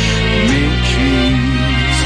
mi 0.50 0.70
číst. 0.90 2.06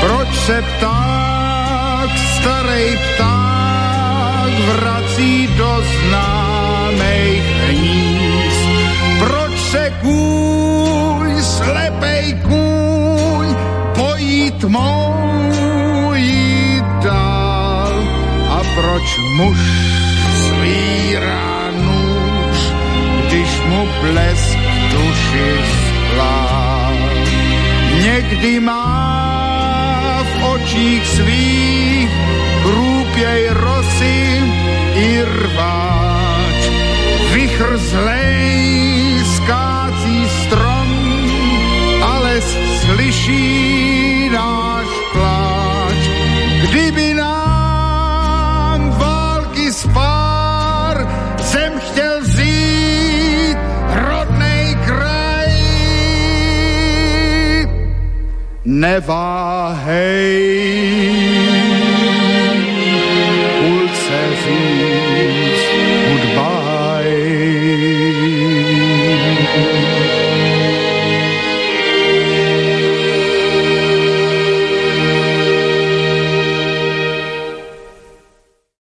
Proč 0.00 0.28
se 0.38 0.62
pták, 0.62 2.10
starý 2.36 2.96
pták, 2.96 4.52
vrací 4.76 5.48
do 5.56 5.80
známých 5.80 7.44
hnízd? 7.68 8.68
Proč 9.18 9.58
se 9.58 9.92
kůň, 10.02 11.42
slepej 11.42 12.38
kůň, 12.42 13.56
pojí 13.94 14.50
tmou 14.50 15.52
dál? 17.04 17.92
A 18.50 18.60
proč 18.76 19.18
muž 19.36 19.58
svírá 20.44 21.53
mu 23.74 23.82
blesk 24.00 24.58
duši 24.92 25.48
splá? 25.74 26.92
Někdy 28.02 28.60
má 28.60 30.22
v 30.22 30.44
očích 30.54 31.06
svých 31.06 32.10
krůpěj 32.62 33.48
rosy 33.50 34.42
i 34.94 35.22
rváč. 35.22 36.60
Vichr 37.32 37.76
zlej 37.76 38.44
skácí 39.36 40.18
strom, 40.28 40.88
ale 42.02 42.40
slyší 42.80 43.63
never 58.84 59.74
hate. 59.86 61.33